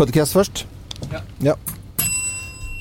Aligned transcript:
Podcast 0.00 0.32
først. 0.32 0.66
Ja. 1.42 1.52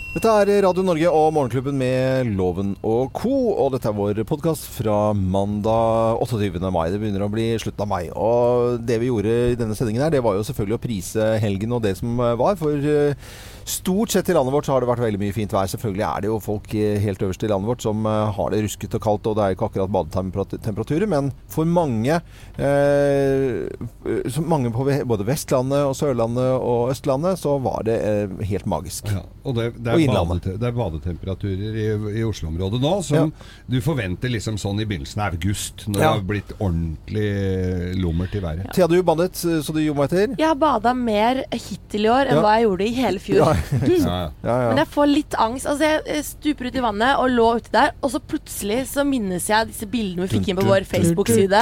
Dette 0.09 0.31
er 0.41 0.49
Radio 0.65 0.81
Norge 0.81 1.09
og 1.13 1.27
Morgenklubben 1.35 1.75
med 1.77 2.31
Loven 2.33 2.71
og 2.81 3.11
co. 3.13 3.29
Og 3.61 3.75
dette 3.75 3.91
er 3.91 3.93
vår 3.93 4.23
podkast 4.25 4.65
fra 4.79 5.11
mandag 5.13 6.17
28. 6.25 6.57
mai. 6.73 6.87
Det 6.89 6.97
begynner 6.97 7.27
å 7.27 7.29
bli 7.29 7.51
slutten 7.61 7.85
av 7.85 7.91
mai. 7.91 8.09
Og 8.09 8.81
det 8.81 8.97
vi 9.03 9.11
gjorde 9.11 9.35
i 9.51 9.59
denne 9.59 9.77
sendingen 9.77 10.01
her, 10.01 10.15
det 10.15 10.23
var 10.25 10.39
jo 10.39 10.47
selvfølgelig 10.47 10.79
å 10.79 10.81
prise 10.81 11.29
helgen 11.45 11.77
og 11.77 11.85
det 11.85 11.93
som 12.01 12.17
var. 12.17 12.57
For 12.57 12.89
eh, 12.89 13.29
stort 13.69 14.09
sett 14.15 14.29
i 14.29 14.33
landet 14.33 14.53
vårt 14.53 14.65
så 14.65 14.73
har 14.73 14.81
det 14.81 14.89
vært 14.89 15.03
veldig 15.03 15.19
mye 15.21 15.35
fint 15.35 15.53
vær. 15.53 15.69
Selvfølgelig 15.69 16.05
er 16.07 16.25
det 16.25 16.31
jo 16.31 16.39
folk 16.41 16.73
eh, 16.73 16.97
helt 17.03 17.21
øverst 17.27 17.45
i 17.45 17.51
landet 17.51 17.69
vårt 17.69 17.85
som 17.85 18.09
eh, 18.09 18.33
har 18.39 18.49
det 18.53 18.63
rusket 18.65 18.97
og 18.97 19.05
kaldt, 19.05 19.29
og 19.29 19.37
det 19.37 19.45
er 19.45 19.57
ikke 19.57 19.69
akkurat 19.69 19.93
badetemperaturer. 19.93 21.05
Men 21.13 21.29
for 21.53 21.69
mange, 21.69 22.17
eh, 22.57 24.41
mange 24.41 24.73
på 24.73 24.87
både 25.13 25.29
Vestlandet 25.29 25.85
og 25.85 25.93
Sørlandet 26.01 26.49
og 26.57 26.95
Østlandet, 26.95 27.37
så 27.45 27.59
var 27.61 27.85
det 27.85 27.99
eh, 28.09 28.35
helt 28.55 28.69
magisk. 28.69 29.13
Ja, 29.13 29.21
og 29.45 29.59
det, 29.59 29.71
det, 29.77 29.98
Og 29.99 30.15
Innlandet. 30.15 30.59
det 30.59 30.67
er 30.69 30.75
badetemperaturer 30.77 31.77
i, 31.83 31.87
i 32.19 32.23
Oslo-området 32.23 32.79
nå 32.81 32.93
som 33.03 33.33
du 33.69 33.79
forventer 33.81 34.29
liksom 34.31 34.57
sånn 34.61 34.79
i 34.81 34.85
begynnelsen 34.89 35.21
av 35.25 35.33
august, 35.37 35.85
når 35.87 35.99
Ja. 35.99 36.13
det 36.13 36.19
har 36.19 36.25
blitt 36.29 36.53
ordentlig 36.59 37.97
lummert 37.99 38.35
i 38.35 38.41
været. 38.43 38.71
Thea, 38.73 38.87
du 38.87 39.01
badet, 39.03 39.35
så 39.35 39.73
du 39.73 39.79
gjorde 39.83 39.97
meg 39.99 40.09
etter? 40.11 40.35
Jeg 40.39 40.47
har 40.47 40.55
bada 40.55 40.93
mer 40.95 41.43
hittil 41.53 42.05
i 42.05 42.09
år 42.09 42.29
enn 42.29 42.35
Ja. 42.39 42.41
hva 42.43 42.55
jeg 42.57 42.67
gjorde 42.67 42.87
i 42.87 42.93
hele 42.99 43.19
fjor. 43.19 43.37
Ja, 43.37 43.53
Ja, 43.89 43.95
ja. 43.99 44.31
ja, 44.43 44.57
ja. 44.63 44.69
Men 44.69 44.77
jeg 44.83 44.87
får 44.93 45.07
litt 45.13 45.35
angst. 45.39 45.65
Altså 45.69 45.89
Jeg 46.05 46.23
stuper 46.25 46.67
ut 46.69 46.75
i 46.75 46.83
vannet 46.85 47.17
og 47.19 47.29
lå 47.29 47.47
uti 47.59 47.71
der, 47.71 47.91
og 48.01 48.11
så 48.11 48.19
plutselig 48.19 48.87
så 48.87 49.05
minnes 49.07 49.47
jeg 49.49 49.67
disse 49.67 49.85
bildene 49.89 50.27
vi 50.27 50.37
fikk 50.39 50.49
inn 50.53 50.57
på 50.59 50.65
vår 50.67 50.85
Facebook-side. 50.89 51.61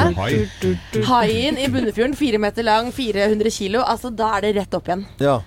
Haien 1.07 1.57
i 1.57 1.67
Bunnefjorden, 1.71 2.15
fire 2.17 2.39
meter 2.41 2.63
lang, 2.67 2.91
400 2.93 3.51
kilo. 3.53 3.81
Altså 3.83 4.11
Da 4.15 4.37
er 4.37 4.41
det 4.47 4.55
rett 4.61 4.73
opp 4.77 4.87
igjen. 4.87 5.05
ja. 5.19 5.39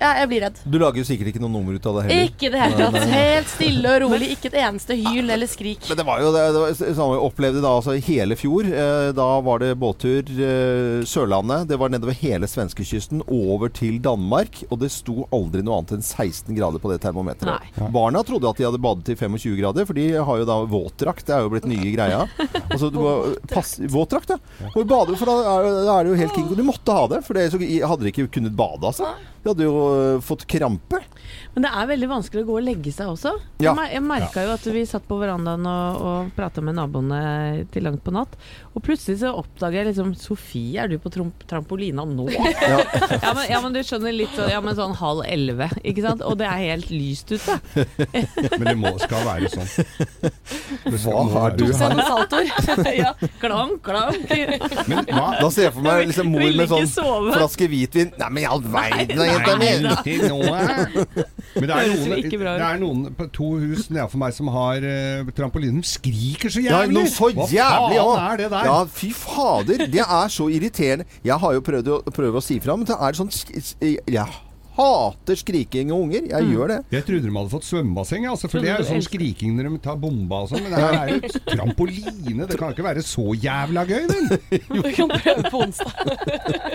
Ja, 0.00 0.14
jeg 0.16 0.28
blir 0.30 0.40
redd. 0.46 0.60
Du 0.64 0.78
lager 0.80 1.02
jo 1.02 1.04
sikkert 1.04 1.28
ikke 1.28 1.42
noe 1.42 1.52
nummer 1.52 1.76
ut 1.76 1.86
av 1.90 1.98
det 1.98 2.06
heller. 2.06 2.28
Ikke 2.30 2.46
i 2.48 2.50
det 2.54 2.60
hele 2.62 2.86
tatt. 2.88 3.10
Helt 3.10 3.50
stille 3.52 3.90
og 3.92 3.98
rolig. 4.06 4.30
Ikke 4.32 4.48
et 4.48 4.56
eneste 4.62 4.96
hyl 4.96 5.28
eller 5.34 5.50
skrik. 5.50 5.82
Men 5.90 5.98
det 6.00 6.06
var 6.08 6.22
jo 6.24 6.30
det, 6.32 6.44
det 6.54 6.62
var 6.62 6.78
sånn 6.80 7.10
vi 7.12 7.18
opplevde 7.26 7.60
da 7.60 7.72
altså 7.76 7.96
hele 8.06 8.38
fjor. 8.40 8.70
Eh, 8.70 9.10
da 9.16 9.26
var 9.44 9.60
det 9.60 9.74
båttur 9.80 10.30
eh, 10.32 11.02
Sørlandet. 11.04 11.68
Det 11.68 11.76
var 11.80 11.92
nedover 11.92 12.16
hele 12.16 12.48
svenskekysten, 12.48 13.20
over 13.28 13.68
til 13.76 13.98
Danmark. 14.00 14.62
Og 14.70 14.80
det 14.80 14.88
sto 14.94 15.26
aldri 15.36 15.60
noe 15.66 15.82
annet 15.82 15.98
enn 15.98 16.06
16 16.06 16.56
grader 16.56 16.80
på 16.80 16.92
det 16.94 17.02
termometeret. 17.04 17.68
Nei. 17.76 17.90
Barna 17.92 18.24
trodde 18.24 18.48
at 18.48 18.60
de 18.60 18.68
hadde 18.70 18.80
badet 18.80 19.12
i 19.12 19.18
25 19.20 19.58
grader, 19.60 19.84
for 19.84 20.00
de 20.00 20.06
har 20.16 20.40
jo 20.40 20.48
da 20.48 20.58
våtdrakt. 20.70 21.26
Det 21.28 21.36
er 21.36 21.44
jo 21.44 21.52
blitt 21.52 21.68
nye 21.68 21.92
greia. 21.92 22.22
Altså, 22.70 22.88
du 22.88 22.96
må 23.02 23.12
pass, 23.52 23.76
våtdrakt, 23.84 24.32
ja. 24.32 24.40
Bader 24.80 25.20
for 25.20 25.28
da 25.28 25.36
er, 25.58 25.68
da 25.84 25.98
er 25.98 26.08
det 26.08 26.14
jo 26.14 26.20
helt 26.22 26.38
kingo. 26.38 26.56
Du 26.56 26.64
måtte 26.64 26.96
ha 26.96 27.04
det, 27.12 27.20
for 27.26 27.36
det, 27.36 27.50
så 27.52 27.60
hadde 27.60 28.06
de 28.06 28.14
ikke 28.14 28.30
kunnet 28.38 28.56
bade, 28.56 28.80
altså. 28.88 29.12
De 29.42 29.48
hadde 29.48 29.64
jo 29.64 29.76
eh, 29.94 30.20
fått 30.24 30.46
krampe. 30.50 31.00
Men 31.54 31.64
det 31.66 31.70
er 31.74 31.88
veldig 31.90 32.08
vanskelig 32.10 32.44
å 32.44 32.48
gå 32.48 32.56
og 32.60 32.64
legge 32.66 32.92
seg 32.94 33.10
også. 33.10 33.32
Ja. 33.62 33.72
Jeg, 33.72 33.96
jeg 33.96 34.04
merka 34.06 34.44
jo 34.46 34.52
at 34.54 34.66
vi 34.70 34.84
satt 34.86 35.06
på 35.08 35.18
verandaen 35.18 35.66
og, 35.66 36.02
og 36.06 36.28
prata 36.36 36.62
med 36.62 36.76
naboene 36.78 37.20
til 37.74 37.86
langt 37.86 38.04
på 38.06 38.14
natt. 38.14 38.36
Og 38.70 38.84
plutselig 38.86 39.18
så 39.24 39.32
oppdager 39.34 39.80
jeg 39.80 39.90
liksom 39.90 40.12
Sofie, 40.18 40.84
er 40.84 40.90
du 40.90 41.00
på 41.02 41.10
trampolina 41.10 42.04
nå? 42.06 42.28
Ja. 42.60 42.78
ja, 43.24 43.30
men, 43.34 43.44
ja, 43.48 43.58
men 43.62 43.74
du 43.74 43.80
skjønner 43.86 44.12
litt 44.14 44.32
sånn 44.36 44.50
Ja, 44.50 44.58
men 44.62 44.74
sånn 44.76 44.92
halv 44.98 45.22
elleve, 45.26 45.70
ikke 45.86 46.02
sant? 46.04 46.22
Og 46.26 46.36
det 46.38 46.46
er 46.46 46.60
helt 46.74 46.90
lyst 46.92 47.32
ute. 47.32 47.56
Men 48.60 48.66
det 48.66 48.74
må, 48.78 48.90
skal 49.00 49.24
være 49.26 49.48
sånn. 49.52 49.68
Skal 49.70 50.98
Hva 51.00 51.22
har 51.32 51.56
du 51.56 51.64
her? 51.66 51.96
Tok 52.30 52.58
seg 52.66 52.88
ja, 52.98 53.12
klank, 53.40 53.80
klank. 53.86 54.32
Men 54.90 55.08
hva? 55.08 55.26
Da 55.40 55.48
ser 55.52 55.68
jeg 55.68 55.74
for 55.76 55.86
meg 55.86 56.10
liksom 56.10 56.30
mor 56.34 56.46
med 56.60 56.70
sånn 56.70 56.90
sove. 56.90 57.34
flaske 57.36 57.68
hvitvin. 57.70 58.12
Nei, 58.20 58.30
men 58.34 58.44
i 58.44 58.48
all 58.50 58.64
verden, 58.64 59.22
jenta 59.30 59.54
mi! 59.60 59.70
Men 61.60 61.66
det 61.66 61.76
er 61.76 61.88
noen, 61.90 62.26
det 62.30 62.66
er 62.66 62.80
noen 62.80 63.06
på 63.16 63.26
to 63.34 63.48
hus 63.62 63.88
nedenfor 63.90 64.20
meg 64.22 64.36
som 64.36 64.50
har 64.54 64.84
uh, 64.84 65.32
trampoline. 65.36 65.80
De 65.80 65.90
skriker 65.90 66.52
så 66.52 66.62
Ja, 66.64 66.82
jævlig! 66.82 66.96
noe 66.98 67.10
så 67.10 67.30
Hva 67.34 67.48
jævlig 67.50 67.98
faen 67.98 68.04
òg! 68.04 68.20
er 68.26 68.42
det 68.42 68.50
der? 68.52 68.68
Ja, 68.70 68.76
fy 69.00 69.10
fader. 69.16 69.86
Det 69.96 70.04
er 70.06 70.36
så 70.36 70.50
irriterende. 70.52 71.08
Jeg 71.26 71.40
har 71.42 71.56
jo 71.56 71.64
prøvd 71.66 71.90
å, 71.96 71.98
prøvd 72.14 72.38
å 72.40 72.44
si 72.44 72.60
fra, 72.62 72.76
men 72.78 72.88
det 72.88 72.96
er 72.98 73.18
sånn 73.18 73.32
Jeg 73.80 74.28
hater 74.80 75.38
skriking 75.38 75.92
og 75.94 76.06
unger. 76.06 76.26
Jeg 76.30 76.48
gjør 76.50 76.72
det. 76.72 76.78
Jeg 76.94 77.06
trodde 77.06 77.28
de 77.28 77.34
hadde 77.36 77.52
fått 77.52 77.66
svømmebasseng, 77.68 78.26
altså, 78.30 78.50
for 78.50 78.64
det 78.64 78.72
er 78.72 78.82
jo 78.82 78.88
sånn 78.90 79.04
skriking 79.04 79.54
når 79.58 79.68
de 79.68 79.80
tar 79.84 79.98
bomba 80.00 80.42
og 80.44 80.50
sånn. 80.52 80.64
Men 80.64 80.74
det 80.74 80.82
her 80.82 80.98
er 81.00 81.12
jo 81.14 81.30
trampoline. 81.54 82.48
Det 82.50 82.58
kan 82.60 82.74
ikke 82.74 82.86
være 82.86 83.04
så 83.06 83.26
jævla 83.36 83.84
gøy, 83.88 84.06
vel? 84.12 84.30
Du 84.70 84.90
kan 84.96 85.12
prøve 85.14 85.52
på 85.52 85.62
onsdag. 85.66 85.92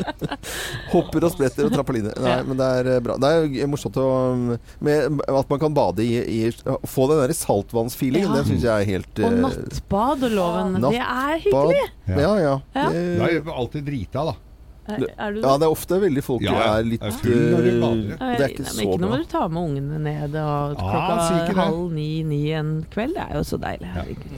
Hopper 0.93 1.27
og 1.27 1.33
spretter 1.35 1.67
og 1.69 1.75
trampoline. 1.75 2.13
Nei, 2.21 2.37
men 2.47 2.59
det 2.59 2.69
er 2.79 2.91
eh, 2.95 3.01
bra. 3.03 3.17
Det 3.21 3.31
er 3.31 3.47
jo 3.59 3.69
morsomt 3.73 3.99
å, 4.01 4.07
med, 4.85 5.21
at 5.25 5.51
man 5.51 5.61
kan 5.61 5.75
bade 5.75 6.05
i, 6.05 6.13
i 6.21 6.39
Få 6.89 7.07
den 7.11 7.21
der 7.23 7.33
saltvannsfeelingen. 7.35 8.29
Ja. 8.31 8.39
Det 8.39 8.49
syns 8.51 8.65
jeg 8.65 8.73
er 8.85 8.89
helt 8.95 9.21
Og 9.25 9.37
nattbadeloven. 9.45 9.65
nattbad 9.65 10.27
og 10.29 10.35
loven. 10.39 10.81
Det 10.85 11.03
er 11.03 11.45
hyggelig. 11.45 11.85
Ja, 12.05 12.33
ja. 12.39 12.55
Ja. 12.75 12.89
Det, 12.93 13.29
er 13.41 13.53
alltid 13.55 13.87
drita, 13.87 14.25
da. 14.29 14.35
Er, 14.87 15.01
er 15.17 15.31
du 15.33 15.39
ja, 15.41 15.51
det 15.57 15.65
er 15.65 15.71
ofte 15.73 15.97
veldig 15.99 16.21
folk 16.23 16.43
Ja, 16.45 16.51
ja. 16.53 16.65
er 16.77 16.83
litt 16.85 17.01
er 17.01 17.11
full 17.17 17.31
eh. 17.33 17.77
Nei, 17.81 18.35
Det 18.37 18.43
er 18.45 18.51
ikke 18.53 18.65
nei, 18.65 18.69
men 18.69 18.75
så 18.75 18.83
ikke 18.85 18.99
bra. 18.99 19.07
når 19.09 19.17
du 19.23 19.29
tar 19.31 19.47
med 19.49 19.61
ungene 19.63 19.99
ned 20.05 20.35
og 20.37 20.75
klokka 20.77 21.15
ah, 21.15 21.53
halv 21.57 21.91
ni-ni 21.95 22.41
en 22.53 22.69
kveld. 22.93 23.15
Det 23.17 23.23
er 23.25 23.39
jo 23.39 23.43
så 23.49 23.57
deilig. 23.63 23.89
herregud. 23.95 24.35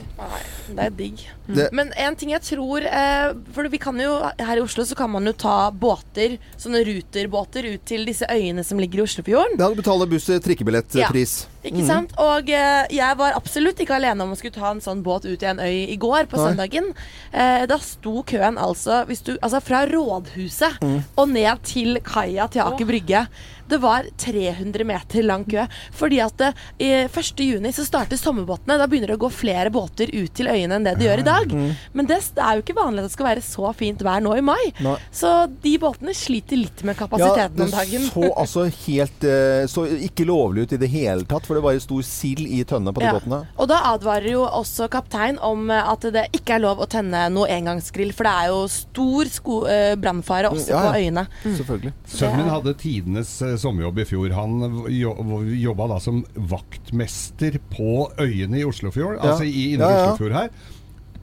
Det 0.72 0.86
er 0.86 0.90
digg. 1.02 1.26
Det- 1.48 1.68
Men 1.72 1.92
en 1.96 2.16
ting 2.16 2.30
jeg 2.30 2.42
tror 2.42 2.80
eh, 2.84 3.32
For 3.52 3.68
vi 3.68 3.78
kan 3.78 3.96
jo 4.00 4.16
her 4.38 4.56
i 4.56 4.60
Oslo 4.64 4.84
så 4.84 4.96
kan 4.96 5.10
man 5.10 5.24
jo 5.28 5.32
ta 5.32 5.70
båter, 5.70 6.38
sånne 6.56 6.80
ruterbåter, 6.88 7.68
ut 7.74 7.84
til 7.84 8.04
disse 8.08 8.24
øyene 8.28 8.64
som 8.64 8.78
ligger 8.78 9.00
i 9.00 9.02
Oslofjorden. 9.04 9.58
Ja, 9.58 9.68
du 9.68 9.74
betaler 9.82 10.06
buss- 10.08 10.28
trikkebillettpris. 10.44 11.46
Ikke 11.68 11.84
sant? 11.86 12.12
Og 12.18 12.48
eh, 12.50 12.86
jeg 12.96 13.18
var 13.20 13.36
absolutt 13.36 13.80
ikke 13.84 13.96
alene 13.98 14.24
om 14.24 14.32
å 14.32 14.38
skulle 14.40 14.56
ta 14.56 14.70
en 14.72 14.80
sånn 14.84 15.02
båt 15.06 15.24
ut 15.28 15.42
i 15.44 15.48
en 15.50 15.60
øy 15.60 15.92
i 15.92 15.96
går, 16.00 16.26
på 16.30 16.36
Nei. 16.40 16.46
søndagen. 16.48 16.90
Eh, 17.32 17.66
da 17.70 17.78
sto 17.84 18.22
køen 18.28 18.56
altså, 18.58 19.02
hvis 19.08 19.22
du, 19.26 19.34
altså 19.42 19.60
fra 19.64 19.84
Rådhuset 19.90 20.80
Mm. 20.82 20.98
og 21.16 21.28
ned 21.28 21.62
til 21.66 21.98
kaia 22.04 22.48
til 22.50 22.62
Aker 22.62 22.86
Brygge. 22.88 23.26
Det 23.68 23.78
var 23.82 24.06
300 24.18 24.84
meter 24.88 25.22
lang 25.26 25.44
kø. 25.48 25.66
Fordi 25.94 26.20
at 26.24 26.36
det, 26.40 26.52
i 26.82 26.90
1. 27.06 27.42
juni 27.44 27.72
så 27.74 27.84
starter 27.86 28.16
sommerbåtene. 28.20 28.78
Da 28.80 28.86
begynner 28.90 29.12
det 29.12 29.18
å 29.18 29.24
gå 29.26 29.30
flere 29.32 29.70
båter 29.74 30.10
ut 30.14 30.32
til 30.38 30.48
øyene 30.50 30.78
enn 30.78 30.86
det 30.86 30.96
det 30.98 31.06
gjør 31.08 31.22
i 31.22 31.26
dag. 31.26 31.52
Mm. 31.52 31.70
Men 31.92 32.08
det, 32.10 32.20
det 32.36 32.44
er 32.44 32.58
jo 32.58 32.64
ikke 32.64 32.78
vanlig 32.78 33.04
at 33.04 33.08
det 33.10 33.14
skal 33.16 33.28
være 33.30 33.44
så 33.44 33.72
fint 33.76 34.02
vær 34.06 34.22
nå 34.24 34.34
i 34.38 34.44
mai. 34.44 34.72
Nei. 34.84 34.96
Så 35.14 35.32
de 35.62 35.74
båtene 35.82 36.14
sliter 36.16 36.58
litt 36.60 36.82
med 36.86 36.96
kapasiteten 36.98 37.66
om 37.66 37.72
dagen. 37.74 38.06
Det 38.08 38.12
så 38.14 38.30
altså 38.38 38.64
helt 38.86 39.24
eh, 39.28 39.64
Så 39.70 39.84
ikke 40.08 40.26
lovlig 40.28 40.66
ut 40.68 40.72
i 40.76 40.80
det 40.80 40.90
hele 40.92 41.26
tatt, 41.28 41.46
for 41.46 41.58
det 41.58 41.64
var 41.64 41.76
jo 41.76 41.82
stor 41.84 42.04
sild 42.06 42.44
i 42.46 42.62
tønne 42.68 42.92
på 42.94 43.02
de 43.02 43.08
Ja. 43.08 43.14
båtene. 43.18 43.42
Og 43.58 43.68
da 43.70 43.78
advarer 43.92 44.30
jo 44.32 44.42
også 44.46 44.88
kaptein 44.92 45.38
om 45.44 45.70
eh, 45.70 45.90
at 45.92 46.06
det 46.14 46.26
ikke 46.36 46.56
er 46.58 46.64
lov 46.64 46.82
å 46.84 46.88
tenne 46.90 47.26
noe 47.32 47.48
engangsgrill, 47.52 48.12
for 48.16 48.28
det 48.28 48.34
er 48.42 48.50
jo 48.52 48.60
stor 48.72 49.30
eh, 49.70 49.94
brannfare 50.00 50.50
også 50.52 50.72
Ja, 50.72 50.78
ja. 50.82 50.90
på 50.90 50.98
øyene. 51.02 51.26
Selvfølgelig. 51.44 51.92
Sønnen 52.08 52.42
min 52.42 52.52
hadde 52.52 52.74
tidenes 52.80 53.30
eh, 53.42 53.54
sommerjobb 53.60 54.02
i 54.02 54.08
fjor. 54.08 54.34
Han 54.36 54.86
jo, 54.94 55.14
jobba 55.58 55.88
da 55.94 56.00
som 56.02 56.22
vaktmester 56.34 57.60
på 57.72 58.08
øyene 58.20 58.62
i 58.62 58.66
Oslofjord, 58.68 59.18
altså 59.20 59.46
i 59.48 59.72
indre. 59.74 59.92
Oslofjord 60.02 60.36
her. 60.36 60.52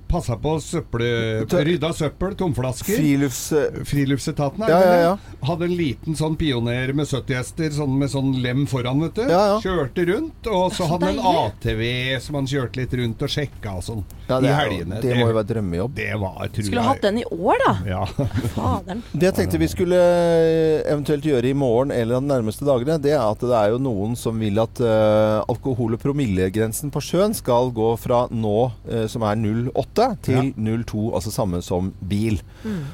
Passa 0.08 0.38
på 0.40 0.56
søppel, 0.62 1.04
rydda 1.50 1.92
søppel, 1.94 2.36
tomflasker. 2.40 3.00
Frilufts... 3.00 3.54
Friluftsetaten 3.90 4.66
Ja, 4.70 4.80
ja, 4.86 4.96
ja. 5.02 5.14
Hadde 5.46 5.68
en 5.70 5.76
liten 5.78 6.18
sånn 6.18 6.38
pioner 6.40 6.94
med 6.96 7.10
70 7.10 7.40
hester 7.40 7.74
sånn 7.76 7.96
med 8.00 8.12
sånn 8.14 8.32
lem 8.44 8.66
foran, 8.70 9.02
vet 9.06 9.18
du. 9.18 9.24
Ja, 9.30 9.42
ja. 9.56 9.58
Kjørte 9.64 10.06
rundt, 10.12 10.50
og 10.52 10.70
så 10.76 10.88
hadde 10.90 11.10
han 11.12 11.20
en 11.20 11.42
ATV 11.46 11.84
som 12.24 12.40
han 12.40 12.50
kjørte 12.50 12.82
litt 12.82 12.94
rundt 13.02 13.26
og 13.26 13.34
sjekka 13.36 13.76
og 13.80 13.86
sånn. 13.86 14.06
Ja, 14.28 14.40
det, 14.42 14.48
I 14.48 14.52
er 14.52 14.60
helgene. 14.62 15.02
det 15.04 15.18
må 15.20 15.28
jo 15.30 15.36
være 15.38 15.50
drømmejobb. 15.52 15.96
det 15.98 16.10
var, 16.22 16.40
Skulle 16.56 16.86
hatt 16.86 17.04
den 17.06 17.20
i 17.22 17.26
år, 17.30 17.62
da. 17.62 17.74
Ja. 17.90 18.04
Faderen. 18.56 19.04
Det 19.14 19.30
jeg 19.30 19.38
tenkte 19.40 19.62
vi 19.62 19.70
skulle 19.72 20.00
eh, 20.00 20.86
eventuelt 20.92 21.26
gjøre 21.28 21.52
i 21.52 21.58
morgen 21.58 21.94
eller 21.94 22.22
de 22.22 22.32
nærmeste 22.32 22.66
dagene, 22.68 22.98
det 23.02 23.14
er 23.14 23.24
at 23.24 23.42
det 23.44 23.54
er 23.58 23.74
jo 23.76 23.82
noen 23.82 24.16
som 24.20 24.40
vil 24.42 24.60
at 24.62 24.82
uh, 24.82 25.44
alkohol- 25.52 25.98
og 25.98 26.02
promillegrensen 26.02 26.92
på 26.94 27.04
sjøen 27.04 27.36
skal 27.38 27.72
gå 27.76 27.92
fra 28.02 28.26
nå, 28.34 28.58
uh, 28.90 29.06
som 29.12 29.26
er 29.28 29.38
0,8, 29.40 30.05
til 30.26 30.54
0,2, 30.58 31.04
altså 31.18 31.32
samme 31.34 31.62
som 31.66 31.92
bil. 32.10 32.40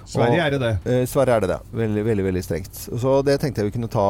Sverige 0.10 0.42
er 0.46 0.56
det 0.56 0.60
det. 0.63 0.72
Eh, 0.86 1.06
Sverige 1.10 1.36
er 1.36 1.44
det 1.46 1.50
det. 1.54 1.60
Veldig, 1.81 2.04
veldig 2.06 2.25
veldig 2.28 2.44
strengt. 2.46 2.81
Så 3.02 3.13
det 3.28 3.40
tenkte 3.42 3.62
jeg 3.63 3.72
vi 3.72 3.75
kunne 3.78 3.90
ta 3.92 4.06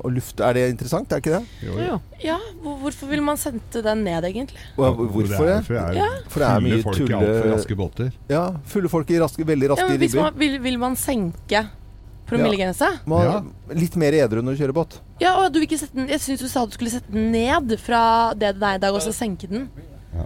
og 0.00 0.10
lufte. 0.12 0.44
Er 0.46 0.56
det 0.58 0.64
interessant, 0.74 1.12
er 1.12 1.22
ikke 1.24 1.38
det? 1.38 1.44
Jo, 1.66 1.78
Jo. 1.86 1.98
Ja, 2.24 2.36
hvorfor 2.64 3.06
vil 3.10 3.22
man 3.22 3.36
sende 3.36 3.82
den 3.84 4.04
ned, 4.04 4.24
egentlig? 4.24 4.58
Ja, 4.78 4.90
hvorfor 4.92 5.46
det? 5.46 5.64
For 5.66 5.74
det 5.74 5.82
er, 5.82 5.92
Ja. 6.00 6.10
For 6.28 6.40
det 6.40 6.48
er 6.48 6.60
fulle 6.60 6.68
mye 6.76 6.82
folk 6.82 6.96
i 6.96 7.00
tulle- 7.04 7.18
altfor 7.22 7.50
raske 7.54 7.76
båter. 7.76 8.12
Ja, 8.28 8.44
fulle 8.64 8.88
folk 8.88 9.10
i 9.10 9.18
raske, 9.20 9.44
veldig 9.46 9.70
raske 9.74 9.90
ja, 9.90 9.98
ribber. 10.00 10.22
man, 10.22 10.38
vil, 10.38 10.58
vil 10.62 10.78
man 10.78 10.96
senke 10.96 11.66
promillegrensa? 12.26 12.88
Ja. 13.06 13.42
Litt 13.76 13.96
mer 14.00 14.12
edru 14.18 14.42
når 14.42 14.56
du 14.56 14.62
kjører 14.64 14.74
båt. 14.76 14.96
Ja, 15.22 15.36
og 15.44 15.52
du 15.52 15.60
vil 15.60 15.68
ikke 15.68 15.78
sette 15.78 15.94
den 15.96 16.08
Jeg 16.10 16.20
syns 16.20 16.42
du 16.42 16.48
sa 16.50 16.64
du 16.66 16.72
skulle 16.74 16.90
sette 16.92 17.12
den 17.12 17.30
ned 17.32 17.76
fra 17.80 18.32
det 18.34 18.54
det 18.58 18.66
er 18.66 18.80
i 18.80 18.82
dag, 18.82 18.94
og 18.94 19.00
så 19.04 19.12
senke 19.14 19.48
den. 19.50 19.68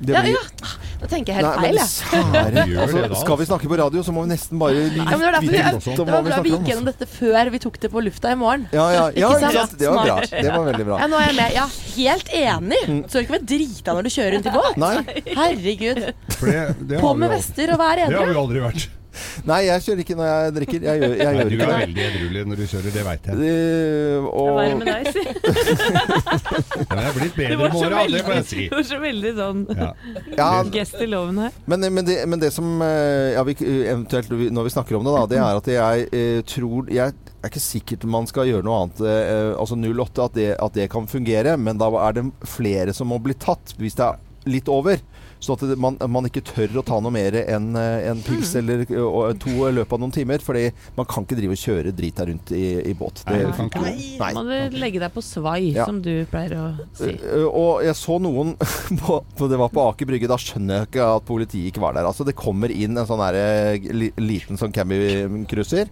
Det 0.00 0.14
blir, 0.14 0.34
ja. 0.34 0.70
Da 1.00 1.08
tenker 1.08 1.32
jeg 1.32 1.40
helt 1.40 1.48
Nei, 1.48 1.70
feil, 1.70 1.78
jeg. 1.81 2.78
altså, 2.82 3.20
Skal 3.22 3.38
vi 3.40 3.46
snakke 3.48 3.70
på 3.72 3.78
radio, 3.81 4.04
så 4.04 4.14
må 4.14 4.25
vi 4.26 4.32
nesten 4.34 4.60
bare 4.60 4.84
Ja, 4.84 5.06
men 5.06 5.22
det 5.22 5.31
var 5.31 5.38
litt 5.44 6.00
bra 6.10 6.20
vi 6.44 6.54
gikk 6.54 6.70
gjennom 6.70 6.87
dette 6.90 7.08
før 7.10 7.50
vi 7.54 7.62
tok 7.62 7.81
det 7.82 7.90
på 7.92 8.04
lufta 8.04 8.34
i 8.34 8.38
morgen. 8.40 8.69
Ja, 8.76 8.87
ja, 8.94 9.08
ja, 9.16 9.32
Ikke 9.34 9.52
sant? 9.56 9.76
Det 9.81 9.90
var 9.90 10.04
bra. 10.04 10.20
Det 10.31 10.46
var 10.46 10.69
veldig 10.70 10.88
bra. 10.90 11.00
Ja, 11.02 11.10
nå 11.10 11.20
er 11.20 11.28
jeg 11.31 11.38
med. 11.40 11.56
Ja, 11.56 11.66
helt 11.96 12.32
enig. 12.42 12.81
Så 12.87 13.16
skal 13.16 13.26
ikke 13.26 13.37
være 13.38 13.50
drita 13.54 13.96
når 13.96 14.08
du 14.08 14.14
kjører 14.14 14.37
rundt 14.37 14.48
i 14.50 14.54
båt. 14.56 14.81
Nei, 14.81 14.94
Herregud. 15.40 16.02
For 16.37 16.52
det, 16.52 16.64
det 16.92 17.02
På 17.02 17.12
med 17.19 17.34
vester 17.34 17.75
og 17.75 17.82
vær 17.82 18.04
Det 18.06 18.16
har 18.16 18.32
vi 18.32 18.40
aldri 18.44 18.64
vært. 18.69 18.88
Nei, 19.49 19.61
jeg 19.67 19.85
kjører 19.87 20.03
ikke 20.05 20.17
når 20.19 20.29
jeg 20.31 20.55
drikker. 20.59 20.87
Jeg 20.88 21.00
gjør, 21.03 21.15
jeg 21.17 21.27
Nei, 21.27 21.35
gjør 21.37 21.50
du 21.50 21.55
ikke 21.56 21.69
er 21.71 21.82
veldig 21.85 22.05
edruelig 22.06 22.44
når 22.50 22.61
du 22.61 22.65
kjører, 22.73 22.91
det 22.97 23.05
veit 23.09 23.29
jeg. 23.31 23.35
Eh, 23.50 24.29
Hva 24.31 24.65
er 24.65 24.69
det 24.69 24.79
med 24.81 24.87
deg, 24.91 25.03
si? 25.15 25.25
Men 26.91 27.00
jeg 27.00 27.09
er 27.11 27.17
blitt 27.17 27.35
Det 27.35 27.41
bedre 27.41 27.59
var 27.61 27.71
med 27.71 27.79
så 27.81 27.87
åra, 27.87 28.03
det 28.11 28.23
må 28.23 28.31
veldig, 28.31 28.37
jeg 28.37 28.47
si. 28.50 28.65
det 28.71 28.77
var 28.79 28.87
så 28.91 28.99
veldig 29.05 29.32
sånn 29.38 29.61
Ja. 29.81 29.91
ja, 30.37 30.49
gest 30.75 31.00
i 31.00 31.09
loven 31.11 31.41
her. 31.44 31.56
men, 31.71 31.87
men, 31.94 32.06
det, 32.09 32.17
men 32.31 32.43
det 32.43 32.50
som 32.55 32.71
eh, 32.85 33.32
ja, 33.37 33.44
vi, 33.47 33.56
eventuelt 33.65 34.31
når 34.50 34.69
vi 34.69 34.75
snakker 34.75 34.99
om 34.99 35.06
det, 35.06 35.15
da, 35.17 35.25
det 35.31 35.41
er 35.43 35.61
at 35.61 35.71
jeg 35.75 36.09
eh, 36.17 36.41
tror 36.50 36.91
Jeg 36.91 37.12
er 37.41 37.49
ikke 37.50 37.62
sikkert 37.62 38.05
man 38.11 38.26
skal 38.29 38.49
gjøre 38.50 38.67
noe 38.67 38.83
annet. 38.85 39.00
eh, 39.06 39.53
altså 39.61 39.79
08, 39.81 40.26
at 40.26 40.35
det, 40.37 40.49
at 40.61 40.75
det 40.76 40.88
kan 40.93 41.06
fungere. 41.09 41.55
Men 41.61 41.79
da 41.81 41.88
er 42.05 42.19
det 42.19 42.26
flere 42.49 42.93
som 42.97 43.09
må 43.12 43.17
bli 43.23 43.33
tatt 43.41 43.73
hvis 43.81 43.97
det 43.97 44.05
er 44.11 44.19
litt 44.50 44.69
over. 44.73 45.00
Sånn 45.40 45.56
at 45.56 45.78
man, 45.81 45.96
man 46.12 46.26
ikke 46.28 46.42
tør 46.44 46.75
å 46.81 46.84
ta 46.84 46.98
noe 47.00 47.12
mer 47.14 47.32
enn 47.40 47.70
eh, 47.81 48.10
en 48.10 48.19
pils 48.26 48.50
eller 48.60 48.82
eh, 48.84 49.00
og 49.00 49.38
to 49.40 49.54
i 49.69 49.72
løpet 49.72 49.94
av 49.96 50.02
noen 50.02 50.12
timer. 50.12 50.42
Fordi 50.44 50.66
man 50.98 51.08
kan 51.08 51.25
ikke 51.25 51.38
drive 51.38 51.56
og 51.56 51.62
kjøre 51.62 51.94
drit 51.96 52.19
Der 52.20 52.28
rundt 52.28 52.52
i, 52.52 52.64
i 52.90 52.94
båt. 52.98 53.22
Nei, 53.26 53.38
Det, 53.38 53.46
Nei. 53.48 53.56
funker 53.56 53.87
ikke 53.88 53.96
det. 53.96 54.19
nei. 54.20 54.31
Må 54.37 54.42
du 54.44 54.78
legge 54.82 55.00
deg 55.00 55.14
på 55.16 55.25
svai, 55.25 55.72
Ja. 55.72 55.87
som 55.88 56.02
du 56.04 56.12
pleier 56.31 56.56
å 56.60 56.66
si. 56.98 57.14
Og 57.48 57.81
jeg 57.87 57.96
så 57.96 58.19
noen 58.20 58.52
på, 59.02 59.20
Det 59.48 59.58
var 59.64 59.72
på 59.72 59.87
Aker 59.88 60.10
Brygge. 60.12 60.28
Da 60.31 60.37
skjønner 60.40 60.82
jeg 60.82 60.90
ikke 60.92 61.08
at 61.16 61.25
politiet 61.28 61.70
ikke 61.72 61.84
var 61.87 61.96
der. 61.96 62.04
Altså 62.10 62.26
Det 62.28 62.37
kommer 62.37 62.69
inn 62.75 62.98
en 63.00 63.08
sånn 63.08 63.25
eh, 63.32 63.81
liten 64.20 64.60
sånn 64.60 64.76
Cammy-cruiser. 64.76 65.88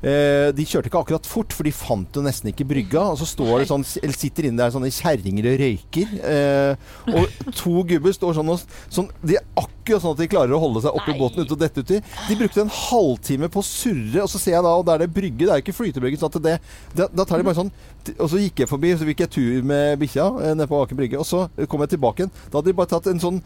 Eh, 0.00 0.48
de 0.56 0.64
kjørte 0.64 0.88
ikke 0.88 1.00
akkurat 1.02 1.26
fort, 1.28 1.52
for 1.52 1.66
de 1.66 1.72
fant 1.76 2.16
jo 2.16 2.22
nesten 2.24 2.50
ikke 2.52 2.66
brygga. 2.68 3.02
Og 3.12 3.18
så 3.20 3.28
står 3.28 3.62
det 3.62 3.68
sånn, 3.70 3.84
eller 4.00 4.16
sitter 4.16 4.48
inne 4.48 4.62
der 4.62 4.72
sånne 4.74 4.92
kjerringer 4.94 5.50
og 5.52 5.60
røyker. 5.60 6.14
Eh, 6.30 6.88
og 7.12 7.52
to 7.58 7.84
gubber 7.90 8.16
står 8.16 8.38
sånn 8.38 8.54
og 8.54 8.64
sånn, 8.88 9.10
De 9.20 9.36
er 9.36 9.44
akkurat 9.60 10.04
sånn 10.04 10.16
at 10.16 10.22
de 10.22 10.30
klarer 10.32 10.56
å 10.56 10.62
holde 10.62 10.82
seg 10.84 10.96
oppe 10.96 11.12
i 11.12 11.18
båten 11.18 11.44
ute 11.44 11.56
og 11.56 11.60
dette 11.60 11.84
uti. 11.84 12.00
De 12.28 12.38
brukte 12.40 12.64
en 12.64 12.72
halvtime 12.72 13.50
på 13.52 13.60
å 13.60 13.66
surre, 13.66 14.24
og 14.24 14.30
så 14.32 14.40
ser 14.40 14.56
jeg 14.56 14.66
da, 14.66 14.74
og 14.76 14.86
der 14.88 15.00
er 15.00 15.06
det 15.06 15.14
brygge, 15.16 15.44
det 15.44 15.52
er 15.52 15.60
jo 15.60 15.66
ikke 15.66 15.76
flytebrygge. 15.76 16.20
Så 16.20 16.30
at 16.30 16.40
det, 16.44 16.56
da, 16.96 17.08
da 17.12 17.26
tar 17.28 17.40
de 17.40 17.48
bare 17.48 17.58
sånn 17.60 17.72
Og 18.16 18.28
så 18.32 18.40
gikk 18.40 18.62
jeg 18.62 18.70
forbi, 18.70 18.94
så 18.96 19.06
fikk 19.08 19.26
jeg 19.26 19.32
tur 19.34 19.66
med 19.66 19.98
bikkja 20.00 20.26
eh, 20.40 20.54
nede 20.56 20.68
på 20.70 20.80
Aker 20.80 20.96
Brygge. 20.96 21.20
Og 21.20 21.28
så 21.28 21.44
kom 21.68 21.84
jeg 21.84 21.96
tilbake 21.96 22.24
igjen. 22.24 22.32
Da 22.48 22.58
hadde 22.58 22.72
de 22.72 22.78
bare 22.78 22.90
tatt 22.94 23.10
en 23.10 23.20
sånn 23.20 23.42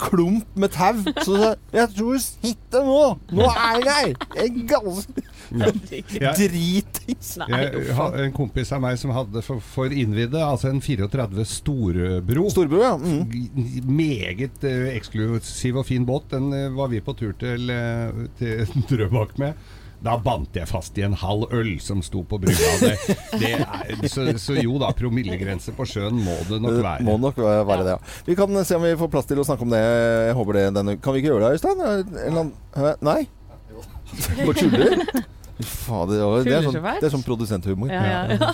klump 0.00 0.46
med 0.58 0.72
tau. 0.74 0.98
Så 1.24 1.36
sa 1.36 1.50
jeg 1.74 1.90
tror 1.96 2.12
vi 2.16 2.20
sitter 2.24 2.84
nå! 2.86 3.00
Nå 3.36 3.46
er 3.50 3.80
jeg 3.86 4.10
en 4.10 4.16
Jeg 4.36 4.46
er 4.46 4.68
ganske 4.70 5.22
Ja. 6.20 6.32
dritings. 6.34 7.36
Jeg 7.48 7.94
har 7.94 8.16
en 8.24 8.32
kompis 8.34 8.72
av 8.74 8.82
meg 8.82 8.98
som 8.98 9.12
hadde 9.14 9.42
for, 9.46 9.62
for 9.62 9.92
innvidde, 9.94 10.40
altså 10.42 10.72
en 10.72 10.80
34 10.82 11.46
storbro. 11.46 12.48
Storbro, 12.50 12.82
ja. 12.82 12.94
Mm. 12.98 13.86
Meget 13.86 14.64
eh, 14.66 14.88
eksklusiv 14.96 15.78
og 15.82 15.86
fin 15.86 16.06
båt. 16.08 16.28
Den 16.34 16.50
eh, 16.52 16.68
var 16.74 16.90
vi 16.92 17.00
på 17.04 17.14
tur 17.18 17.34
til, 17.38 17.70
uh, 17.70 18.26
til 18.40 18.66
Drøbak 18.90 19.36
med. 19.42 19.54
Da 20.04 20.16
bandt 20.20 20.54
jeg 20.58 20.68
fast 20.68 20.98
i 21.00 21.02
en 21.06 21.14
halv 21.16 21.48
øl 21.56 21.70
som 21.80 22.02
sto 22.04 22.20
på 22.28 22.38
brygga. 22.38 22.72
Det, 22.82 22.96
det 23.40 24.10
så, 24.12 24.26
så 24.38 24.56
jo 24.60 24.76
da, 24.82 24.90
promillegrense 24.94 25.72
på 25.74 25.86
sjøen 25.88 26.18
må 26.22 26.34
det 26.50 26.58
nok 26.62 26.76
Det 26.76 26.82
være. 26.84 27.06
må 27.06 27.16
nok 27.22 27.38
være 27.40 27.78
det, 27.86 27.94
ja. 27.94 27.98
Vi 28.28 28.36
kan 28.38 28.60
se 28.68 28.76
om 28.76 28.84
vi 28.84 28.92
får 29.00 29.10
plass 29.14 29.26
til 29.30 29.40
å 29.40 29.46
snakke 29.48 29.64
om 29.66 29.72
det. 29.72 29.80
Jeg 30.28 30.36
håper 30.36 30.58
det 30.60 30.66
denne 30.76 30.96
Kan 31.00 31.16
vi 31.16 31.22
ikke 31.24 31.32
gjøre 31.32 31.48
det, 31.48 31.56
Øystein? 31.56 32.52
Nei? 33.08 33.22
Bare 34.44 34.54
tuller? 34.60 35.24
Fader, 35.56 36.12
det 36.44 36.52
er- 36.52 36.60
det 36.60 36.62
sånn, 36.68 36.82
det 37.00 37.08
er 37.08 37.12
sånn 37.16 37.24
produsenthumor. 37.24 37.88
Ja, 37.88 38.02
ja, 38.04 38.36
ja. 38.36 38.52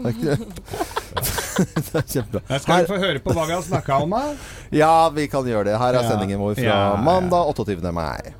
Det 0.00 0.06
er 0.06 0.38
det? 0.38 0.46
det 1.90 2.02
kjempebra. 2.08 2.40
Her 2.48 2.62
skal 2.62 2.84
vi 2.84 2.88
få 2.88 2.98
høre 3.02 3.20
på 3.20 3.34
hva 3.36 3.44
vi 3.50 3.56
har 3.56 3.64
snakka 3.66 3.98
om, 4.06 4.14
da? 4.14 4.22
Ja, 4.72 4.92
vi 5.12 5.26
kan 5.28 5.44
gjøre 5.50 5.66
det. 5.72 5.74
Her 5.82 5.98
er 5.98 6.06
sendingen 6.08 6.38
vår 6.40 6.54
fra 6.62 6.78
mandag 7.02 7.50
28. 7.52 7.92
mai. 7.92 8.32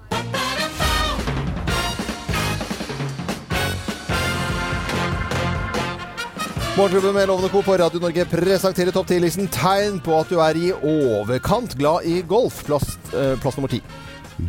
Morgenklubben 6.76 7.14
med 7.14 7.26
Lovende 7.28 7.49
Co. 7.49 7.62
på 7.62 7.76
Radio 7.76 8.00
Norge 8.00 8.25
presenterer 8.31 8.94
topp 8.94 9.08
10-listen 9.11 9.49
tegn 9.52 9.99
på 10.05 10.14
at 10.20 10.31
du 10.31 10.38
er 10.40 10.56
i 10.56 10.69
overkant 10.76 11.75
glad 11.78 12.06
i 12.08 12.20
golf. 12.28 12.61
Plass, 12.67 12.94
eh, 13.12 13.34
plass 13.43 13.58
nummer 13.58 13.69
ti. 13.72 13.81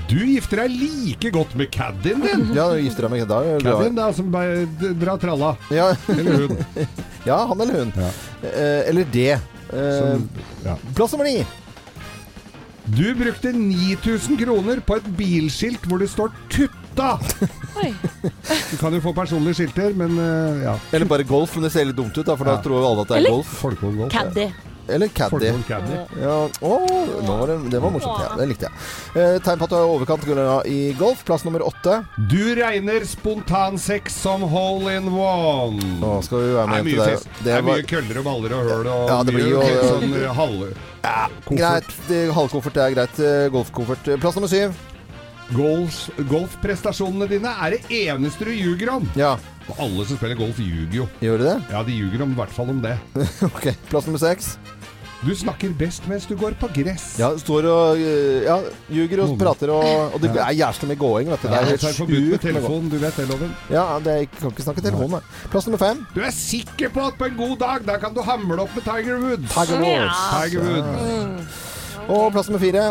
Du 0.08 0.20
gifter 0.24 0.62
deg 0.62 0.76
like 0.78 1.32
godt 1.36 1.56
med 1.60 1.72
caddien 1.74 2.22
din! 2.24 2.46
Ja, 2.56 2.70
du 2.72 2.80
gifter 2.80 3.08
deg 3.10 3.16
med 3.18 3.26
da. 3.28 3.42
er 3.42 3.58
du 3.58 3.66
glad. 3.66 3.74
Caddien, 3.74 3.98
da, 3.98 4.06
som 4.16 4.30
bare 4.32 4.94
drar 5.02 5.20
tralla. 5.20 5.56
Ja, 5.74 5.90
Eller 6.14 6.46
hun. 6.46 6.62
ja, 7.30 7.40
han 7.50 7.66
eller 7.66 7.82
hun. 7.82 7.92
Ja. 7.98 8.12
Eh, 8.54 8.84
eller 8.94 9.10
det. 9.18 9.32
Eh, 9.34 9.98
Som, 9.98 10.30
ja. 10.64 10.78
plass 10.96 11.18
nummer 11.18 11.28
ni. 11.28 11.42
Du 12.92 13.08
brukte 13.18 13.52
9000 13.56 14.40
kroner 14.40 14.80
på 14.86 14.96
et 15.02 15.12
bilskilt 15.18 15.84
hvor 15.90 16.00
det 16.02 16.10
står 16.14 16.32
'Tutta'! 17.02 17.50
Oi. 17.82 17.94
Du 18.72 18.78
kan 18.78 18.94
jo 18.94 19.00
få 19.02 19.14
personlige 19.16 19.56
skilter, 19.62 19.94
men 19.98 20.18
eh, 20.20 20.64
ja. 20.68 20.76
Eller 20.94 21.06
bare 21.10 21.24
golf, 21.28 21.56
men 21.56 21.64
det 21.66 21.72
ser 21.74 21.86
litt 21.90 21.96
dumt 21.98 22.18
ut, 22.18 22.26
da, 22.26 22.36
for 22.38 22.46
da 22.46 22.58
Ja. 22.60 22.62
tror 22.62 22.82
jo 22.82 22.90
alle 22.92 23.02
at 23.02 23.08
det 23.08 23.16
er 23.16 23.22
Eller- 23.24 23.38
golf. 23.40 23.56
Folkevogngolf. 23.62 24.12
Caddy. 24.14 24.52
Eller 24.92 25.08
caddy. 25.14 25.52
Caddy. 25.68 25.98
Ja, 26.20 26.36
å, 26.68 26.72
nå 27.24 27.36
var 27.40 27.48
det, 27.48 27.70
det 27.72 27.80
var 27.80 27.92
morsomt. 27.94 28.18
Ja, 28.26 28.36
det 28.36 28.48
likte 28.50 28.66
jeg. 28.68 28.74
Eh, 29.16 29.38
tegn 29.46 29.60
på 29.62 29.64
at 29.64 29.70
du 29.72 29.76
er 29.78 29.86
i 29.86 29.92
overkant 29.94 30.26
i 30.68 30.80
golf. 31.00 31.22
Plass 31.24 31.46
nummer 31.46 31.62
åtte. 31.64 32.02
Du 32.28 32.42
regner 32.58 33.06
spontansex 33.08 34.12
som 34.26 34.42
hole 34.42 34.98
in 34.98 35.08
one. 35.14 35.80
Nå 36.02 36.22
skal 36.26 36.38
vi 36.44 36.54
være 36.58 36.68
Det 36.68 36.76
er 36.80 36.84
med 36.84 36.84
mye 36.84 36.92
til 36.92 37.06
det. 37.06 37.14
fest. 37.14 37.30
Det 37.46 37.54
er 37.54 37.62
var- 37.62 37.78
mye 37.78 37.88
køller 37.88 38.18
og 38.18 38.24
baller 38.26 38.54
og 38.58 38.70
høl 38.70 38.88
og 38.88 39.08
Ja, 39.10 39.24
det 39.24 39.34
blir 39.34 39.46
mye 39.46 39.72
jo- 39.72 39.90
sånn 39.94 40.36
halve 40.36 40.74
Greit. 41.56 41.96
det- 42.10 42.34
Halvkoffert 42.34 42.78
er 42.78 42.96
greit. 42.96 43.20
Eh, 43.20 43.50
Golfkoffert. 43.50 44.20
Plass 44.20 44.36
nummer 44.36 44.50
syv. 44.50 44.74
Golf, 45.52 46.06
golfprestasjonene 46.32 47.28
dine 47.28 47.52
er 47.60 47.74
det 47.76 47.82
eneste 47.92 48.48
du 48.48 48.54
ljuger 48.56 48.94
om. 48.94 49.08
Ja, 49.20 49.34
Og 49.68 49.80
alle 49.84 50.06
som 50.08 50.18
spiller 50.20 50.38
golf, 50.40 50.60
ljuger 50.64 51.02
jo. 51.04 51.08
gjør 51.24 51.42
du 51.42 51.48
det? 51.50 51.58
Ja, 51.74 51.82
de 51.88 51.96
ljuger 51.96 52.24
om, 52.24 52.32
i 52.32 52.40
hvert 52.40 52.54
fall 52.56 52.72
om 52.72 52.80
det. 52.84 52.94
ok. 53.50 53.68
Plass 53.92 54.08
nummer 54.08 54.22
seks. 54.22 54.56
Du 55.22 55.30
snakker 55.38 55.70
best 55.78 56.08
mens 56.10 56.24
du 56.26 56.34
går 56.40 56.56
på 56.58 56.66
gress. 56.74 57.12
Ja, 57.22 57.28
står 57.38 57.68
og 57.70 58.00
eh, 58.02 58.40
ja, 58.48 58.56
ljuger 58.90 59.22
og 59.28 59.36
prater 59.38 59.70
og 59.70 60.16
Og 60.16 60.24
det 60.24 60.32
er 60.34 60.56
jævlig 60.58 60.90
med 60.90 60.98
gåing, 61.04 61.30
vet 61.30 61.44
du. 61.44 61.48
Det 61.52 61.60
er 61.60 61.70
helt 61.70 61.86
er 61.92 61.94
forbudt 62.00 62.32
med 62.32 62.42
telefon, 62.48 62.90
du 62.90 62.98
vet 63.04 63.20
det, 63.22 63.28
Loven. 63.30 63.54
Ja, 63.70 63.86
det 64.02 64.16
jeg 64.18 64.32
kan 64.40 64.50
ikke 64.50 64.66
snakke 64.66 64.82
telefon, 64.88 65.14
nei. 65.20 65.22
Plass 65.54 65.70
nummer 65.70 65.84
fem. 65.84 66.02
Du 66.16 66.24
er 66.26 66.34
sikker 66.34 66.90
på 66.96 67.06
at 67.12 67.20
på 67.22 67.30
en 67.30 67.38
god 67.38 67.56
dag, 67.62 67.86
da 67.92 68.00
kan 68.02 68.18
du 68.18 68.24
hamle 68.26 68.64
opp 68.66 68.74
med 68.80 68.88
Tiger 68.88 69.22
Woods. 69.22 69.54
Tiger 69.54 69.84
Woods. 69.86 70.28
Tiger 70.34 70.70
Woods. 70.72 71.64
Og 72.10 72.32
plass 72.34 72.50
nummer 72.50 72.64
fire. 72.66 72.88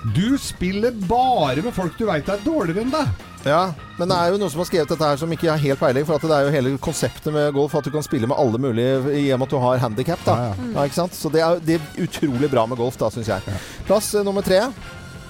Du 0.00 0.38
spiller 0.40 0.94
bare 1.08 1.60
med 1.60 1.74
folk 1.76 1.98
du 1.98 2.06
veit 2.08 2.28
er 2.32 2.40
dårligere 2.44 2.86
enn 2.86 2.92
deg. 2.94 3.26
Ja, 3.44 3.72
men 3.96 4.08
det 4.08 4.16
er 4.16 4.32
jo 4.32 4.38
noen 4.40 4.52
som 4.52 4.60
har 4.60 4.68
skrevet 4.68 4.90
dette 4.92 5.06
her 5.06 5.18
som 5.20 5.32
ikke 5.32 5.48
har 5.48 5.60
helt 5.60 5.80
peiling. 5.80 6.06
For 6.08 6.16
at 6.16 6.24
det 6.24 6.36
er 6.36 6.46
jo 6.46 6.54
hele 6.54 6.72
konseptet 6.80 7.32
med 7.32 7.52
golf 7.56 7.74
at 7.76 7.84
du 7.84 7.92
kan 7.92 8.04
spille 8.04 8.28
med 8.28 8.36
alle 8.40 8.60
mulige 8.60 9.12
i 9.16 9.26
og 9.32 9.40
med 9.40 9.48
at 9.48 9.52
du 9.54 9.58
har 9.64 9.82
handikap. 9.84 10.24
Ja, 10.28 10.36
Ja, 10.50 10.70
Ja, 10.74 10.84
ikke 10.84 10.98
sant? 10.98 11.16
Så 11.16 11.32
det 11.32 11.40
er, 11.44 11.60
det 11.64 11.76
er 11.78 12.02
utrolig 12.04 12.50
bra 12.52 12.66
med 12.66 12.80
golf, 12.80 12.96
da, 13.00 13.10
syns 13.12 13.28
jeg. 13.28 13.60
Plass 13.88 14.12
uh, 14.14 14.24
nummer 14.24 14.44
tre. 14.44 14.60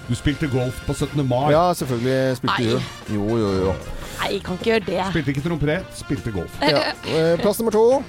Du 0.08 0.14
spilte 0.18 0.48
golf 0.50 0.78
på 0.86 0.94
17. 0.94 1.26
mai. 1.26 1.50
Ja, 1.54 1.72
selvfølgelig 1.74 2.36
spilte 2.40 2.62
Nei. 2.62 2.70
du. 2.70 3.14
Jo, 3.14 3.36
jo, 3.38 3.52
jo. 3.66 3.74
Nei, 4.20 4.32
kan 4.44 4.58
ikke 4.58 4.70
gjøre 4.70 4.86
det. 4.86 5.04
Spilte 5.10 5.34
ikke 5.34 5.44
trompet, 5.46 5.94
spilte 5.98 6.34
golf. 6.34 6.56
Ja. 6.62 6.90
Eh, 7.06 7.36
Plass 7.42 7.58
nummer 7.62 7.74
to. 7.74 8.02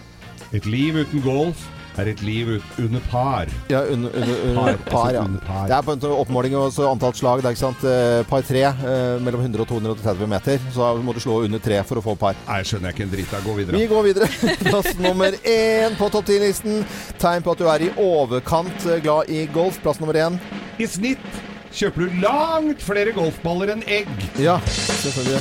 Et 0.51 0.65
liv 0.65 0.98
uten 0.98 1.22
golf 1.22 1.62
er 2.00 2.07
et 2.12 2.21
liv 2.24 2.50
under 2.79 3.01
par. 3.12 3.50
Ja, 3.71 3.81
under, 3.91 4.13
under, 4.15 4.36
under 4.48 4.62
Par, 4.62 4.77
par, 4.91 5.00
altså 5.01 5.15
ja. 5.15 5.24
under 5.25 5.39
par. 5.48 5.65
Det 5.67 5.75
er 5.75 5.81
på 5.88 5.91
en 5.91 6.00
måte 6.00 6.12
oppmåling 6.24 6.55
og 6.55 6.79
antall 6.91 7.13
slag. 7.17 7.41
Det 7.43 7.50
er 7.50 7.55
ikke 7.57 7.63
sant? 7.65 7.83
Eh, 7.83 8.21
Par 8.29 8.45
tre 8.48 8.63
eh, 8.69 9.19
mellom 9.25 9.43
100 9.43 9.65
og 9.65 9.69
230 9.74 10.31
meter. 10.31 10.63
Så 10.75 10.89
må 11.03 11.13
du 11.17 11.19
slå 11.24 11.41
under 11.45 11.60
tre 11.63 11.81
for 11.88 12.00
å 12.00 12.05
få 12.05 12.15
par. 12.19 12.39
Nei, 12.48 12.62
skjønner 12.67 12.91
jeg 12.91 12.98
ikke 13.00 13.07
en 13.10 13.13
dritt 13.15 13.36
av. 13.38 13.45
Gå 13.45 13.57
videre. 13.60 13.81
Vi 13.81 13.91
går 13.91 14.07
videre. 14.07 14.31
Plass 14.71 14.91
nummer 15.01 15.36
én 15.43 15.98
på 16.00 16.10
topp 16.13 16.31
10-listen. 16.31 16.83
Tegn 17.21 17.43
på 17.45 17.55
at 17.55 17.63
du 17.63 17.69
er 17.75 17.88
i 17.88 17.93
overkant 18.01 18.88
eh, 18.88 19.01
glad 19.03 19.31
i 19.31 19.45
golf. 19.53 19.81
Plass 19.83 20.00
nummer 20.03 20.17
én. 20.17 20.39
I 20.81 20.88
snitt 20.89 21.41
kjøper 21.71 22.07
du 22.07 22.17
langt 22.24 22.81
flere 22.83 23.13
golfballer 23.15 23.75
enn 23.75 23.83
egg. 23.88 24.10
Ja, 24.41 24.57
selvfølgelig. 24.67 25.39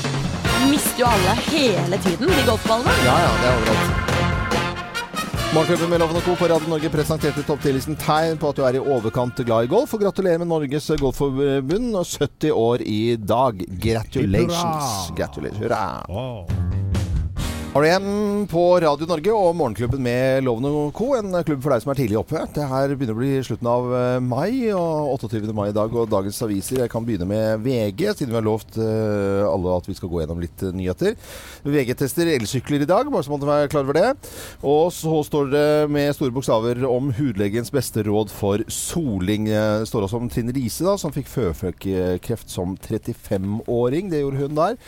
Mister 0.70 1.00
jo 1.02 1.08
alle 1.08 1.34
hele 1.48 1.98
tiden, 2.04 2.28
de 2.30 2.46
golfballene. 2.46 2.94
Ja, 3.06 3.18
ja, 3.24 3.34
det 3.40 3.50
er 3.50 3.60
overalt. 3.64 4.09
Morgenklubben 5.54 5.90
med 5.90 6.00
Loven 6.00 6.20
Co. 6.20 6.36
på 6.36 6.44
Radio 6.44 6.68
Norge 6.68 6.90
presenterte 6.90 7.42
topptillitsen 7.42 7.96
10-listen 7.96 7.96
tegn 7.98 8.38
på 8.38 8.52
at 8.52 8.58
du 8.58 8.62
er 8.62 8.76
i 8.78 8.82
overkant 8.82 9.40
glad 9.42 9.66
i 9.66 9.70
golf. 9.72 9.96
Og 9.96 10.04
gratulerer 10.04 10.38
med 10.38 10.46
Norges 10.46 10.86
Golfforbund 11.00 11.90
og 11.98 12.06
70 12.06 12.54
år 12.54 12.84
i 12.86 13.16
dag. 13.18 13.64
Gratulations. 13.82 15.10
Hurra. 15.58 16.79
Gratulations. 17.72 18.10
du 18.10 18.30
R.E.M. 18.40 18.46
på 18.50 18.62
Radio 18.82 19.06
Norge 19.06 19.32
og 19.36 19.54
Morgenklubben 19.54 20.02
med 20.02 20.42
Loven 20.42 20.64
og 20.66 20.94
Co. 20.96 21.12
En 21.14 21.30
klubb 21.46 21.60
for 21.62 21.70
deg 21.70 21.84
som 21.84 21.92
er 21.92 21.98
tidlig 22.00 22.16
oppe. 22.18 22.40
Det 22.54 22.64
her 22.66 22.94
begynner 22.96 23.14
å 23.14 23.20
bli 23.20 23.42
slutten 23.46 23.68
av 23.70 23.90
eh, 23.94 24.22
mai, 24.24 24.72
og 24.74 25.20
28. 25.22 25.52
mai 25.54 25.68
i 25.70 25.76
dag. 25.76 25.92
Og 25.94 26.08
dagens 26.10 26.40
aviser 26.42 26.82
Jeg 26.82 26.90
kan 26.90 27.04
begynne 27.06 27.28
med 27.30 27.62
VG, 27.62 28.02
siden 28.18 28.32
vi 28.32 28.38
har 28.38 28.46
lovt 28.46 28.78
uh, 28.80 29.46
alle 29.46 29.76
at 29.76 29.86
vi 29.86 29.94
skal 29.98 30.10
gå 30.10 30.22
gjennom 30.22 30.40
litt 30.42 30.64
uh, 30.66 30.72
nyheter. 30.74 31.14
VG 31.62 31.92
tester 32.00 32.32
elsykler 32.32 32.82
i 32.82 32.88
dag, 32.90 33.10
bare 33.12 33.26
så 33.26 33.34
man 33.36 33.46
er 33.54 33.70
klar 33.70 33.86
over 33.86 33.98
det. 34.00 34.32
Og 34.66 34.90
så 34.96 35.20
står 35.28 35.52
det 35.52 35.68
med 35.94 36.14
store 36.16 36.34
bokstaver 36.34 36.82
om 36.88 37.12
hudlegens 37.20 37.70
beste 37.74 38.02
råd 38.08 38.34
for 38.34 38.64
soling. 38.66 39.46
Det 39.50 39.86
står 39.90 40.08
også 40.08 40.18
om 40.18 40.30
Trine 40.32 40.54
da, 40.56 40.96
som 40.98 41.14
fikk 41.14 41.30
føflekkreft 41.30 42.50
som 42.50 42.74
35-åring. 42.80 44.10
Det 44.10 44.24
gjorde 44.24 44.42
hun 44.42 44.58
der. 44.58 44.80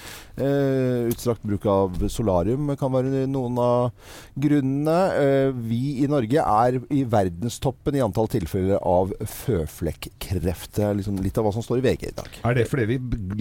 Utstrakt 1.12 1.44
bruk 1.46 1.66
av 1.68 2.08
solarium 2.10 2.71
kan 2.80 2.92
være 2.94 3.26
noen 3.30 3.58
av 3.62 4.12
grunnene. 4.42 4.98
Uh, 5.16 5.60
vi 5.68 6.02
i 6.02 6.08
Norge 6.10 6.42
er 6.42 6.78
i 6.92 7.02
verdenstoppen 7.08 7.98
i 7.98 8.02
antall 8.04 8.30
tilfeller 8.32 8.80
av 8.80 9.12
føflekkreft. 9.20 10.74
Det 10.78 10.86
er 10.86 10.98
liksom 10.98 11.20
litt 11.22 11.38
av 11.38 11.46
hva 11.46 11.54
som 11.54 11.64
står 11.64 11.82
i 11.82 11.86
VG 11.88 12.08
i 12.10 12.14
dag. 12.16 12.40
Er 12.48 12.58
det 12.58 12.66
fordi 12.70 12.88
vi 12.94 12.98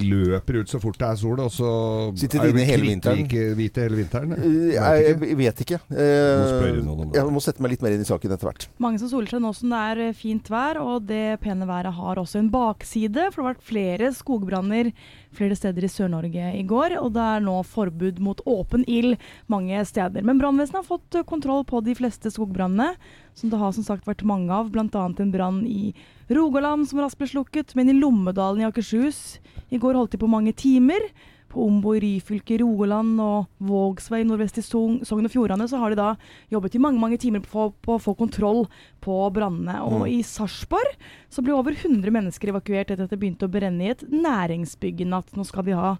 løper 0.07 0.61
ut 0.61 0.71
så 0.71 0.81
fort 0.83 0.99
det 1.01 1.07
er 1.07 1.21
sol, 1.21 1.39
og 1.41 1.51
så 1.53 1.71
Sitter 2.19 2.41
er 2.41 2.49
vi 2.49 2.55
inne 2.55 2.67
hele 2.67 2.89
vinteren? 2.89 3.25
hvite 3.57 3.85
hele 3.85 3.99
vinteren? 4.01 4.35
Jeg, 4.71 5.15
jeg 5.21 5.37
vet 5.39 5.63
ikke. 5.65 5.81
noen 5.91 7.15
jeg 7.15 7.33
må 7.33 7.41
sette 7.43 7.63
meg 7.63 7.75
litt 7.75 7.83
mer 7.83 7.95
inn 7.95 8.03
i 8.03 8.07
saken 8.07 8.35
etter 8.35 8.49
hvert. 8.49 8.67
Mange 8.81 9.01
som 9.01 9.11
soler 9.11 9.31
seg 9.31 9.43
nå 9.43 9.53
som 9.55 9.71
det 9.71 9.81
er 9.91 10.17
fint 10.17 10.51
vær, 10.51 10.79
og 10.81 11.07
det 11.09 11.39
pene 11.43 11.67
været 11.69 11.95
har 11.97 12.21
også 12.21 12.41
en 12.41 12.51
bakside. 12.53 13.29
For 13.31 13.41
det 13.41 13.45
har 13.45 13.53
vært 13.53 13.67
flere 13.71 14.13
skogbranner 14.15 14.91
flere 15.35 15.55
steder 15.55 15.85
i 15.85 15.91
Sør-Norge 15.91 16.51
i 16.59 16.63
går, 16.67 16.97
og 16.99 17.13
det 17.15 17.23
er 17.23 17.43
nå 17.45 17.57
forbud 17.67 18.19
mot 18.23 18.41
åpen 18.49 18.83
ild 18.89 19.15
mange 19.51 19.83
steder. 19.87 20.25
Men 20.25 20.39
brannvesenet 20.41 20.81
har 20.81 20.87
fått 20.87 21.19
kontroll 21.29 21.65
på 21.67 21.81
de 21.85 21.95
fleste 21.97 22.31
skogbrannene, 22.33 22.93
som 23.37 23.51
det 23.51 23.59
har 23.61 23.75
som 23.75 23.85
sagt 23.87 24.07
vært 24.09 24.25
mange 24.27 24.53
av. 24.53 24.71
Bl.a. 24.73 24.87
en 24.91 25.33
brann 25.33 25.61
i 25.67 25.91
Rogaland 26.31 26.87
som 26.89 27.01
raskt 27.03 27.19
ble 27.21 27.29
slukket, 27.31 27.75
men 27.75 27.91
i 27.91 27.97
Lommedalen 27.97 28.63
i 28.63 28.67
Akershus 28.69 29.39
i 29.71 29.79
går 29.81 29.97
holdt 29.97 30.15
de 30.15 30.21
på 30.21 30.31
mange 30.31 30.53
timer. 30.57 31.11
På 31.51 31.65
Ombo 31.67 31.91
i 31.97 31.99
Ryfylke, 31.99 32.55
Rogaland 32.61 33.19
og 33.19 33.49
Vågsvei 33.67 34.21
nordvest 34.23 34.61
i 34.61 34.63
Sogn 34.63 35.01
og 35.03 35.31
Fjordane 35.33 35.67
så 35.67 35.81
har 35.81 35.91
de 35.91 35.99
da 35.99 36.13
jobbet 36.53 36.77
i 36.77 36.79
mange 36.83 37.01
mange 37.01 37.19
timer 37.19 37.43
på, 37.43 37.65
på 37.83 37.97
å 37.97 37.99
få 37.99 38.13
kontroll 38.15 38.63
på 39.03 39.17
brannene. 39.35 39.81
Og 39.83 40.07
i 40.07 40.21
Sarpsborg 40.23 40.95
så 41.27 41.43
ble 41.43 41.57
over 41.57 41.75
100 41.75 42.07
mennesker 42.07 42.53
evakuert 42.53 42.93
etter 42.93 43.03
at 43.03 43.11
det 43.11 43.19
begynte 43.19 43.49
å 43.49 43.51
brenne 43.51 43.83
i 43.83 43.91
et 43.91 44.05
næringsbygg 44.07 45.03
i 45.03 45.09
natt. 45.11 45.35
Nå 45.35 45.43
skal 45.47 45.67
de 45.67 45.75
ha 45.75 45.97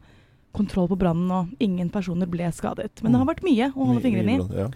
kontroll 0.55 0.89
på 0.91 0.99
brannen, 0.99 1.31
og 1.31 1.63
ingen 1.63 1.89
personer 1.93 2.29
ble 2.29 2.49
skadet. 2.55 3.01
Men 3.03 3.13
det 3.13 3.21
har 3.23 3.31
vært 3.31 3.45
mye 3.47 3.71
å 3.71 3.87
holde 3.87 4.03
fingrene 4.03 4.37
i. 4.37 4.59
Ja. 4.63 4.69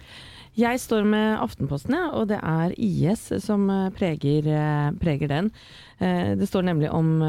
Jeg 0.56 0.80
står 0.80 1.04
med 1.04 1.34
Aftenposten, 1.36 1.92
ja, 1.92 2.06
og 2.16 2.30
det 2.30 2.38
er 2.40 2.72
IS 2.80 3.26
som 3.44 3.66
eh, 3.68 3.90
preger, 3.92 4.46
eh, 4.48 4.86
preger 4.96 5.28
den. 5.28 5.50
Eh, 6.00 6.30
Det 6.32 6.48
står 6.48 6.64
nemlig 6.64 6.88
om 6.96 7.20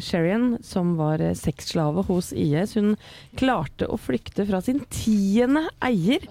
Sherian, 0.00 0.56
som 0.64 0.94
var 0.96 1.20
sexslave 1.36 2.06
hos 2.08 2.32
IS. 2.32 2.72
Hun 2.80 2.96
klarte 3.36 3.90
å 3.92 4.00
flykte 4.00 4.48
fra 4.48 4.62
sin 4.64 4.80
tiende 4.88 5.66
eier. 5.84 6.24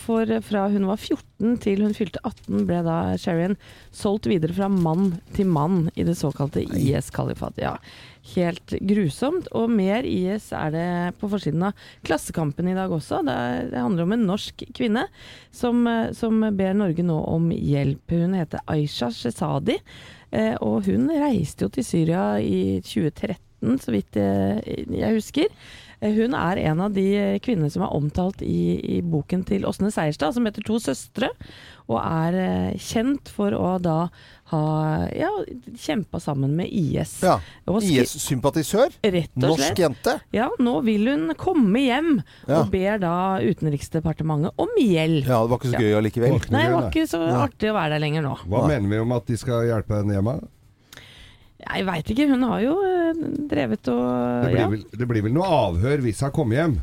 For 0.00 0.24
fra 0.40 0.62
hun 0.72 0.86
var 0.88 0.96
14 0.96 1.58
til 1.60 1.82
hun 1.84 1.92
fylte 1.92 2.22
18, 2.24 2.62
ble 2.64 2.78
da 2.86 2.94
Sherian 3.20 3.58
solgt 3.92 4.24
videre 4.24 4.56
fra 4.56 4.70
mann 4.72 5.18
til 5.36 5.44
mann 5.52 5.90
i 5.92 6.06
det 6.08 6.14
såkalte 6.16 6.62
IS-kalifatet. 6.64 7.66
Ja, 7.66 7.74
helt 8.34 8.74
grusomt. 8.90 9.48
Og 9.56 9.70
mer 9.72 10.06
IS 10.08 10.50
er 10.56 10.74
det 10.74 10.86
på 11.20 11.30
forsiden 11.32 11.66
av 11.68 11.88
Klassekampen 12.06 12.70
i 12.70 12.76
dag 12.76 12.92
også. 12.94 13.22
Det, 13.26 13.34
er, 13.34 13.72
handler 13.78 14.06
om 14.06 14.14
en 14.16 14.28
norsk 14.28 14.66
kvinne 14.76 15.06
som, 15.54 15.82
eh, 15.88 16.12
som 16.16 16.40
ber 16.58 16.76
Norge 16.76 17.04
nå 17.06 17.18
om 17.32 17.50
hjelp. 17.54 18.16
Hun 18.16 18.38
heter 18.38 18.64
Aisha 18.70 19.10
Shesadi. 19.14 19.78
Eh, 20.30 20.54
og 20.60 20.88
hun 20.88 21.08
reiste 21.12 21.66
jo 21.66 21.72
til 21.72 21.86
Syria 21.86 22.24
i 22.40 22.80
2013, 22.84 23.78
så 23.80 23.94
vidt 23.94 24.18
jeg, 24.20 24.84
jeg 24.92 25.14
husker. 25.16 25.52
Eh, 26.00 26.12
Hun 26.14 26.34
er 26.38 26.60
en 26.70 26.80
av 26.84 26.92
de 26.94 27.06
kvinnene 27.42 27.70
som 27.74 27.82
er 27.82 27.94
omtalt 27.96 28.42
i, 28.46 28.78
i 28.98 29.00
boken 29.02 29.44
til 29.48 29.64
Åsne 29.66 29.90
Seierstad, 29.94 30.34
som 30.36 30.46
heter 30.46 30.62
To 30.68 30.78
søstre, 30.82 31.30
og 31.88 31.98
er 32.02 32.36
eh, 32.38 32.76
kjent 32.78 33.30
for 33.32 33.54
å 33.56 33.76
da 33.82 33.96
ha 34.52 34.60
ja, 35.12 35.28
kjempa 35.76 36.20
sammen 36.22 36.54
med 36.56 36.70
IS. 36.72 37.18
Ja. 37.24 37.34
IS-sympatisør. 37.68 38.94
Norsk 39.36 39.80
jente. 39.82 40.14
Ja, 40.32 40.48
nå 40.62 40.78
vil 40.86 41.08
hun 41.10 41.32
komme 41.40 41.82
hjem, 41.84 42.12
Ja. 42.48 42.62
og 42.62 42.70
ber 42.72 42.98
da 43.02 43.14
Utenriksdepartementet 43.44 44.54
om 44.56 44.70
hjelp. 44.80 45.26
Ja, 45.28 45.42
det 45.44 45.50
var 45.52 45.58
ikke 45.60 45.72
så 45.74 45.82
gøy 45.82 45.96
allikevel. 45.98 46.38
Ja. 46.38 46.52
Nei, 46.54 46.62
det 46.68 46.76
var 46.76 46.88
ikke 46.92 47.08
så 47.10 47.20
artig 47.42 47.72
å 47.72 47.76
være 47.76 47.96
der 47.96 48.04
lenger 48.06 48.24
nå. 48.24 48.36
Hva 48.48 48.64
mener 48.70 48.88
vi 48.94 49.02
om 49.02 49.12
at 49.18 49.26
de 49.28 49.36
skal 49.40 49.66
hjelpe 49.68 49.98
henne 50.00 50.16
hjemme? 50.16 50.38
Jeg 51.68 51.84
veit 51.88 52.12
ikke, 52.14 52.28
hun 52.30 52.44
har 52.48 52.62
jo 52.64 52.76
eh, 52.86 53.24
drevet 53.50 53.90
og 53.92 54.04
Det 54.44 54.52
blir, 54.52 54.60
ja. 54.62 54.68
vel, 54.72 54.84
det 55.02 55.08
blir 55.10 55.26
vel 55.26 55.34
noe 55.36 55.48
avhør 55.68 56.04
hvis 56.06 56.22
hun 56.24 56.32
kommer 56.34 56.62
hjem? 56.62 56.78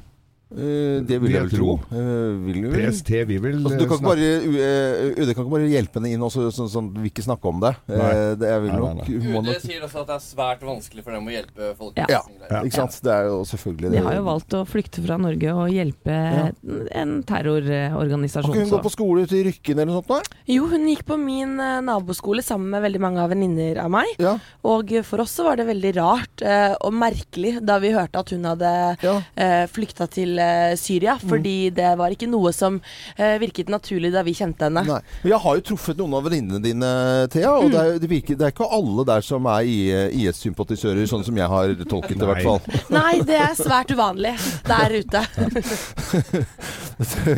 Eh, 0.54 1.02
det 1.02 1.18
vil 1.24 1.32
jeg 1.34 1.42
vel 1.42 1.50
tro. 1.50 1.72
Eh, 1.90 2.36
vil 2.46 2.60
du 2.62 2.68
vel? 2.70 2.86
PST 2.92 3.10
vi 3.26 3.38
vil 3.42 3.56
Altså, 3.66 3.80
du 3.80 3.88
kan 3.90 3.98
ikke 3.98 4.10
bare, 4.12 4.28
U- 4.46 4.60
eh, 4.62 5.24
UD 5.24 5.32
kan 5.34 5.42
ikke 5.44 5.54
bare 5.56 5.70
hjelpe 5.72 5.98
henne 5.98 6.12
inn 6.14 6.22
og 6.22 6.30
så- 6.32 6.52
sånn 6.54 6.70
sånn, 6.70 6.92
vil 6.94 7.10
ikke 7.10 7.24
snakke 7.26 7.46
om 7.50 7.60
det. 7.60 7.72
Eh, 7.90 7.98
Nei. 7.98 8.12
det 8.36 8.40
Nei, 8.40 8.60
nei, 8.70 8.78
nok, 8.78 8.96
nei. 8.96 9.06
hun 9.06 9.36
UD 9.42 9.46
nok 9.50 9.62
sier 9.66 9.82
også 9.82 10.02
at 10.02 10.08
det 10.08 10.16
er 10.16 10.24
svært 10.26 10.62
vanskelig 10.62 11.04
for 11.04 11.12
dem 11.12 11.26
å 11.26 11.32
hjelpe 11.34 11.76
folk. 11.76 11.94
Ja. 11.98 12.06
Ja, 12.10 12.22
Ja. 12.52 12.62
ikke 12.62 12.74
sant. 12.74 13.02
Det 13.02 13.12
er 13.12 13.24
jo 13.26 13.42
selvfølgelig 13.44 13.92
De 13.92 13.98
har 14.06 14.14
jo 14.16 14.24
valgt 14.24 14.50
å 14.54 14.62
flykte 14.68 15.04
fra 15.06 15.18
Norge 15.18 15.50
og 15.52 15.70
hjelpe 15.74 16.54
en 16.94 17.24
terrororganisasjon. 17.24 18.44
Kan 18.54 18.62
ikke 18.62 18.70
hun 18.70 18.80
gå 18.80 18.84
på 18.86 18.92
skole 18.94 19.28
til 19.28 19.40
i 19.42 19.50
Rykken 19.50 19.80
eller 19.80 19.86
noe 19.92 20.04
sånt? 20.04 20.08
Da? 20.08 20.38
Jo, 20.48 20.68
hun 20.68 20.86
gikk 20.88 21.04
på 21.06 21.18
min 21.20 21.58
naboskole 21.58 22.44
sammen 22.46 22.70
med 22.70 22.84
veldig 22.84 23.00
mange 23.02 23.18
av 23.20 23.30
venninner 23.32 23.78
av 23.84 23.90
meg. 23.90 24.08
Ja. 24.20 24.38
Og 24.64 24.90
for 25.04 25.22
oss 25.22 25.36
så 25.36 25.44
var 25.44 25.56
det 25.58 25.68
veldig 25.68 25.96
rart 25.98 26.46
og 26.82 26.94
merkelig 26.94 27.66
da 27.66 27.80
vi 27.80 27.90
hørte 27.92 28.20
at 28.20 28.30
hun 28.30 28.44
hadde 28.44 28.98
Ja. 29.02 29.22
flykta 29.68 30.08
til 30.10 30.35
eh, 30.42 30.76
Syria. 30.80 31.18
Fordi 31.22 31.70
det 31.76 31.92
var 32.00 32.14
ikke 32.14 32.30
noe 32.30 32.54
som 32.56 32.80
eh, 33.18 33.36
virket 33.42 33.70
naturlig 33.74 34.14
da 34.14 34.24
vi 34.26 34.36
kjente 34.38 34.70
henne. 34.70 34.86
Nei. 34.88 35.02
Jeg 35.26 35.42
har 35.42 35.60
jo 35.60 35.66
truffet 35.72 36.00
noen 36.00 36.16
av 36.18 36.26
venninnene 36.28 36.62
dine, 36.64 36.92
Thea. 37.34 37.56
Og 37.60 37.72
det, 37.74 37.82
er, 37.82 38.00
det, 38.02 38.10
virker, 38.12 38.40
det 38.40 38.50
er 38.50 38.56
ikke 38.56 38.70
alle 38.78 39.08
der 39.08 39.26
som 39.26 39.48
er 39.52 39.66
IS-sympatisører, 39.66 41.06
sånn 41.10 41.26
som 41.28 41.40
jeg 41.40 41.52
har 41.52 41.76
tolket 41.86 42.18
det, 42.18 42.26
i 42.26 42.32
hvert 42.32 42.46
fall. 42.46 42.62
Nei, 42.94 43.14
det 43.26 43.40
er 43.42 43.54
svært 43.60 43.94
uvanlig 43.96 44.36
der 44.68 44.98
ute. 45.00 45.22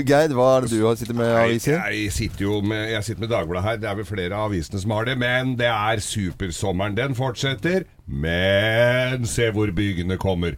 Geir, 0.07 0.33
hva 0.37 0.47
er 0.57 0.67
det 0.67 0.73
du 0.73 0.85
har 0.85 0.97
sittet 0.99 1.17
med 1.17 1.29
i 1.29 1.37
aviser? 1.41 1.79
Jeg 1.93 2.13
sitter 2.13 2.45
jo 2.45 2.59
med, 2.61 2.91
jeg 2.91 3.07
sitter 3.07 3.25
med 3.25 3.33
Dagbladet 3.33 3.65
her. 3.65 3.79
Det 3.81 3.89
er 3.89 3.99
vel 3.99 4.07
flere 4.07 4.37
av 4.37 4.51
avisene 4.51 4.81
som 4.81 4.93
har 4.95 5.09
det. 5.09 5.17
Men 5.21 5.55
det 5.59 5.69
er 5.71 6.03
supersommeren. 6.03 6.97
Den 6.97 7.17
fortsetter. 7.17 7.87
Men 8.07 9.25
se 9.27 9.49
hvor 9.51 9.71
bygene 9.75 10.19
kommer. 10.21 10.55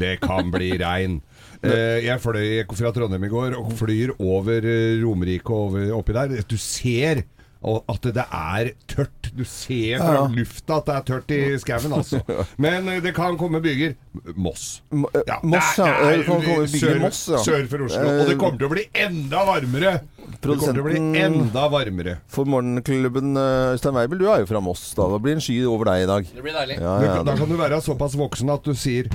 Det 0.00 0.18
kan 0.24 0.50
bli 0.52 0.74
regn. 0.82 1.20
Eh, 1.62 1.98
jeg 2.06 2.20
fløy 2.22 2.62
fra 2.72 2.92
Trondheim 2.96 3.24
i 3.26 3.28
går 3.32 3.58
og 3.58 3.74
flyr 3.76 4.14
over 4.18 4.64
eh, 4.64 4.96
Romerike 5.04 5.50
og 5.52 5.76
oppi 5.98 6.14
der. 6.16 6.38
Du 6.48 6.56
ser 6.56 7.24
og 7.60 7.84
at 7.92 8.06
det 8.16 8.22
er 8.24 8.70
tørt. 8.88 9.26
Du 9.36 9.42
ser 9.44 9.98
fra 10.00 10.14
Ja. 10.14 10.22
lufta 10.32 10.78
at 10.80 10.86
det 10.86 10.94
er 10.94 11.02
tørt 11.10 11.30
i 11.36 11.40
skauen, 11.60 11.92
altså. 11.92 12.22
Men 12.64 12.88
eh, 12.88 13.02
det 13.04 13.12
kan 13.14 13.36
komme 13.36 13.60
byger. 13.60 13.92
Moss. 14.34 14.80
Ja, 15.28 15.36
Moss, 15.44 15.74
det 15.76 15.84
ja. 15.84 15.98
er- 16.08 16.16
Det 16.16 16.24
kan 16.30 16.40
komme 16.46 16.70
sør, 16.72 16.96
Moss, 17.02 17.20
ja. 17.28 17.42
Sør 17.44 17.68
for 17.68 17.84
Oslo. 17.84 18.06
Og 18.22 18.30
det 18.32 18.38
kommer 18.40 18.56
til 18.62 18.70
å 18.70 18.72
bli 18.72 18.86
enda 19.04 19.44
varmere! 19.44 19.92
Det 20.40 20.56
kommer 20.56 20.72
til 20.72 20.80
å 20.80 20.86
bli 20.88 21.20
enda 21.20 21.66
varmere. 21.68 22.16
For 22.32 22.48
morgenklubben 22.48 23.36
Øystein 23.36 23.92
Weibel, 23.98 24.22
du 24.24 24.30
er 24.32 24.40
jo 24.40 24.48
fra 24.54 24.64
Moss. 24.64 24.94
Da 24.96 25.10
Det 25.12 25.20
blir 25.20 25.36
en 25.36 25.44
sky 25.44 25.60
over 25.68 25.84
deg 25.92 26.06
i 26.06 26.10
dag. 26.14 26.32
Det 26.32 26.42
blir 26.48 26.56
deilig. 26.56 26.80
Ja, 26.80 26.96
ja, 27.04 27.22
da 27.28 27.36
kan 27.36 27.52
du 27.52 27.58
være 27.60 27.82
såpass 27.84 28.16
voksen 28.16 28.48
at 28.56 28.64
du 28.64 28.72
sier 28.72 29.12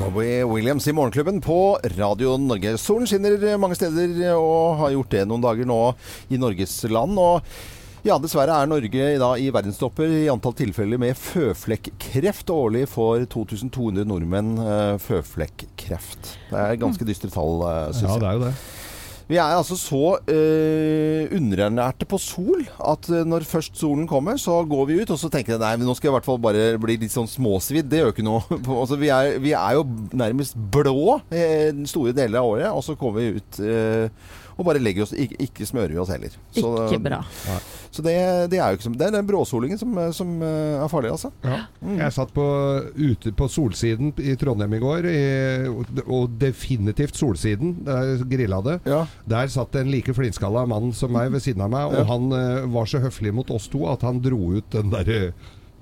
Robbie 0.00 0.44
Williams 0.44 0.88
i 0.88 0.92
Morgenklubben 0.92 1.40
på 1.40 1.78
Radio 1.98 2.36
Norge. 2.40 2.78
Solen 2.80 3.06
skinner 3.06 3.36
mange 3.60 3.76
steder 3.76 4.32
og 4.32 4.78
har 4.80 4.94
gjort 4.94 5.12
det 5.12 5.26
noen 5.28 5.44
dager 5.44 5.68
nå 5.68 5.76
i 6.32 6.38
Norges 6.40 6.78
land. 6.88 7.20
Og 7.20 7.44
ja, 8.06 8.16
dessverre 8.16 8.56
er 8.56 8.70
Norge 8.70 9.10
da 9.20 9.30
i 9.36 9.50
verdenstopper 9.52 10.14
i 10.22 10.24
antall 10.32 10.56
tilfeller 10.56 11.00
med 11.02 11.18
føflekkreft. 11.20 12.48
Årlig 12.54 12.86
får 12.88 13.28
2200 13.34 14.08
nordmenn 14.08 14.54
eh, 14.64 14.96
føflekkreft. 15.04 16.34
Det 16.48 16.62
er 16.64 16.80
ganske 16.80 17.04
dystre 17.04 17.28
tall, 17.34 17.60
uh, 17.60 17.90
syns 17.92 18.14
jeg. 18.14 18.24
er 18.24 18.38
jo 18.40 18.46
det. 18.48 18.54
Vi 19.30 19.38
er 19.38 19.54
altså 19.54 19.76
så 19.78 20.16
eh, 20.26 21.30
underernærte 21.36 22.06
på 22.10 22.18
sol 22.18 22.64
at 22.82 23.06
eh, 23.14 23.22
når 23.22 23.46
først 23.46 23.78
solen 23.78 24.08
kommer, 24.10 24.40
så 24.42 24.56
går 24.66 24.88
vi 24.88 24.96
ut 25.04 25.12
og 25.14 25.20
så 25.20 25.30
tenker 25.30 25.54
jeg 25.54 25.62
nei, 25.62 25.76
nå 25.78 25.94
skal 25.94 26.08
jeg 26.08 26.14
i 26.14 26.16
hvert 26.16 26.26
fall 26.26 26.40
bare 26.42 26.64
bli 26.82 26.96
litt 26.98 27.14
sånn 27.14 27.30
småsvidd. 27.30 27.86
Det 27.86 28.00
gjør 28.00 28.10
ikke 28.10 28.26
noe. 28.26 28.42
altså, 28.80 28.98
vi, 28.98 29.12
er, 29.14 29.38
vi 29.38 29.54
er 29.54 29.78
jo 29.78 29.86
nærmest 30.18 30.58
blå 30.74 31.20
eh, 31.30 31.70
store 31.86 32.16
deler 32.16 32.42
av 32.42 32.50
året, 32.56 32.68
og 32.74 32.82
så 32.82 32.98
kommer 32.98 33.22
vi 33.22 33.38
ut 33.38 33.62
eh, 33.62 34.34
og 34.60 34.66
bare 34.68 34.80
legger 34.82 35.06
oss 35.06 35.14
Ikke, 35.16 35.38
ikke 35.46 35.66
smører 35.68 35.94
vi 35.94 36.00
oss 36.02 36.10
heller. 36.12 36.34
Så, 36.52 36.70
Ikke 36.84 37.00
bra. 37.02 37.18
Så 37.90 38.04
det, 38.04 38.14
det 38.52 38.58
er 38.60 38.70
jo 38.74 38.78
ikke 38.78 38.86
som 38.86 38.96
Det 39.00 39.06
er 39.08 39.14
den 39.16 39.26
bråsolingen 39.26 39.80
som, 39.80 39.96
som 40.14 40.34
eh, 40.44 40.76
er 40.84 40.90
farlig, 40.92 41.10
altså. 41.14 41.30
Ja. 41.42 41.62
Jeg 42.04 42.14
satt 42.14 42.34
på, 42.36 42.44
ute 43.00 43.32
på 43.36 43.48
Solsiden 43.50 44.12
i 44.20 44.36
Trondheim 44.40 44.76
i 44.76 44.82
går, 44.82 45.08
i, 45.10 45.20
og 46.06 46.36
definitivt 46.40 47.16
Solsiden. 47.18 47.78
Der 47.88 48.20
grilla 48.30 48.60
det. 48.66 48.76
Ja. 48.88 49.02
Der 49.30 49.50
satt 49.52 49.74
en 49.80 49.90
like 49.90 50.14
flinskalla 50.16 50.66
mann 50.70 50.92
som 50.96 51.12
meg 51.16 51.32
ved 51.34 51.42
siden 51.44 51.64
av 51.66 51.72
meg, 51.72 51.88
og 51.90 51.98
Ja. 52.02 52.04
han 52.12 52.30
eh, 52.36 52.66
var 52.76 52.86
så 52.90 53.00
høflig 53.02 53.32
mot 53.34 53.50
oss 53.50 53.66
to 53.72 53.86
at 53.90 54.04
han 54.06 54.20
dro 54.22 54.52
ut 54.60 54.70
den 54.76 54.92
derre 54.92 55.32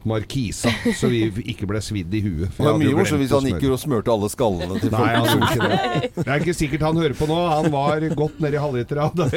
markisa, 0.07 0.71
så 0.97 1.09
vi 1.11 1.25
ikke 1.50 1.67
ble 1.69 1.81
svidd 1.83 2.12
i 2.14 2.21
huet. 2.23 2.52
Det 2.55 2.64
var 2.64 2.78
mye 2.81 2.95
morsomt 2.97 3.23
hvis 3.23 3.35
han 3.35 3.49
gikk 3.50 3.67
og 3.73 3.81
smurte 3.83 4.12
alle 4.14 4.31
skallene 4.33 4.78
til 4.83 4.93
Nei, 4.95 5.09
han 5.14 5.26
gjorde 5.26 5.49
ikke 5.49 5.71
det. 5.73 6.12
Det 6.19 6.26
er 6.26 6.45
ikke 6.45 6.57
sikkert 6.57 6.87
han 6.87 7.00
hører 7.02 7.17
på 7.19 7.28
nå. 7.31 7.38
Han 7.50 7.71
var 7.75 8.07
godt 8.19 8.38
nedi 8.45 8.62
halvlitera. 8.62 9.11
da 9.19 9.28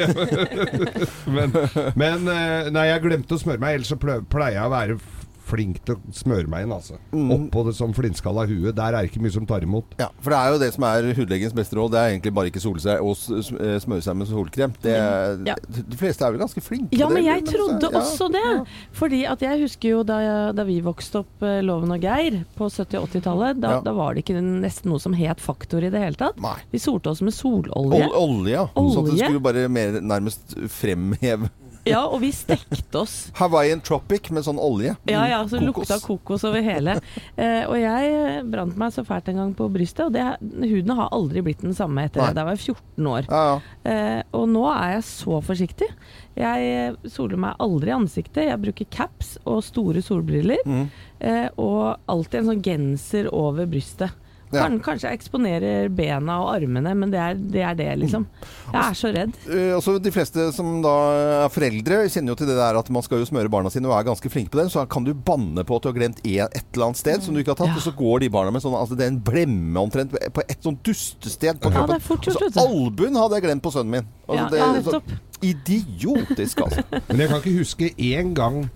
Men, 1.36 1.54
men 1.98 2.30
eh, 2.30 2.70
nei, 2.74 2.86
jeg 2.90 3.02
glemte 3.04 3.36
å 3.36 3.42
smøre 3.42 3.62
meg, 3.62 3.80
ellers 3.80 3.92
så 3.92 3.98
pleier 3.98 4.58
jeg 4.58 4.64
å 4.66 4.72
være 4.72 4.98
flink 5.52 5.82
til 5.86 5.98
å 5.98 6.14
smøre 6.16 6.48
meg 6.50 6.64
inn, 6.66 6.72
altså. 6.74 6.96
Mm. 7.12 7.30
Oppå 7.36 7.62
det 7.68 7.74
som 7.76 7.92
flintskalla 7.96 8.46
huet. 8.48 8.72
Der 8.78 8.96
er 8.96 9.02
det 9.04 9.10
ikke 9.12 9.22
mye 9.24 9.34
som 9.34 9.46
tar 9.48 9.64
imot. 9.66 9.92
Ja, 10.00 10.08
for 10.24 10.32
det 10.32 10.38
er 10.40 10.54
jo 10.54 10.60
det 10.62 10.70
som 10.74 10.86
er 10.88 11.08
hudlegens 11.18 11.54
beste 11.56 11.76
råd. 11.78 11.92
Det 11.94 12.00
er 12.00 12.12
egentlig 12.14 12.32
bare 12.40 12.50
ikke 12.52 12.62
sole 12.64 12.80
seg 12.82 13.04
og 13.04 13.12
eh, 13.36 13.76
smøre 13.84 14.04
seg 14.08 14.16
med 14.22 14.30
solkrem. 14.32 14.74
Det, 14.82 14.96
Ja. 15.46 15.56
De 15.92 15.98
fleste 16.00 16.24
er 16.26 16.32
vel 16.34 16.40
ganske 16.42 16.62
flinke 16.64 16.96
Ja, 16.96 17.08
men 17.12 17.22
det, 17.22 17.28
jeg 17.28 17.44
trodde 17.52 17.90
ja. 17.92 18.00
også 18.00 18.28
det. 18.32 18.44
Fordi 18.96 19.22
at 19.28 19.42
jeg 19.44 19.60
husker 19.66 19.94
jo 19.96 20.02
da, 20.08 20.18
jeg, 20.24 20.56
da 20.58 20.66
vi 20.68 20.78
vokste 20.84 21.22
opp 21.22 21.44
eh, 21.46 21.60
Loven 21.66 21.92
og 21.94 22.02
Geir 22.04 22.40
på 22.56 22.68
70- 22.72 22.98
og 23.02 23.08
80-tallet, 23.12 23.60
da, 23.62 23.76
Ja. 23.76 23.80
da 23.84 23.92
var 23.96 24.14
det 24.16 24.24
ikke 24.24 24.40
nesten 24.42 24.90
noe 24.92 25.02
som 25.02 25.14
het 25.18 25.40
Faktor 25.42 25.84
i 25.84 25.90
det 25.92 26.00
hele 26.02 26.18
tatt. 26.18 26.40
Nei. 26.42 26.56
Vi 26.72 26.80
solte 26.82 27.12
oss 27.12 27.20
med 27.22 27.34
sololje. 27.36 27.74
Ol 27.76 28.16
olje, 28.22 28.54
ja. 28.56 28.66
Sånn 28.74 28.88
at 29.04 29.10
det 29.12 29.16
Olje? 29.18 29.28
skulle 29.28 29.44
bare 29.44 29.68
mer 29.72 30.00
nærmest 30.00 30.56
fremheve 30.72 31.50
Ja, 31.88 32.04
og 32.06 32.20
vi 32.22 32.30
stekte 32.34 33.00
oss. 33.02 33.16
Hawaiian 33.40 33.82
Tropic 33.84 34.30
med 34.34 34.46
sånn 34.46 34.60
olje. 34.62 34.94
Ja, 35.08 35.24
ja, 35.30 35.40
så 35.48 35.58
Kokos. 35.58 35.66
lukta 35.66 35.98
kokos 36.04 36.44
over 36.46 36.62
hele. 36.64 36.96
Eh, 37.34 37.64
og 37.66 37.76
jeg 37.80 38.44
brant 38.52 38.78
meg 38.78 38.94
så 38.94 39.04
fælt 39.06 39.32
en 39.32 39.40
gang 39.42 39.54
på 39.58 39.66
brystet, 39.72 40.04
og 40.06 40.14
det, 40.14 40.24
huden 40.70 40.94
har 40.98 41.10
aldri 41.14 41.42
blitt 41.44 41.64
den 41.64 41.76
samme 41.76 42.06
etter 42.06 42.22
det. 42.22 42.36
Da 42.38 42.46
var 42.46 42.58
jeg 42.58 42.76
14 42.76 43.10
år. 43.14 43.28
Ja, 43.30 43.42
ja. 43.50 43.92
Eh, 43.92 44.20
og 44.38 44.46
nå 44.52 44.64
er 44.70 44.96
jeg 44.96 45.06
så 45.10 45.40
forsiktig. 45.44 45.90
Jeg 46.38 46.72
eh, 46.72 47.10
soler 47.12 47.40
meg 47.40 47.58
aldri 47.62 47.92
i 47.92 47.96
ansiktet. 47.96 48.46
Jeg 48.46 48.62
bruker 48.62 48.90
caps 48.94 49.34
og 49.42 49.62
store 49.66 50.04
solbriller. 50.04 50.62
Mm. 50.64 50.86
Eh, 51.22 51.48
og 51.60 51.98
alltid 52.10 52.40
en 52.40 52.52
sånn 52.52 52.64
genser 52.64 53.28
over 53.34 53.68
brystet. 53.70 54.14
Ja. 54.52 54.66
Kanskje 54.84 55.08
jeg 55.10 55.18
eksponerer 55.20 55.88
bena 55.92 56.38
og 56.44 56.50
armene, 56.54 56.92
men 56.98 57.12
det 57.12 57.20
er 57.20 57.34
det, 57.40 57.62
er 57.64 57.74
det 57.78 57.86
liksom. 58.02 58.26
Jeg 58.72 58.80
er 58.82 58.98
så 58.98 59.12
redd. 59.14 59.36
Eh, 59.48 59.70
altså 59.76 59.94
De 60.02 60.12
fleste 60.12 60.48
som 60.56 60.82
da 60.84 60.92
er 61.46 61.52
foreldre, 61.54 62.02
kjenner 62.12 62.34
jo 62.34 62.38
til 62.42 62.50
det 62.50 62.58
der 62.58 62.78
at 62.80 62.90
man 62.92 63.04
skal 63.06 63.22
jo 63.22 63.28
smøre 63.28 63.50
barna 63.52 63.72
sine 63.72 63.88
og 63.88 63.96
er 63.96 64.08
ganske 64.10 64.32
flinke 64.32 64.52
på 64.52 64.60
det. 64.60 64.68
Så 64.74 64.84
kan 64.92 65.06
du 65.06 65.12
banne 65.14 65.64
på 65.64 65.76
at 65.78 65.86
du 65.86 65.90
har 65.92 65.96
glemt 65.96 66.20
et 66.24 66.62
eller 66.74 66.88
annet 66.90 67.00
sted 67.00 67.24
som 67.24 67.34
du 67.34 67.40
ikke 67.42 67.54
har 67.56 67.60
tatt, 67.62 67.72
Ja. 67.72 67.80
og 67.80 67.86
så 67.86 67.94
går 67.96 68.20
de 68.26 68.28
barna 68.32 68.52
med 68.52 68.62
sånn 68.64 68.76
altså 68.76 68.96
Det 68.98 69.06
er 69.06 69.12
en 69.14 69.20
blemme 69.24 69.80
omtrent 69.80 70.12
på 70.12 70.44
et 70.48 70.62
sånn 70.62 70.78
dustested 70.84 71.60
på 71.62 71.72
kroppen. 71.72 72.00
fort 72.00 72.28
altså, 72.28 72.50
albuen 72.60 73.16
hadde 73.16 73.38
jeg 73.38 73.46
glemt 73.48 73.62
på 73.64 73.72
sønnen 73.72 73.90
min. 73.98 74.08
Altså, 74.28 74.42
Ja, 74.42 74.48
det, 74.50 74.58
ja, 74.58 74.82
så, 74.82 75.00
idiotisk, 75.42 76.60
altså. 76.66 76.84
Men 77.08 77.24
jeg 77.24 77.28
kan 77.32 77.40
ikke 77.42 77.58
huske 77.58 77.90
én 77.96 78.32
gang 78.36 78.70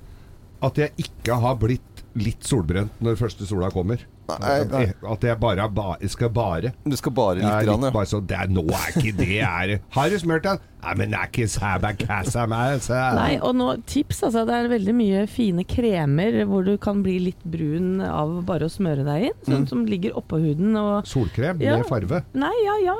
at 0.64 0.78
jeg 0.80 0.92
ikke 1.06 1.36
har 1.42 1.58
blitt 1.60 2.04
litt 2.16 2.46
solbrent 2.48 2.94
når 3.04 3.18
første 3.20 3.46
sola 3.48 3.68
kommer. 3.70 4.00
Nei, 4.26 4.64
nei. 4.70 4.84
At 5.12 5.22
jeg 5.28 5.38
bare 5.40 5.62
er 5.66 5.68
ba 5.76 5.96
skal 6.10 6.30
bare. 6.34 6.72
Du 6.84 6.96
skal 6.98 7.12
bare 7.12 7.36
Jeg 7.38 7.44
litt. 7.44 7.52
er 7.52 7.64
Grann, 7.68 7.80
litt 7.84 7.90
ja. 7.92 7.96
bare 7.98 8.06
så, 8.10 8.20
det 8.26 8.36
er, 8.40 8.48
nå 8.48 8.64
er 8.66 8.88
ikke 8.96 9.16
det 9.18 9.40
er, 9.42 9.76
Har 9.94 10.10
du 10.10 10.18
smurt 10.18 10.42
den? 10.42 10.58
Nei, 10.86 10.92
men 11.00 11.10
det 11.10 11.18
er 11.18 11.30
ikke 11.32 11.46
sabakassa 11.50 12.44
meg. 12.46 12.84
Nei, 13.16 13.38
og 13.42 13.56
nå, 13.58 13.64
tips, 13.90 14.20
altså. 14.28 14.44
Det 14.46 14.54
er 14.54 14.68
veldig 14.70 14.92
mye 14.94 15.22
fine 15.30 15.64
kremer 15.66 16.36
hvor 16.46 16.62
du 16.66 16.76
kan 16.78 17.00
bli 17.02 17.16
litt 17.24 17.40
brun 17.48 18.00
av 18.04 18.36
bare 18.46 18.68
å 18.68 18.70
smøre 18.70 19.02
deg 19.06 19.28
inn. 19.30 19.38
Sånn 19.46 19.64
Mm. 19.64 19.68
som 19.70 19.84
ligger 19.88 20.12
oppå 20.20 20.38
huden 20.38 20.76
og 20.76 21.06
Solkrem 21.08 21.60
Ja. 21.62 21.78
med 21.78 21.86
farve. 21.88 22.22
Nei, 22.34 22.52
ja, 22.64 22.76
ja. 22.84 22.94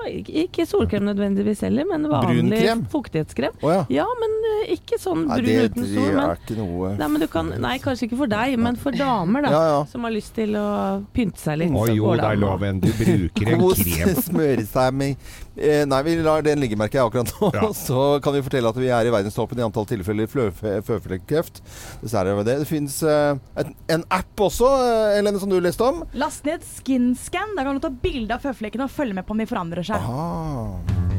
Ikke 0.47 0.67
solkrem 0.67 1.05
nødvendigvis 1.07 1.61
heller, 1.63 1.85
men 1.87 2.09
vanlig 2.11 2.65
fuktighetskrem. 2.91 3.53
Oh, 3.63 3.71
ja. 3.71 3.85
Ja, 3.91 4.07
men 4.21 4.31
eh, 4.65 4.75
ikke 4.75 4.99
sånn 4.99 5.27
Nei, 5.29 5.37
brun 5.41 5.47
det, 5.47 5.71
uten 5.71 5.83
det 5.83 5.95
sol. 5.95 6.11
Men, 6.17 6.31
er 6.31 6.37
ikke 6.43 6.57
noe 6.59 6.97
nei, 6.97 7.09
men 7.09 7.21
du 7.21 7.27
kan, 7.29 7.53
nei, 7.61 7.77
kanskje 7.79 8.09
ikke 8.09 8.17
for 8.25 8.27
deg, 8.27 8.59
men 8.59 8.77
for 8.77 8.91
damer 8.93 9.43
da, 9.47 9.51
Ja, 9.55 9.63
ja. 9.77 9.85
som 9.85 10.03
har 10.03 10.11
lyst 10.17 10.35
til 10.35 10.57
å 10.59 11.05
pynte 11.17 11.41
seg 11.41 11.61
litt. 11.63 11.75
Å 11.75 11.87
jo, 11.91 12.13
det 12.19 12.29
er 12.29 12.41
loven. 12.41 12.81
Du 12.85 12.89
bruker 12.97 13.53
en 13.55 13.65
krem. 13.65 14.21
smøre 14.29 14.67
seg 14.69 14.97
med 14.97 15.29
eh, 15.57 15.83
Nei, 15.89 16.01
vi 16.07 16.17
lar 16.25 16.45
den 16.47 16.63
ligge, 16.63 16.79
merker 16.79 17.01
jeg 17.01 17.11
akkurat 17.11 17.33
nå. 17.37 17.51
Ja. 17.57 17.71
Så 17.87 18.07
kan 18.25 18.37
vi 18.37 18.45
fortelle 18.47 18.73
at 18.73 18.81
vi 18.81 18.93
er 18.93 19.09
i 19.09 19.15
verdenstoppen 19.15 19.61
i 19.61 19.67
antall 19.67 19.89
tilfeller 19.89 20.31
føflekkreft. 20.31 21.63
Dessverre 22.05 22.35
er 22.35 22.43
det 22.43 22.49
det. 22.51 22.59
Det 22.65 22.71
fins 22.71 23.01
en, 23.07 23.75
en 23.97 24.07
app 24.15 24.47
også, 24.49 24.71
eh, 24.85 25.19
Helene, 25.19 25.43
som 25.43 25.53
du 25.53 25.59
leste 25.63 25.87
om. 25.87 26.05
Last 26.19 26.47
ned 26.49 26.65
SkinScan. 26.67 27.57
Der 27.57 27.69
kan 27.69 27.79
du 27.79 27.85
ta 27.85 27.93
bilde 27.93 28.37
av 28.37 28.45
føflekkene 28.45 28.89
og 28.89 28.95
følge 28.95 29.17
med 29.17 29.27
på 29.27 29.37
om 29.37 29.43
de 29.43 29.51
forandrer 29.51 29.87
seg. 29.87 30.11
Ah. 30.13 31.16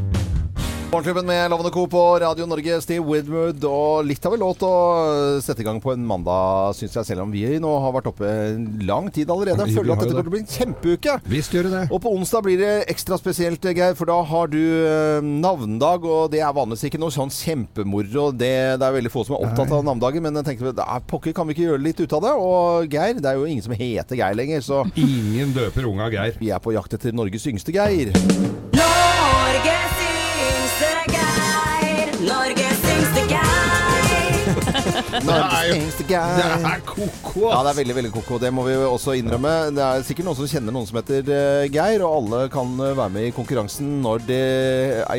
Morgenklubben 0.92 1.26
med 1.26 1.50
Lovende 1.52 1.70
Co. 1.72 1.88
på 1.88 2.20
Radio 2.20 2.46
Norge, 2.48 2.78
Steve 2.82 3.04
Widwood. 3.04 3.64
Og 3.68 4.06
litt 4.08 4.24
har 4.24 4.32
vi 4.32 4.38
lov 4.40 4.54
til 4.56 4.70
å 4.72 5.40
sette 5.44 5.60
i 5.60 5.66
gang 5.68 5.82
på 5.84 5.92
en 5.92 6.06
mandag, 6.08 6.78
syns 6.78 6.94
jeg, 6.96 7.08
selv 7.10 7.26
om 7.26 7.34
vi 7.34 7.42
nå 7.60 7.72
har 7.84 7.92
vært 7.98 8.08
oppe 8.14 8.30
lang 8.88 9.10
tid 9.12 9.28
allerede. 9.34 9.66
Jeg 9.68 9.76
føler 9.76 9.94
at 9.98 10.06
dette 10.06 10.14
kommer 10.16 10.24
til 10.24 10.32
å 10.32 10.36
bli 10.38 10.42
en 10.46 10.54
kjempeuke. 10.54 11.18
Visst 11.28 11.52
gjør 11.58 11.68
det. 11.74 11.82
Og 11.92 12.00
på 12.06 12.14
onsdag 12.16 12.46
blir 12.48 12.62
det 12.64 12.72
ekstra 12.94 13.20
spesielt, 13.20 13.68
Geir, 13.68 13.98
for 14.00 14.08
da 14.08 14.16
har 14.32 14.48
du 14.54 14.58
eh, 14.62 15.28
navnedag, 15.28 16.08
og 16.08 16.32
det 16.32 16.40
er 16.40 16.56
vanligvis 16.56 16.88
ikke 16.88 17.04
noe 17.04 17.12
sånn 17.14 17.36
kjempemoro. 17.36 18.30
Det, 18.32 18.54
det 18.80 18.88
er 18.88 18.96
veldig 19.02 19.12
få 19.12 19.26
som 19.28 19.36
er 19.36 19.44
opptatt 19.50 19.76
av 19.76 19.84
navnedagen, 19.90 20.24
men 20.24 20.40
jeg 20.40 20.54
tenkte 20.54 20.88
"Ah, 20.88 21.04
pokker, 21.04 21.36
kan 21.36 21.52
vi 21.52 21.58
ikke 21.58 21.68
gjøre 21.68 21.84
litt 21.84 22.00
ut 22.00 22.16
av 22.16 22.24
det? 22.30 22.34
Og 22.48 22.88
Geir, 22.96 23.20
det 23.20 23.28
er 23.34 23.36
jo 23.36 23.50
ingen 23.52 23.68
som 23.68 23.76
heter 23.76 24.24
Geir 24.24 24.40
lenger, 24.40 24.64
så 24.64 24.86
Ingen 24.96 25.52
døper 25.52 25.92
unga 25.92 26.08
Geir. 26.16 26.40
vi 26.40 26.50
er 26.56 26.64
på 26.64 26.72
jakt 26.80 26.96
etter 26.96 27.12
Norges 27.12 27.44
yngste 27.52 27.76
Geir. 27.76 28.16
Det 35.08 36.16
er 36.68 36.82
koko, 36.86 37.46
Ja, 37.48 37.62
det 37.64 37.72
er 37.72 37.78
veldig 37.78 37.96
veldig 37.96 38.10
koko. 38.12 38.38
Det 38.42 38.50
må 38.54 38.66
vi 38.68 38.74
jo 38.74 38.90
også 38.92 39.14
innrømme. 39.18 39.52
Det 39.76 39.84
er 39.84 40.04
sikkert 40.06 40.28
noen 40.28 40.38
som 40.40 40.50
kjenner 40.52 40.76
noen 40.76 40.88
som 40.90 40.98
heter 41.00 41.30
eh, 41.32 41.68
Geir, 41.72 42.04
og 42.04 42.16
alle 42.18 42.42
kan 42.52 42.74
eh, 42.84 42.92
være 42.98 43.14
med 43.16 43.28
i 43.30 43.34
konkurransen 43.36 43.94
når 44.04 44.26
det 44.28 44.42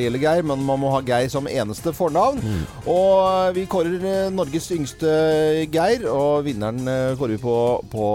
gjelder 0.03 0.23
Geir, 0.25 0.45
men 0.51 0.65
man 0.69 0.83
må 0.83 0.91
ha 0.93 1.01
Geir 1.07 1.31
som 1.33 1.49
eneste 1.49 1.95
fornavn. 1.97 2.43
Og 2.85 3.15
eh, 3.31 3.55
vi 3.57 3.65
kårer 3.71 4.05
eh, 4.11 4.29
Norges 4.35 4.69
yngste 4.77 5.15
Geir, 5.73 6.05
og 6.13 6.45
vinneren 6.47 6.83
eh, 6.85 7.15
kårer 7.19 7.37
vi 7.39 7.41
på, 7.47 7.57
på 7.93 8.11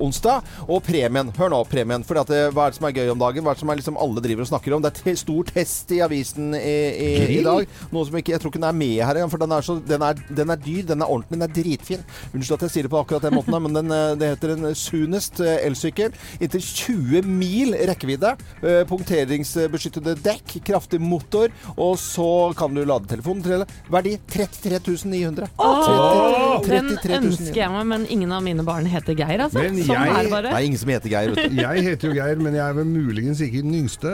onsdag. 0.00 0.48
Og 0.70 0.80
premien, 0.88 1.32
hør 1.36 1.52
nå, 1.52 1.60
premien. 1.70 2.06
For 2.08 2.22
at, 2.22 2.32
eh, 2.32 2.48
hva 2.54 2.68
er 2.70 2.72
det 2.74 2.80
som 2.80 2.88
er 2.88 2.96
gøy 2.96 3.12
om 3.12 3.20
dagen? 3.20 3.44
Hva 3.44 3.52
er 3.52 3.60
det 3.60 3.64
som 3.66 3.74
er 3.74 3.80
liksom 3.82 4.00
alle 4.00 4.24
driver 4.24 4.46
og 4.48 4.52
snakker 4.54 4.78
om? 4.78 4.84
Det 4.86 4.94
er 4.94 5.02
te 5.04 5.16
stor 5.20 5.52
test 5.52 5.92
i 5.96 6.00
avisen 6.06 6.54
i, 6.56 6.76
i, 6.90 7.12
i 7.36 7.44
dag. 7.44 7.68
Noe 7.92 8.08
som 8.08 8.16
ikke, 8.20 8.34
jeg 8.38 8.42
tror 8.42 8.54
ikke 8.54 8.64
den 8.64 8.70
er 8.72 8.80
med 8.80 8.96
her 9.04 9.20
engang, 9.20 9.32
for 9.36 9.44
den 9.44 9.52
er, 9.58 9.68
så, 9.68 9.76
den, 9.84 10.08
er, 10.08 10.24
den 10.40 10.56
er 10.56 10.64
dyr, 10.64 10.82
den 10.88 11.02
er 11.04 11.10
ordentlig, 11.10 11.18
den 11.28 11.42
er 11.42 11.48
dritfin. 11.48 12.04
Unnskyld 12.34 12.56
at 12.56 12.64
jeg 12.68 12.70
sier 12.70 12.82
det 12.88 12.90
på 12.94 13.00
akkurat 13.04 13.22
den 13.22 13.34
måten, 13.36 13.62
men 13.62 13.72
den, 13.76 13.90
eh, 13.92 14.14
det 14.16 14.30
heter 14.34 14.54
en 14.56 14.74
Sunest 14.74 15.40
eh, 15.40 15.66
elsykkel. 15.66 16.12
Inntil 16.40 16.60
20 16.62 17.22
mil 17.26 17.74
rekkevidde. 17.90 18.36
eh, 18.62 18.84
Punkteringsbeskyttede 18.88 20.16
dekk, 20.24 20.56
kraftig 20.66 21.00
motor, 21.00 21.48
og 21.76 21.96
så 22.00 22.54
kan 22.56 22.74
du 22.74 22.84
lade 22.84 23.06
telefonen 23.10 23.42
til 23.44 23.64
verdi 23.90 24.16
33 24.30 25.04
900. 25.10 25.48
Oh! 25.58 26.60
30 26.64 26.68
Den 26.70 26.88
33 26.96 27.20
900. 27.20 27.30
ønsker 27.30 27.60
jeg 27.62 27.70
meg, 27.74 27.86
men 27.92 28.06
ingen 28.10 28.32
av 28.32 28.42
mine 28.44 28.64
barn 28.66 28.86
heter 28.90 29.14
Geir, 29.18 29.40
altså. 29.46 29.58
Men 29.62 29.76
sånn 29.80 29.94
jeg- 29.96 30.16
er 30.16 30.22
det 30.22 30.30
bare. 30.30 30.50
Nei, 30.54 30.62
ingen 30.66 30.78
som 30.78 30.88
heter 30.88 31.08
Geir, 31.10 31.34
vet 31.34 31.50
du. 31.50 31.56
Jeg 31.60 31.84
heter 31.86 32.08
jo 32.08 32.14
Geir, 32.14 32.36
men 32.36 32.54
jeg 32.54 32.64
er 32.68 32.74
vel 32.74 32.84
muligens 32.84 33.40
ikke 33.40 33.62
den 33.62 33.74
yngste. 33.74 34.12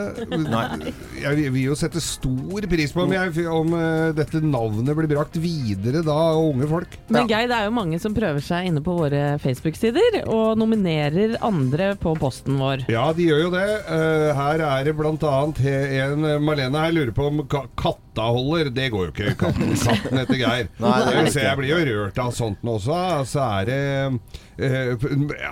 Nei. 0.49 0.93
Jeg 1.21 1.51
vil 1.53 1.63
jo 1.63 1.75
sette 1.75 2.01
stor 2.01 2.61
pris 2.67 2.91
på 2.93 3.03
om, 3.03 3.11
jeg, 3.11 3.47
om 3.47 3.73
eh, 3.77 4.11
dette 4.17 4.41
navnet 4.43 4.95
blir 4.97 5.07
brakt 5.11 5.35
videre 5.41 6.03
da 6.05 6.17
unge 6.37 6.67
folk. 6.69 6.86
Men 7.07 7.29
Geir 7.29 7.47
det 7.47 7.55
er 7.55 7.67
jo 7.69 7.75
mange 7.75 7.99
som 8.03 8.15
prøver 8.15 8.43
seg 8.43 8.67
inne 8.67 8.81
på 8.83 8.95
våre 8.97 9.37
Facebook-sider 9.39 10.19
og 10.25 10.57
nominerer 10.59 11.37
andre 11.45 11.93
på 11.99 12.11
posten 12.19 12.57
vår. 12.59 12.83
Ja, 12.91 13.05
de 13.15 13.29
gjør 13.29 13.45
jo 13.45 13.53
det. 13.53 13.67
Eh, 13.95 14.31
her 14.35 14.65
er 14.67 14.87
det 14.87 14.95
blant 14.97 15.23
annet 15.27 15.63
en 15.67 16.27
eh, 16.27 16.41
Malene 16.43 16.83
her 16.83 16.95
lurer 16.95 17.15
på 17.15 17.29
om 17.31 17.45
katta 17.47 18.07
kattaholder. 18.17 18.69
Det 18.73 18.89
går 18.89 19.05
jo 19.07 19.13
ikke. 19.13 19.35
Katten, 19.37 19.73
katten 19.77 20.17
heter 20.21 20.39
Geir. 20.41 20.69
Nei, 20.81 20.97
det 21.05 21.13
er 21.13 21.29
ikke. 21.29 21.45
jeg 21.45 21.59
blir 21.61 21.71
jo 21.71 21.79
rørt 21.91 22.21
av 22.21 22.33
sånt 22.35 22.63
nå 22.65 22.77
også. 22.77 22.99
Så 23.29 23.45
er 23.45 23.69
det 23.69 23.81
eh, 24.57 24.93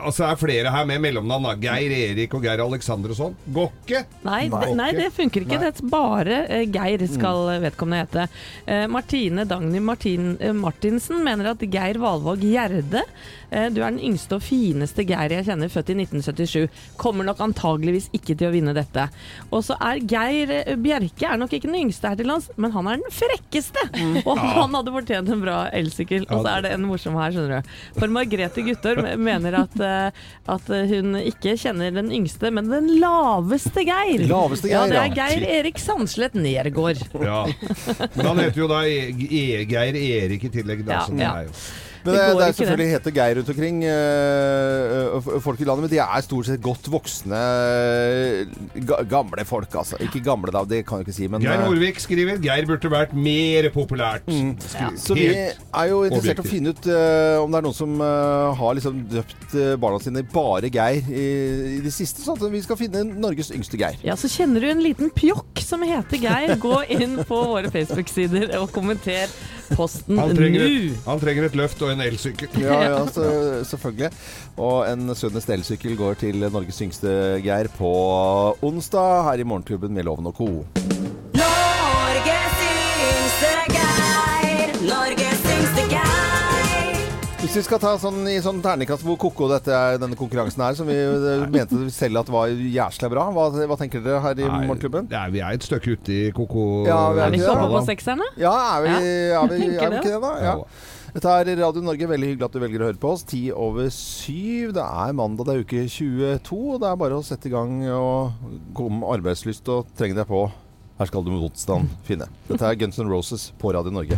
Altså 0.01 0.25
er 0.27 0.39
flere 0.39 0.71
her 0.73 0.87
med 0.89 1.01
mellomnavn. 1.03 1.47
Geir 1.61 1.93
Erik 1.95 2.33
og 2.35 2.43
Geir 2.45 2.63
Alexander 2.65 3.13
og 3.13 3.19
sånn. 3.19 3.37
Går 3.55 3.71
ikke. 3.85 4.03
Nei, 4.25 4.41
Nei. 4.49 4.89
det, 4.97 5.11
funker 5.15 5.45
ikke. 5.45 5.59
Nei. 5.61 5.71
Det 5.71 5.83
er 5.85 5.93
bare 5.93 6.41
eh, 6.49 6.65
Geir 6.73 7.05
skal 7.11 7.53
vedkommende 7.63 8.03
hete. 8.03 8.27
Eh, 8.65 8.85
Martine 8.91 9.45
Dagny 9.49 9.81
Martin, 9.83 10.33
eh, 10.39 10.55
Martinsen 10.55 11.23
mener 11.25 11.53
at 11.53 11.63
Geir 11.69 12.01
Valvåg 12.01 12.43
Gjerde 12.45 13.03
eh, 13.03 13.44
Du 13.75 13.79
er 13.81 13.93
den 13.93 14.01
yngste 14.03 14.37
og 14.37 14.43
fineste 14.43 15.05
Geir 15.07 15.31
jeg 15.31 15.47
kjenner, 15.47 15.71
født 15.71 15.91
i 15.93 15.95
1977. 16.03 16.81
Kommer 16.99 17.27
nok 17.27 17.39
antageligvis 17.45 18.09
ikke 18.15 18.35
til 18.35 18.49
å 18.49 18.53
vinne 18.53 18.73
dette. 18.75 19.07
Og 19.49 19.63
så 19.67 19.77
er 19.79 20.01
Geir 20.03 20.51
eh, 20.59 20.73
Bjerke 20.79 21.29
er 21.29 21.39
nok 21.39 21.55
ikke 21.55 21.69
den 21.69 21.79
yngste 21.85 22.11
her 22.11 22.19
til 22.19 22.29
lands, 22.29 22.49
men 22.59 22.73
han 22.75 22.89
er 22.91 22.99
den 23.01 23.15
frekkeste! 23.15 23.85
Og 24.25 24.39
han 24.41 24.75
hadde 24.75 24.93
fortjent 24.95 25.31
en 25.31 25.43
bra 25.43 25.57
elsykkel. 25.75 26.27
Og 26.29 26.43
så 26.43 26.55
er 26.57 26.65
det 26.65 26.73
en 26.75 26.85
morsom 26.89 27.17
her, 27.19 27.35
skjønner 27.35 27.63
du. 27.63 27.73
For 27.99 28.11
Margrethe 28.11 28.65
Guttorm 28.67 29.07
mener 29.23 29.59
at, 29.63 29.79
eh, 29.79 30.25
at 30.55 30.71
hun 30.91 31.19
ikke 31.21 31.55
kjenner 31.61 31.95
den 31.95 32.11
yngste, 32.15 32.51
men 32.55 32.69
den 32.71 32.91
laveste 33.01 33.85
Geir. 33.87 34.27
Laveste 34.29 34.71
Ja, 34.71 34.85
det 34.89 34.99
er 34.99 35.15
Geir 35.15 35.47
Erik 35.61 35.81
Sandslett 35.81 36.35
Nergård. 36.37 37.01
Ja. 37.23 37.45
Men 38.17 38.31
han 38.31 38.43
heter 38.43 38.65
jo 38.65 38.69
da 38.71 38.83
e 38.85 39.65
Geir 39.69 39.97
Erik 39.99 40.47
i 40.49 40.53
tillegg. 40.59 40.85
Da, 40.85 41.05
Ja, 41.15 41.41
er 41.41 41.49
ja. 41.49 41.59
Men 42.05 42.13
Det 42.13 42.25
det, 42.37 42.47
er 42.47 42.57
selvfølgelig 42.59 42.91
hete 42.93 43.11
Geir 43.15 43.37
rundt 43.39 43.49
omkring, 43.49 43.79
øh, 43.89 45.39
folk 45.41 45.61
i 45.61 45.65
landet, 45.65 45.85
men 45.85 45.91
de 45.91 45.99
er 46.03 46.21
stort 46.25 46.49
sett 46.49 46.61
godt 46.61 46.89
voksne 46.93 47.39
øh, 47.39 48.51
ga, 48.85 48.99
gamle 49.09 49.45
folk, 49.45 49.73
altså. 49.81 49.97
Ikke 50.05 50.21
gamle, 50.25 50.53
da, 50.53 50.61
det 50.69 50.83
kan 50.85 51.01
jeg 51.01 51.07
ikke 51.07 51.15
si, 51.17 51.29
men 51.31 51.41
Geir 51.41 51.63
Norvik 51.63 51.99
skriver 52.03 52.37
Geir 52.43 52.67
burde 52.69 52.91
vært 52.93 53.15
mer 53.17 53.69
populært. 53.73 54.29
Skriver. 54.29 54.99
Så 55.01 55.17
vi 55.17 55.25
er 55.33 55.89
jo 55.89 56.03
interessert 56.05 56.43
i 56.43 56.45
å 56.45 56.49
finne 56.49 56.75
ut 56.75 56.89
øh, 56.93 57.41
om 57.41 57.49
det 57.55 57.61
er 57.61 57.67
noen 57.69 57.79
som 57.79 57.97
øh, 57.97 58.53
har 58.61 58.77
liksom 58.77 59.01
døpt 59.15 59.57
barna 59.81 60.01
sine 60.03 60.25
bare 60.35 60.69
Geir 60.73 61.09
i, 61.09 61.25
i 61.79 61.81
det 61.85 61.93
siste, 61.95 62.21
sånn 62.25 62.37
at 62.37 62.53
vi 62.53 62.61
skal 62.65 62.79
finne 62.79 63.01
Norges 63.15 63.49
yngste 63.55 63.81
Geir. 63.81 63.97
Ja, 64.05 64.17
så 64.19 64.29
kjenner 64.31 64.61
du 64.61 64.69
en 64.69 64.85
liten 64.85 65.09
pjokk 65.15 65.63
som 65.65 65.83
heter 65.85 66.21
Geir. 66.21 66.55
Gå 66.61 66.77
inn 66.93 67.17
på 67.25 67.41
våre 67.49 67.73
Facebook-sider 67.73 68.53
og 68.59 68.69
kommenter 68.75 69.31
posten 69.73 70.19
Han 70.19 70.35
trenger, 70.37 70.65
nå. 70.65 70.67
et, 70.67 70.99
han 71.07 71.21
trenger 71.23 71.49
et 71.49 71.57
løft 71.59 71.81
og 71.85 71.93
en 71.93 72.03
elsykkel. 72.05 72.59
Ja, 72.61 72.81
ja, 72.89 72.99
så, 73.15 73.29
selvfølgelig. 73.71 74.11
Og 74.61 74.77
en 74.89 75.15
sønnest 75.17 75.49
elsykkel 75.57 75.97
går 75.99 76.21
til 76.25 76.45
Norges 76.47 76.81
yngste 76.85 77.15
Geir 77.45 77.71
på 77.77 77.93
onsdag 78.65 79.25
her 79.31 79.41
i 79.43 79.47
Morgenklubben 79.47 79.95
med 79.95 80.07
Loven 80.07 80.31
og 80.31 80.37
co. 80.37 80.94
Hvis 87.45 87.59
vi 87.59 87.61
skal 87.67 87.77
ta 87.77 87.91
sånn 88.01 88.23
i 88.25 88.39
sånn 88.41 88.57
terningkast 88.63 89.03
hvor 89.05 89.19
koko 89.21 89.45
er, 89.53 89.99
denne 90.01 90.17
konkurransen 90.17 90.63
er, 90.65 90.73
som 90.73 90.87
vi 90.89 90.95
eh, 90.97 91.43
mente 91.53 91.77
selv 91.93 92.23
at 92.23 92.31
var 92.33 92.49
jæsla 92.49 93.09
bra, 93.13 93.27
hva, 93.35 93.43
hva 93.69 93.77
tenker 93.77 94.01
dere 94.01 94.17
her 94.23 94.41
i 94.41 94.47
Morgenklubben? 94.49 95.11
er- 95.13 95.29
vi 95.35 95.43
er 95.45 95.53
et 95.53 95.67
stykke 95.67 95.93
ute 95.93 96.15
i 96.15 96.31
koko... 96.33 96.63
Ja, 96.89 96.97
vi 97.13 97.21
Er 97.21 97.29
vi 97.35 97.37
Ja, 97.43 97.45
ikke 97.45 97.53
oppe 97.53 97.69
på 97.75 97.83
sekserne? 97.91 98.31
Ja, 98.41 98.55
er 98.79 98.81
vi, 98.87 98.89
er 98.89 99.53
vi, 99.53 99.61
er 99.77 99.93
vi 99.93 99.99
ikke 100.01 100.09
det, 100.09 100.21
da? 100.25 100.33
Ja. 100.41 100.55
Dette 101.15 101.35
er 101.37 101.53
Radio 101.61 101.85
Norge. 101.85 102.09
Veldig 102.15 102.31
hyggelig 102.33 102.49
at 102.49 102.57
du 102.57 102.59
velger 102.65 102.81
å 102.81 102.89
høre 102.89 102.99
på 103.05 103.13
oss. 103.13 103.23
Ti 103.29 103.43
over 103.53 103.93
syv. 103.93 104.73
Det 104.75 104.83
er 105.05 105.15
mandag, 105.15 105.45
det 105.47 105.53
er 105.53 105.63
uke 105.63 105.85
22. 105.85 106.59
Og 106.73 106.81
det 106.81 106.89
er 106.89 106.99
bare 107.05 107.21
å 107.21 107.23
sette 107.29 107.47
i 107.47 107.53
gang 107.53 107.77
og 107.93 108.41
komme 108.75 109.03
med 109.05 109.19
arbeidslyst 109.19 109.69
og 109.71 109.93
trenge 109.95 110.17
deg 110.17 110.27
på. 110.33 110.47
Her 110.97 111.13
skal 111.13 111.23
du 111.23 111.31
motstand 111.37 111.93
finne. 112.09 112.27
Dette 112.49 112.65
er 112.67 112.81
Guns 112.81 112.97
N' 112.99 113.11
Roses 113.11 113.51
på 113.61 113.71
Radio 113.77 113.93
Norge. 113.95 114.17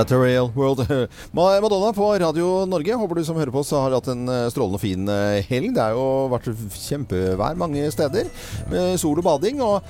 Material 0.00 0.50
World. 0.54 0.86
Madonna 1.32 1.92
på 1.92 2.18
Radio 2.18 2.64
Norge. 2.66 2.94
Håper 2.94 3.20
du 3.20 3.24
som 3.24 3.36
hører 3.36 3.52
på 3.52 3.64
har 3.84 3.98
hatt 3.98 4.08
en 4.08 4.24
eh, 4.32 4.46
strålende 4.52 4.80
fin 4.80 5.08
eh, 5.12 5.44
helg. 5.50 5.74
Det 5.76 5.82
har 5.82 5.98
jo 5.98 6.30
vært 6.32 6.48
kjempevær 6.86 7.58
mange 7.60 7.84
steder. 7.92 8.30
Med 8.72 8.96
sol 9.02 9.20
og 9.20 9.26
bading. 9.28 9.60
og 9.60 9.84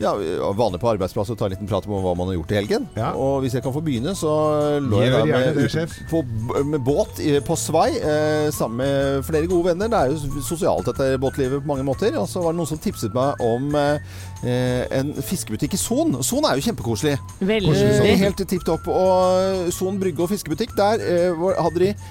ja, 0.00 0.14
vanlig 0.56 0.80
på 0.80 0.88
arbeidsplass 0.94 1.32
å 1.32 1.36
ta 1.36 1.46
en 1.46 1.52
liten 1.52 1.68
prat 1.68 1.84
om 1.84 1.98
hva 2.00 2.14
man 2.16 2.30
har 2.30 2.38
gjort 2.38 2.54
i 2.54 2.58
helgen. 2.58 2.86
Ja. 2.96 3.10
Og 3.20 3.42
hvis 3.44 3.56
jeg 3.56 3.64
kan 3.64 3.74
få 3.74 3.82
begynne, 3.84 4.14
så 4.16 4.32
lå 4.80 5.02
jeg 5.04 5.12
der 5.12 5.28
med, 5.28 5.58
det, 5.60 5.84
på, 6.08 6.22
med 6.64 6.80
båt 6.86 7.20
på 7.46 7.56
svai 7.60 7.90
eh, 7.98 8.48
sammen 8.54 8.80
med 8.80 9.26
flere 9.28 9.50
gode 9.50 9.70
venner. 9.70 9.90
Det 9.92 10.00
er 10.00 10.14
jo 10.14 10.44
sosialt 10.46 10.88
dette 10.88 11.10
båtlivet 11.20 11.60
på 11.60 11.68
mange 11.68 11.84
måter. 11.84 12.16
Og 12.16 12.28
så 12.30 12.40
var 12.40 12.54
det 12.54 12.62
noen 12.62 12.70
som 12.70 12.80
tipset 12.80 13.12
meg 13.16 13.44
om 13.44 13.76
eh, 13.76 14.16
eh, 14.48 14.86
en 15.00 15.12
fiskebutikk 15.20 15.76
i 15.76 15.82
Son. 15.82 16.16
Son 16.24 16.48
er 16.48 16.56
jo 16.56 16.66
kjempekoselig. 16.70 17.18
Veldig. 17.40 17.76
Eh, 18.00 18.16
helt 18.24 18.40
tipp 18.40 18.64
topp. 18.66 18.88
Og 18.88 19.68
Son 19.76 20.00
brygge 20.00 20.24
og 20.24 20.32
fiskebutikk, 20.32 20.72
der 20.80 21.04
eh, 21.04 21.46
hadde 21.60 21.84
de 21.84 21.92
eh, 21.92 22.10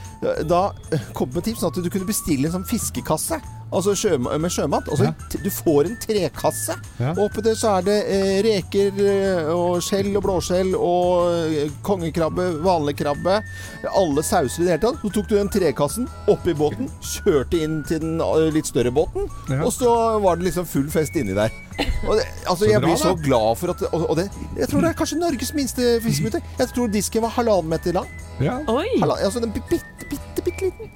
da 0.49 0.65
kom 1.15 1.29
med 1.33 1.45
tips 1.47 1.61
sånn 1.63 1.71
at 1.71 1.79
du 1.83 1.89
kunne 1.93 2.07
bestille 2.09 2.49
en 2.49 2.57
sånn 2.59 2.67
fiskekasse. 2.67 3.37
Altså 3.69 3.91
sjø, 3.93 4.15
med 4.17 4.49
sjømat. 4.49 4.87
Altså, 4.89 5.11
Ja. 5.11 5.11
Du 5.43 5.49
får 5.53 5.85
en 5.85 5.97
trekasse. 6.01 6.73
Ja. 6.97 7.11
Og 7.11 7.27
oppi 7.27 7.43
det 7.45 7.51
så 7.59 7.75
er 7.77 7.83
det 7.85 7.97
eh, 8.09 8.39
reker 8.41 8.97
eh, 9.03 9.51
og 9.53 9.77
skjell 9.85 10.09
og 10.17 10.23
blåskjell 10.25 10.71
og 10.73 11.27
eh, 11.45 11.69
kongekrabbe, 11.85 12.47
vanlig 12.65 12.95
krabbe. 12.97 13.35
Alle 13.93 14.23
sauser 14.25 14.63
i 14.63 14.65
det 14.65 14.73
hele 14.73 14.81
tatt. 14.87 14.97
Så 15.05 15.11
tok 15.19 15.29
du 15.29 15.35
den 15.37 15.51
trekassen 15.53 16.09
oppi 16.33 16.55
båten, 16.57 16.89
kjørte 17.05 17.61
inn 17.61 17.83
til 17.85 18.01
den 18.01 18.17
eh, 18.25 18.49
litt 18.57 18.65
større 18.73 18.89
båten, 18.91 19.29
Ja. 19.53 19.61
og 19.61 19.71
så 19.77 19.93
var 20.25 20.41
det 20.41 20.49
liksom 20.49 20.65
full 20.65 20.89
fest 20.89 21.13
inni 21.21 21.37
der. 21.37 21.53
Og 22.09 22.17
det, 22.17 22.25
altså, 22.49 22.65
Så 22.65 22.71
jeg 22.73 22.81
blir 22.83 22.97
så 22.99 23.13
da. 23.13 23.21
glad 23.29 23.55
for 23.61 23.71
at 23.71 23.85
og, 23.93 24.09
og 24.09 24.17
det, 24.17 24.25
Jeg 24.57 24.67
tror 24.67 24.81
det 24.81 24.89
er 24.89 24.97
kanskje 24.99 25.19
Norges 25.21 25.53
minste 25.55 25.93
fiskebutikk. 26.03 26.43
Jeg 26.59 26.73
tror 26.73 26.89
disken 26.91 27.21
var 27.23 27.37
halvannen 27.37 27.69
meter 27.69 27.93
lang. 28.01 28.09
Ja. 28.41 28.57
Oi! 28.67 28.97
Halvannen, 28.97 29.25
altså 29.29 29.39
den 29.45 29.53
bitte. 29.55 29.79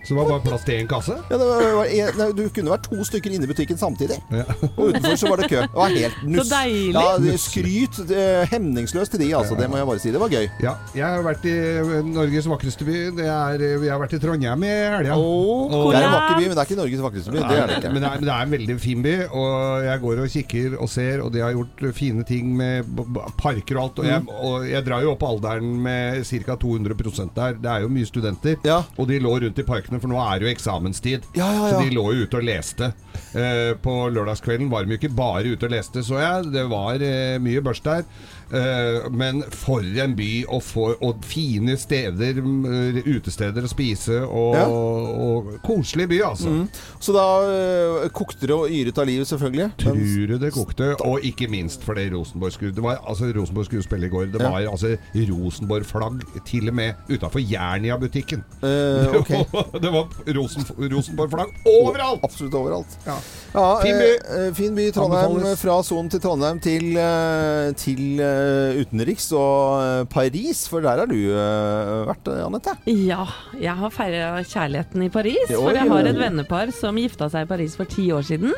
Så 0.04 0.14
det 0.14 0.18
var 0.20 0.28
bare 0.34 0.44
plass 0.44 0.64
til 0.68 0.76
én 0.82 0.88
kasse? 0.92 1.16
Ja, 1.32 1.38
det 1.40 1.46
var, 1.48 1.62
var 1.78 1.92
nei, 2.20 2.26
du 2.36 2.42
kunne 2.52 2.74
vært 2.74 2.88
to 2.90 3.06
stykker 3.08 3.32
inne 3.38 3.48
i 3.48 3.52
butikken 3.52 3.78
samtidig. 3.80 4.18
Ja. 4.36 4.44
Og 4.76 4.90
utenfor 4.92 5.16
så 5.22 5.30
var 5.32 5.40
det 5.44 5.48
kø. 5.54 5.62
Det 5.64 5.78
var 5.78 5.94
helt 5.96 6.24
nuss. 6.28 6.50
deilig. 6.52 6.94
Ja, 6.94 7.38
skryt 7.40 8.00
eh, 8.12 8.44
hemningsløst 8.52 9.14
til 9.16 9.24
de, 9.24 9.30
altså. 9.38 9.56
Det 9.60 9.70
må 9.72 9.80
jeg 9.80 9.88
bare 9.88 10.02
si. 10.04 10.12
Det 10.12 10.20
var 10.22 10.34
gøy. 10.34 10.50
Ja, 10.64 10.74
jeg 10.98 11.06
har 11.08 11.24
vært 11.26 11.48
i 11.48 11.54
eh, 11.56 11.94
Norges 12.10 12.50
vakreste 12.52 12.88
by. 12.88 12.98
Det 13.22 13.28
er, 13.30 13.64
eh, 13.64 13.78
jeg 13.88 13.94
har 13.94 14.02
vært 14.04 14.18
i 14.18 14.22
Trondheim 14.24 14.66
i 14.68 14.74
helga. 14.74 15.16
Det 15.16 15.98
er 15.98 16.08
en 16.10 16.16
vakker 16.18 16.36
by, 16.42 16.44
men 16.50 16.56
det 16.58 16.62
er 16.64 16.68
ikke 16.70 16.80
Norges 16.82 17.04
vakreste 17.08 17.32
by. 17.34 17.40
Det 17.44 17.58
er 17.64 17.72
det 17.72 17.78
ikke. 17.80 17.94
Men 17.94 18.04
det 18.04 18.10
er, 18.12 18.20
men 18.20 18.28
det 18.28 18.34
er 18.36 18.48
en 18.50 18.54
veldig 18.58 18.78
fin 18.84 19.06
by, 19.08 19.16
og 19.32 19.88
jeg 19.88 20.04
går 20.04 20.24
og 20.26 20.30
kikker 20.36 20.78
og 20.84 20.92
ser, 20.92 21.24
og 21.24 21.32
de 21.34 21.44
har 21.46 21.56
gjort 21.56 21.86
fine 21.98 22.26
ting 22.28 22.52
med 22.60 22.92
parker 23.40 23.80
og 23.80 23.84
alt. 23.88 24.04
Og 24.04 24.10
jeg, 24.10 24.20
Mm. 24.24 24.30
og 24.46 24.68
jeg 24.70 24.86
drar 24.86 25.02
jo 25.04 25.12
opp 25.16 25.24
alderen 25.26 25.72
med 25.84 26.24
ca. 26.28 26.56
200% 26.60 27.34
der. 27.36 27.56
Det 27.60 27.70
er 27.72 27.82
jo 27.84 27.90
mye 27.92 28.06
studenter. 28.08 28.56
Ja. 28.68 28.82
Og 28.98 29.08
de 29.10 29.18
lå 29.24 29.32
rundt 29.42 29.60
i 29.60 29.66
parkene, 29.68 29.93
for 30.02 30.12
nå 30.12 30.20
er 30.24 30.40
det 30.40 30.48
jo 30.48 30.54
eksamenstid. 30.54 31.28
Ja, 31.38 31.48
ja, 31.48 31.68
ja. 31.68 31.72
Så 31.74 31.84
de 31.84 31.96
lå 31.96 32.06
jo 32.16 32.28
ute 32.28 32.40
og 32.40 32.48
leste. 32.48 32.92
Eh, 33.34 33.74
på 33.84 33.96
lørdagskvelden 34.14 34.72
var 34.72 34.86
de 34.86 34.96
jo 34.96 35.02
ikke 35.02 35.14
bare 35.18 35.54
ute 35.54 35.68
og 35.70 35.74
leste, 35.76 36.04
så 36.06 36.22
jeg. 36.22 36.50
Det 36.54 36.66
var 36.72 37.04
eh, 37.04 37.38
mye 37.44 37.64
børst 37.66 37.86
der. 37.88 38.06
Eh, 38.54 39.10
men 39.12 39.42
for 39.50 39.82
en 39.82 40.12
by, 40.16 40.46
og, 40.48 40.62
for, 40.64 40.94
og 41.02 41.24
fine 41.26 41.74
steder, 41.78 42.38
mm, 42.44 43.00
utesteder 43.16 43.66
å 43.66 43.72
spise, 43.72 44.20
og, 44.28 44.54
Ja. 44.56 44.66
og 44.70 45.48
koselig 45.66 46.06
by, 46.12 46.20
altså. 46.28 46.50
Mm. 46.54 46.68
Så 47.02 47.16
da 47.16 47.24
uh, 47.42 48.08
kokte 48.14 48.46
det 48.48 48.54
og 48.56 48.70
yret 48.70 48.98
av 49.02 49.08
livet, 49.10 49.28
selvfølgelig. 49.28 49.72
Tror 49.82 50.28
du 50.30 50.38
det 50.38 50.52
kokte? 50.54 50.92
Og 51.02 51.26
ikke 51.26 51.48
minst 51.50 51.84
fordi 51.84 52.06
Rosenborg 52.14 52.54
skulle 52.54 52.76
Det 52.76 52.84
var 52.84 53.02
altså 53.08 53.32
Rosenborg 53.36 53.66
skulle 53.66 53.84
spille 53.84 54.06
i 54.06 54.10
går. 54.14 54.30
Det 54.34 54.42
Ja. 54.42 54.50
var 54.54 54.68
altså 54.70 54.94
Rosenborg-flagg 55.16 56.22
til 56.46 56.70
og 56.70 56.76
med 56.76 56.94
utafor 57.10 57.40
Jernia-butikken. 57.42 58.44
Uh, 58.62 59.16
okay. 59.20 59.44
det 59.84 59.92
var 59.94 60.08
Rosen, 60.38 60.66
Rosenborg-flagg 60.94 61.58
overalt! 61.66 62.24
Absolutt 62.24 62.54
overalt. 62.54 62.98
Ja. 63.08 63.18
Ja, 63.54 63.66
Fin 63.82 63.98
by. 64.00 64.06
eh, 64.06 64.48
eh, 64.48 64.54
fin 64.54 64.76
by. 64.76 64.88
Trondheim. 64.96 65.44
Fra 65.58 65.82
Son 65.86 66.10
til 66.10 66.22
Trondheim 66.24 66.60
til, 66.64 66.96
eh, 66.98 67.72
til 67.78 68.20
eh, 68.20 68.43
utenriks 68.82 69.30
og 69.38 69.84
eh, 69.84 70.04
Paris, 70.12 70.64
for 70.70 70.84
der 70.86 71.04
har 71.04 71.10
du 71.10 71.18
eh, 71.18 71.94
vært, 72.10 72.30
eh, 72.32 72.44
Anette. 72.46 72.76
Ja, 72.90 73.26
jeg 73.60 73.76
har 73.80 73.94
feira 73.94 74.34
kjærligheten 74.42 75.06
i 75.06 75.12
Paris. 75.14 75.48
For 75.52 75.76
jeg 75.76 75.90
har 75.90 76.10
et 76.10 76.20
vennepar 76.20 76.74
som 76.76 77.00
gifta 77.00 77.30
seg 77.34 77.48
i 77.48 77.52
Paris 77.54 77.78
for 77.80 77.90
ti 77.90 78.10
år 78.16 78.26
siden. 78.28 78.54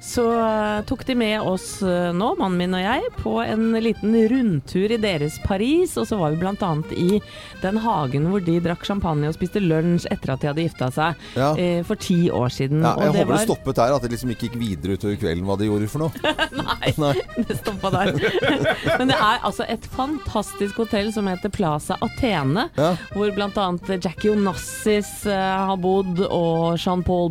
Så 0.00 0.24
eh, 0.32 0.80
tok 0.88 1.02
de 1.06 1.14
med 1.14 1.40
oss 1.44 1.82
eh, 1.84 2.10
nå, 2.16 2.30
mannen 2.38 2.56
min 2.58 2.74
og 2.76 2.80
jeg, 2.82 3.10
på 3.20 3.34
en 3.44 3.66
liten 3.84 4.14
rundtur 4.32 4.92
i 4.94 4.98
deres 5.00 5.36
Paris. 5.44 5.96
Og 6.00 6.06
så 6.08 6.16
var 6.20 6.32
vi 6.32 6.40
bl.a. 6.40 6.70
i 6.96 7.20
den 7.60 7.80
hagen 7.84 8.28
hvor 8.32 8.40
de 8.44 8.56
drakk 8.64 8.86
champagne 8.88 9.28
og 9.28 9.36
spiste 9.36 9.60
lunsj 9.60 10.08
etter 10.10 10.32
at 10.34 10.40
de 10.42 10.48
hadde 10.50 10.64
gifta 10.64 10.88
seg 10.94 11.26
Ja. 11.36 11.50
eh, 11.60 11.82
for 11.86 12.00
ti 12.00 12.30
år 12.32 12.48
siden. 12.54 12.80
Ja, 12.84 12.94
jeg 13.04 13.12
det 13.12 13.20
håper 13.24 13.36
det 13.36 13.44
stoppet 13.48 13.80
der, 13.80 13.94
at 13.96 14.02
det 14.06 14.12
liksom 14.14 14.32
ikke 14.34 14.48
gikk 14.48 14.58
videre 14.60 14.96
utover 14.96 15.18
kvelden 15.20 15.44
hva 15.48 15.58
de 15.60 15.68
gjorde 15.68 15.90
for 15.92 16.06
noe. 16.06 16.34
Nei, 16.60 16.92
Nei. 17.00 17.12
det 17.50 17.58
stoppa 17.60 17.92
der. 17.94 18.14
Men 18.98 19.12
det 19.12 19.18
er 19.20 19.44
altså 19.46 19.66
et 19.68 19.84
fantastisk 19.92 20.80
hotell 20.80 21.12
som 21.14 21.28
heter 21.30 21.52
Plaza 21.52 21.98
Athene. 22.04 22.66
Ja. 22.80 22.94
Hvor 23.12 23.30
bl.a. 23.36 23.68
Jackie 24.00 24.32
Onassis 24.32 25.12
eh, 25.28 25.60
har 25.68 25.76
bodd, 25.80 26.22
og 26.30 26.78
Jean-Paul 26.80 27.30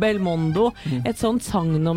Belmondo. 0.00 0.70
Mm. 0.90 1.02
Et 1.06 1.18
sånt 1.20 1.44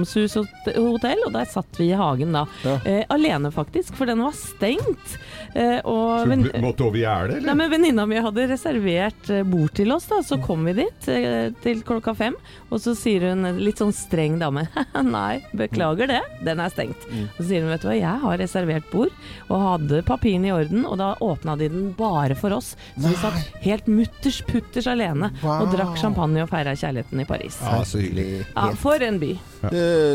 sagnomsushotell, 0.05 1.23
og 1.27 1.33
der 1.35 1.45
satt 1.49 1.79
vi 1.79 1.89
i 1.91 1.97
hagen 1.97 2.33
da. 2.35 2.45
Ja. 2.65 2.75
Eh, 2.85 3.03
alene, 3.13 3.51
faktisk, 3.53 3.95
for 3.97 4.09
den 4.09 4.21
var 4.23 4.33
stengt. 4.37 5.17
Eh, 5.55 5.79
og 5.85 6.23
Så 6.25 6.35
du 6.35 6.61
måtte 6.63 6.85
over 6.87 6.97
gjerdet, 6.97 7.35
Nei, 7.37 7.41
eller? 7.43 7.55
men 7.59 7.71
Venninna 7.71 8.05
mi 8.09 8.17
hadde 8.21 8.47
reservert 8.49 9.29
eh, 9.29 9.43
bord 9.45 9.73
til 9.77 9.91
oss, 9.93 10.07
da. 10.09 10.21
Så 10.25 10.39
kom 10.43 10.65
vi 10.65 10.73
dit 10.81 11.07
eh, 11.13 11.51
til 11.63 11.83
klokka 11.85 12.15
fem. 12.17 12.35
Og 12.73 12.81
så 12.81 12.95
sier 12.97 13.27
hun, 13.29 13.45
litt 13.61 13.77
sånn 13.81 13.93
streng 13.93 14.39
dame, 14.41 14.65
nei, 15.05 15.43
beklager 15.53 16.09
det, 16.09 16.21
den 16.45 16.61
er 16.63 16.73
stengt. 16.73 17.05
Og 17.11 17.37
så 17.41 17.47
sier 17.51 17.61
hun, 17.65 17.71
vet 17.73 17.83
du 17.85 17.89
hva, 17.91 17.97
jeg 17.99 18.23
har 18.25 18.39
reservert 18.41 18.89
bord, 18.93 19.13
og 19.49 19.61
hadde 19.67 20.01
papirene 20.07 20.49
i 20.49 20.55
orden, 20.55 20.87
og 20.89 20.97
da 21.01 21.11
åpna 21.23 21.57
de 21.59 21.69
den 21.73 21.91
bare 21.97 22.35
for 22.39 22.55
oss. 22.57 22.73
Så 22.97 23.09
vi 23.13 23.19
satt 23.21 23.61
helt 23.63 23.87
mutters 23.91 24.41
putters 24.49 24.87
alene 24.89 25.31
Wow. 25.43 25.63
og 25.65 25.71
drakk 25.73 25.97
champagne 25.99 26.43
og 26.43 26.49
feira 26.51 26.73
kjærligheten 26.77 27.19
i 27.23 27.25
Paris. 27.27 27.57
Ja, 27.63 27.81
så 27.87 27.99
hyggelig. 28.01 28.43
Ja, 28.55 28.67
for 28.79 29.01
en 29.03 29.17
by. 29.21 29.33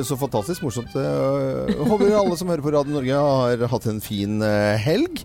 Så 0.05 0.17
fantastisk 0.21 0.63
morsomt. 0.67 0.93
Eh, 0.99 1.73
Håper 1.89 2.13
alle 2.19 2.37
som 2.37 2.51
hører 2.53 2.65
på 2.65 2.73
Radio 2.75 2.93
Norge 2.99 3.17
har 3.17 3.65
hatt 3.73 3.87
en 3.89 4.01
fin 4.05 4.43
eh, 4.45 4.77
helg. 4.85 5.23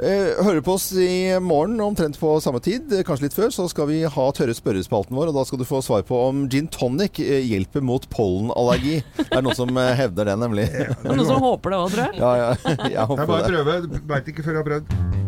Eh, 0.00 0.38
Hører 0.40 0.62
på 0.64 0.78
oss 0.78 0.86
i 0.96 1.36
morgen 1.44 1.76
omtrent 1.84 2.16
på 2.16 2.30
samme 2.40 2.62
tid, 2.64 2.88
kanskje 3.04 3.26
litt 3.28 3.36
før, 3.36 3.50
så 3.52 3.66
skal 3.68 3.90
vi 3.90 3.98
ha 4.08 4.26
tørre 4.32 4.54
spørrespalten 4.56 5.12
vår. 5.18 5.28
Og 5.28 5.36
da 5.36 5.44
skal 5.44 5.60
du 5.60 5.66
få 5.68 5.82
svar 5.84 6.06
på 6.08 6.16
om 6.30 6.46
gin 6.48 6.70
tonic 6.72 7.20
hjelper 7.20 7.84
mot 7.84 8.08
pollenallergi. 8.12 9.02
Det 9.20 9.28
er 9.36 9.44
noen 9.44 9.58
som 9.60 9.76
hevder 9.76 10.32
det, 10.32 10.38
nemlig. 10.40 10.68
Det 10.72 10.88
er 11.04 11.16
noen 11.20 11.28
som 11.28 11.44
håper 11.44 11.76
det 11.76 11.82
òg, 11.84 11.92
tror 11.92 12.06
jeg. 12.06 12.20
Ja, 12.24 12.32
ja, 12.40 12.52
jeg 12.88 12.94
Jeg 12.96 13.32
bare 13.34 13.42
det. 13.44 13.50
prøve, 13.52 14.04
Veit 14.14 14.32
ikke 14.32 14.46
før 14.48 14.56
jeg 14.56 14.62
har 14.64 14.70
prøvd. 14.72 15.19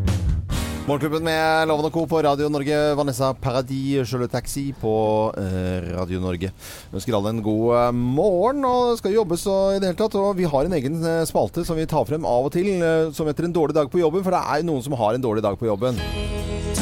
Morgenklubben 0.82 1.22
med 1.22 1.68
Loven 1.70 1.86
og 1.86 1.94
Co. 1.94 2.02
på 2.10 2.18
Radio 2.26 2.48
Norge. 2.50 2.76
Vanessa 2.98 3.28
Paradis, 3.38 4.02
Sjøle 4.10 4.26
Taxi 4.26 4.72
på 4.74 4.94
eh, 5.38 5.92
Radio 5.94 6.18
Norge. 6.18 6.50
Vi 6.90 6.98
ønsker 6.98 7.14
alle 7.14 7.30
en 7.30 7.42
god 7.44 7.76
eh, 7.78 7.92
morgen, 7.94 8.64
og 8.66 8.90
det 8.90 8.98
skal 8.98 9.14
jobbes 9.14 9.46
og 9.46 9.76
i 9.76 9.78
det 9.78 9.92
hele 9.92 10.00
tatt. 10.00 10.18
Og 10.18 10.34
vi 10.40 10.48
har 10.50 10.66
en 10.66 10.74
egen 10.74 10.98
eh, 11.06 11.22
spalte 11.30 11.62
som 11.68 11.78
vi 11.78 11.86
tar 11.86 12.08
frem 12.08 12.26
av 12.26 12.48
og 12.48 12.56
til, 12.56 12.72
som 13.14 13.30
heter 13.30 13.46
En 13.46 13.54
dårlig 13.54 13.78
dag 13.78 13.92
på 13.92 14.02
jobben. 14.02 14.26
For 14.26 14.34
det 14.34 14.42
er 14.42 14.64
jo 14.64 14.72
noen 14.72 14.82
som 14.82 14.98
har 14.98 15.14
en 15.14 15.22
dårlig 15.22 15.46
dag 15.46 15.60
på 15.60 15.70
jobben. 15.70 16.02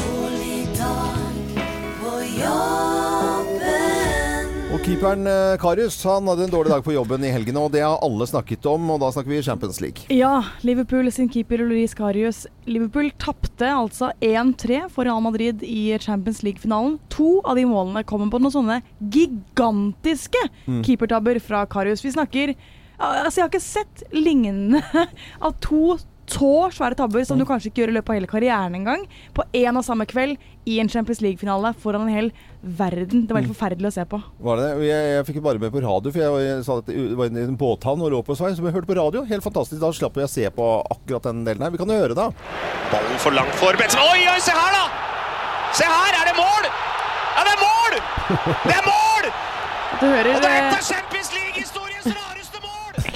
Dårlig 0.01 0.65
dag 0.81 1.53
på 2.01 2.17
jobben. 2.41 2.90
Og 4.71 4.79
keeperen 4.85 5.27
eh, 5.27 5.57
Karius 5.59 5.97
han 6.07 6.29
hadde 6.31 6.45
en 6.45 6.51
dårlig 6.53 6.71
dag 6.71 6.83
på 6.85 6.93
jobben 6.95 7.25
i 7.27 7.31
helgen, 7.33 7.57
og 7.59 7.73
det 7.73 7.81
har 7.83 7.97
alle 8.05 8.23
snakket 8.29 8.63
om. 8.71 8.85
Og 8.93 9.01
da 9.03 9.09
snakker 9.11 9.33
vi 9.33 9.41
Champions 9.43 9.81
League. 9.83 10.05
Ja, 10.15 10.45
Liverpool 10.63 11.09
sin 11.11 11.27
keeper 11.31 11.59
Loris 11.59 11.91
Karius. 11.97 12.45
Liverpool 12.71 13.09
tapte 13.19 13.67
altså 13.67 14.13
1-3 14.23 14.85
for 14.93 15.03
Real 15.09 15.19
Madrid 15.25 15.65
i 15.67 15.97
Champions 15.99 16.39
League-finalen. 16.47 17.01
To 17.17 17.41
av 17.43 17.59
de 17.59 17.65
målene 17.67 18.05
kommer 18.07 18.31
på 18.31 18.39
noen 18.39 18.55
sånne 18.55 18.79
gigantiske 19.11 20.45
keepertabber 20.87 21.41
fra 21.43 21.65
Karius. 21.67 22.05
Vi 22.07 22.15
snakker 22.15 22.55
Altså, 23.01 23.39
jeg 23.39 23.41
har 23.41 23.49
ikke 23.49 23.63
sett 23.65 24.01
lignende 24.13 24.81
av 25.45 25.55
to 25.63 25.95
så 26.29 26.69
svære 26.71 26.95
tabber 26.99 27.25
som 27.27 27.39
du 27.39 27.45
kanskje 27.47 27.71
ikke 27.71 27.81
gjør 27.81 27.91
i 27.91 27.95
løpet 27.97 28.13
av 28.13 28.17
hele 28.19 28.29
karrieren 28.29 28.75
engang, 28.77 29.03
på 29.35 29.43
én 29.57 29.77
og 29.77 29.83
samme 29.85 30.05
kveld 30.07 30.37
i 30.69 30.77
en 30.79 30.89
Champions 30.89 31.21
League-finale 31.23 31.73
foran 31.81 32.05
en 32.05 32.13
hel 32.13 32.29
verden. 32.61 33.25
Det 33.25 33.33
var 33.33 33.41
helt 33.41 33.51
forferdelig 33.51 33.89
å 33.89 33.95
se 33.95 34.05
på. 34.07 34.21
Var 34.45 34.61
det? 34.61 34.67
det? 34.77 34.87
Jeg, 34.87 35.09
jeg 35.15 35.27
fikk 35.31 35.41
bare 35.43 35.61
med 35.61 35.73
på 35.73 35.81
radio, 35.83 36.13
for 36.13 36.23
jeg, 36.23 36.45
jeg 36.45 36.65
sa 36.67 36.77
at 36.83 36.91
det 36.91 37.17
var 37.19 37.31
i 37.33 37.45
en 37.45 37.57
båthavn 37.59 38.05
og 38.05 38.13
lå 38.13 38.21
på 38.27 38.37
svei. 38.37 38.53
Så 38.55 38.63
jeg 38.63 38.75
hørte 38.77 38.91
på 38.91 38.99
radio. 38.99 39.25
Helt 39.27 39.45
fantastisk. 39.45 39.81
Da 39.81 39.91
slapp 39.97 40.19
jeg 40.21 40.29
å 40.29 40.31
se 40.31 40.47
på 40.55 40.69
akkurat 40.95 41.31
den 41.31 41.43
delen 41.47 41.65
her. 41.65 41.73
Vi 41.73 41.81
kan 41.81 41.91
jo 41.91 41.99
høre, 41.99 42.17
da. 42.17 42.29
Ballen 42.93 43.21
for 43.23 43.35
langt 43.35 43.57
for 43.59 43.81
Benzema. 43.81 44.05
Oi, 44.13 44.21
oi, 44.29 44.37
se 44.43 44.55
her 44.55 44.77
da! 44.77 44.85
Se 45.73 45.87
her, 45.87 46.19
er 46.21 46.29
det 46.29 46.37
mål? 46.37 46.69
Ja, 46.69 47.47
det 47.47 47.55
er 47.55 47.61
mål! 47.65 47.99
Det 48.67 48.75
er 48.77 48.87
mål! 48.87 49.31
Du 50.01 50.07
hører 50.07 50.35
Og 50.35 50.41
det 50.41 50.49
er 50.49 50.57
eh, 50.57 50.67
et 50.67 50.77
av 50.77 50.85
Champions! 50.85 51.30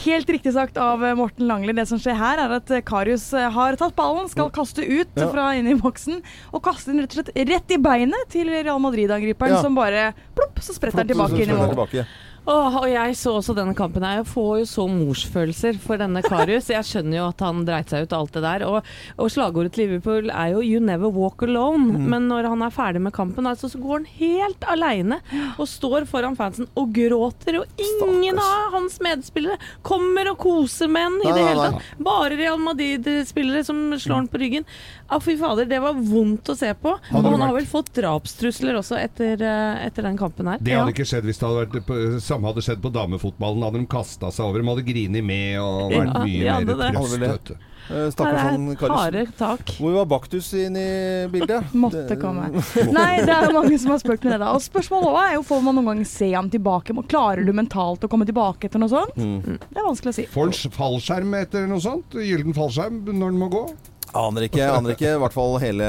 Helt 0.06 0.30
riktig 0.30 0.54
sagt 0.54 0.78
av 0.78 1.02
eh, 1.06 1.16
Morten 1.18 1.48
Langli. 1.50 1.74
Det 1.74 1.88
som 1.90 1.98
skjer 2.02 2.18
her, 2.20 2.42
er 2.44 2.52
at 2.60 2.70
eh, 2.76 2.84
Karius 2.86 3.26
eh, 3.34 3.48
har 3.56 3.78
tatt 3.80 3.96
ballen, 3.98 4.28
skal 4.30 4.52
kaste 4.54 4.86
ut 4.86 5.10
Ja. 5.18 5.30
fra 5.32 5.48
inn 5.58 5.68
i 5.72 5.74
boksen, 5.80 6.20
og 6.54 6.62
kaste 6.66 6.92
den 6.94 7.02
rett 7.02 7.16
og 7.16 7.24
slett 7.24 7.50
rett 7.50 7.74
i 7.74 7.80
beinet 7.82 8.30
til 8.30 8.52
Real 8.52 8.80
Madrid-angriperen, 8.84 9.56
Ja. 9.58 9.62
som 9.66 9.74
bare 9.78 10.12
plopp, 10.38 10.60
så 10.62 10.76
spretter 10.78 11.02
den 11.04 11.16
tilbake 11.16 11.42
inn 11.42 11.50
i 11.50 11.58
mål. 11.58 12.06
Åh, 12.46 12.76
og 12.78 12.86
jeg 12.86 13.16
så 13.18 13.32
også 13.40 13.56
denne 13.58 13.74
kampen 13.78 14.04
her. 14.06 14.20
Jeg 14.20 14.28
får 14.30 14.52
jo 14.60 14.66
så 14.70 14.84
morsfølelser 14.90 15.80
for 15.82 15.98
denne 15.98 16.22
Karius. 16.22 16.68
Jeg 16.76 16.86
skjønner 16.86 17.18
jo 17.18 17.24
at 17.32 17.42
han 17.42 17.64
dreit 17.66 17.90
seg 17.90 18.06
ut 18.06 18.14
og 18.14 18.20
alt 18.20 18.36
det 18.36 18.44
der. 18.46 18.66
Og, 18.70 18.90
og 19.18 19.32
slagordet 19.34 19.74
til 19.74 19.88
Liverpool 19.88 20.30
er 20.30 20.52
jo 20.54 20.62
'You 20.62 20.82
never 20.84 21.10
walk 21.10 21.42
alone'. 21.42 21.98
Men 22.06 22.28
når 22.30 22.50
han 22.52 22.62
er 22.62 22.76
ferdig 22.76 23.02
med 23.02 23.16
kampen, 23.18 23.50
altså, 23.50 23.72
så 23.72 23.82
går 23.82 23.98
han 23.98 24.06
helt 24.20 24.68
aleine 24.70 25.20
og 25.58 25.66
står 25.70 26.06
foran 26.06 26.38
fansen 26.38 26.70
og 26.78 26.94
gråter. 26.94 27.58
Og 27.64 27.82
ingen 27.82 28.38
av 28.38 28.78
hans 28.78 29.00
medspillere 29.02 29.58
kommer 29.82 30.30
og 30.30 30.38
koser 30.46 30.92
med 30.92 31.10
han 31.10 31.18
i 31.26 31.34
det 31.34 31.48
hele 31.50 31.72
tatt. 31.72 31.90
Bare 31.98 32.38
Real 32.38 32.62
Madrid-spillere 32.62 33.66
som 33.66 33.88
slår 33.98 34.22
han 34.22 34.30
på 34.30 34.44
ryggen. 34.44 34.70
Ja, 35.10 35.20
fy 35.22 35.36
fader, 35.38 35.68
det 35.70 35.80
var 35.84 35.94
vondt 35.94 36.50
å 36.50 36.56
se 36.58 36.72
på. 36.82 36.96
Og 36.96 37.14
Hadde 37.14 37.30
og 37.30 37.36
han 37.38 37.46
har 37.46 37.54
vel 37.54 37.68
fått 37.70 37.92
drapstrusler 37.98 38.80
også 38.80 38.98
etter, 38.98 39.38
eh, 39.38 39.86
etter 39.86 40.08
den 40.08 40.18
kampen 40.18 40.50
her. 40.50 40.58
Det 40.62 40.74
hadde 40.74 40.96
ikke 40.96 41.06
skjedd 41.06 41.28
hvis 41.30 41.42
det 41.42 41.48
hadde 41.50 41.68
vært 41.68 42.24
samme 42.26 42.50
hadde 42.50 42.66
skjedd 42.66 42.82
på 42.82 42.92
damefotballen. 42.96 43.62
Da 43.62 43.70
hadde 43.70 43.84
de 43.84 43.92
kasta 43.92 44.34
seg 44.34 44.50
over. 44.50 44.64
De 44.64 44.74
hadde 44.74 44.88
grinet 44.90 45.26
med 45.26 45.62
og 45.62 45.94
vært 45.94 46.12
Ja, 46.42 46.60
mye 46.60 46.66
de 46.66 47.22
mer 47.22 47.38
trøst. 47.38 47.56
Eh, 47.86 48.08
Stakkars 48.10 48.40
han 48.42 48.70
er 48.72 48.78
Karius. 48.80 49.76
Hvor 49.78 49.94
var 50.00 50.08
Baktus 50.10 50.48
inn 50.58 50.78
i 50.80 51.28
bildet? 51.30 51.70
Måtte 51.86 52.18
komme. 52.18 52.48
Nei, 52.98 53.22
det 53.22 53.36
er 53.36 53.54
mange 53.54 53.78
som 53.82 53.94
har 53.94 54.02
spurt 54.02 54.26
med 54.26 54.34
det. 54.34 54.40
da 54.42 54.54
Og 54.58 54.64
Spørsmålet 54.66 55.12
også 55.12 55.26
er 55.28 55.36
jo 55.38 55.44
får 55.46 55.66
man 55.68 55.78
noen 55.78 55.92
gang 55.92 56.06
se 56.10 56.32
ham 56.34 56.50
tilbake. 56.50 56.96
Klarer 57.12 57.46
du 57.46 57.54
mentalt 57.54 58.06
å 58.06 58.10
komme 58.12 58.26
tilbake 58.26 58.70
etter 58.70 58.82
noe 58.82 58.90
sånt? 58.92 59.14
Mm. 59.20 59.60
Det 59.70 59.78
er 59.78 59.86
vanskelig 59.86 60.16
å 60.16 60.18
si. 60.18 60.30
Får 60.34 60.50
han 60.50 60.78
fallskjerm 60.80 61.38
etter 61.44 61.70
noe 61.70 61.84
sånt? 61.84 62.18
Gylden 62.18 62.58
fallskjerm 62.58 63.04
når 63.12 63.30
han 63.30 63.44
må 63.44 63.52
gå? 63.54 63.68
Aner 64.16 64.48
ikke. 64.48 64.64
aner 64.64 64.94
ikke 64.96 65.10
I 65.12 65.20
hvert 65.20 65.36
fall 65.36 65.58
hele 65.60 65.88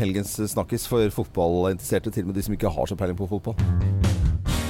helgens 0.00 0.38
snakkis 0.54 0.86
for 0.88 1.12
fotballinteresserte, 1.12 2.12
til 2.14 2.24
og 2.24 2.32
med 2.32 2.38
de 2.40 2.46
som 2.46 2.56
ikke 2.56 2.72
har 2.72 2.88
så 2.88 2.96
peiling 2.96 3.18
på 3.18 3.28
fotball. 3.28 3.58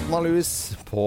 Anna 0.08 0.20
Louis 0.24 0.50
på 0.88 1.02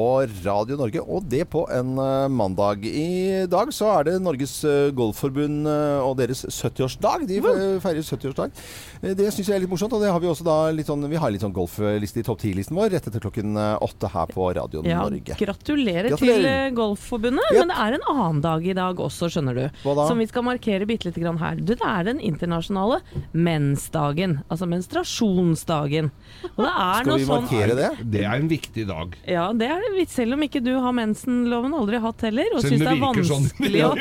Radio 0.46 0.76
Norge, 0.78 1.02
og 1.02 1.24
det 1.26 1.48
på 1.50 1.64
en 1.74 1.96
eh, 1.98 2.28
mandag. 2.30 2.84
I 2.86 3.48
dag 3.50 3.72
så 3.74 3.88
er 3.96 4.04
det 4.06 4.12
Norges 4.22 4.52
eh, 4.70 4.92
Golfforbund 4.94 5.66
eh, 5.66 6.04
og 6.06 6.20
deres 6.20 6.44
70-årsdag. 6.46 7.24
De 7.26 7.40
feirer 7.82 8.06
70-årsdag. 8.06 8.54
Eh, 9.02 9.16
Det 9.18 9.32
syns 9.34 9.50
jeg 9.50 9.56
er 9.58 9.64
litt 9.64 9.72
morsomt, 9.72 9.96
og 9.98 10.04
det 10.06 10.12
har 10.14 10.22
vi 10.22 10.30
også 10.30 10.46
da 10.46 10.58
litt 10.70 10.86
sånn 10.86 11.08
Vi 11.10 11.18
har 11.18 11.34
litt 11.34 11.42
sånn 11.42 11.56
golfliste 11.56 12.22
i 12.22 12.26
topp 12.28 12.44
10-listen 12.46 12.78
vår 12.78 12.92
rett 12.94 13.08
etter 13.10 13.24
klokken 13.26 13.58
åtte 13.58 14.12
her 14.14 14.30
på 14.36 14.52
Radio 14.60 14.84
Ja, 14.86 15.02
Norge. 15.08 15.34
gratulerer, 15.40 16.12
Gratulerer. 16.14 16.70
til 16.70 16.78
Golfforbundet. 16.78 17.50
Yep. 17.56 17.58
Men 17.64 17.74
det 17.74 17.80
er 17.88 17.98
en 17.98 18.08
annen 18.14 18.44
dag 18.46 18.70
i 18.70 18.78
dag 18.78 19.02
også, 19.02 19.32
skjønner 19.34 19.58
du. 19.64 19.66
Hva 19.82 19.98
da? 19.98 20.08
Som 20.12 20.22
vi 20.22 20.30
skal 20.30 20.46
markere 20.46 20.86
bitte 20.86 21.10
lite 21.10 21.26
grann 21.26 21.42
her. 21.42 21.58
Du, 21.58 21.74
det 21.74 21.82
er 21.90 22.06
den 22.12 22.22
internasjonale 22.22 23.02
mensdagen. 23.34 24.38
Altså 24.46 24.70
menstruasjonsdagen. 24.70 26.14
Og 26.54 26.64
det 26.68 26.72
er 26.78 27.02
Skal 27.02 27.12
noe 27.16 27.20
vi 27.26 27.30
sånn 27.34 27.50
markere 27.50 27.82
det? 27.82 27.92
Det 28.06 28.26
er 28.30 28.38
en 28.38 28.54
viktig 28.54 28.86
dag. 28.86 28.90
Ja, 29.30 29.46
det 29.58 29.68
er 29.72 29.80
det. 29.86 30.10
Selv 30.12 30.34
om 30.36 30.42
ikke 30.46 30.62
du 30.64 30.72
har 30.84 30.92
mensenloven, 30.96 31.74
aldri 31.78 31.98
hatt 32.04 32.22
heller, 32.28 32.48
og 32.56 32.60
syns 32.66 32.82
det 32.82 32.86
det 32.86 32.92
er 32.92 32.96
sånn 33.02 33.32
vanskelig 33.32 33.82
å. 33.88 33.90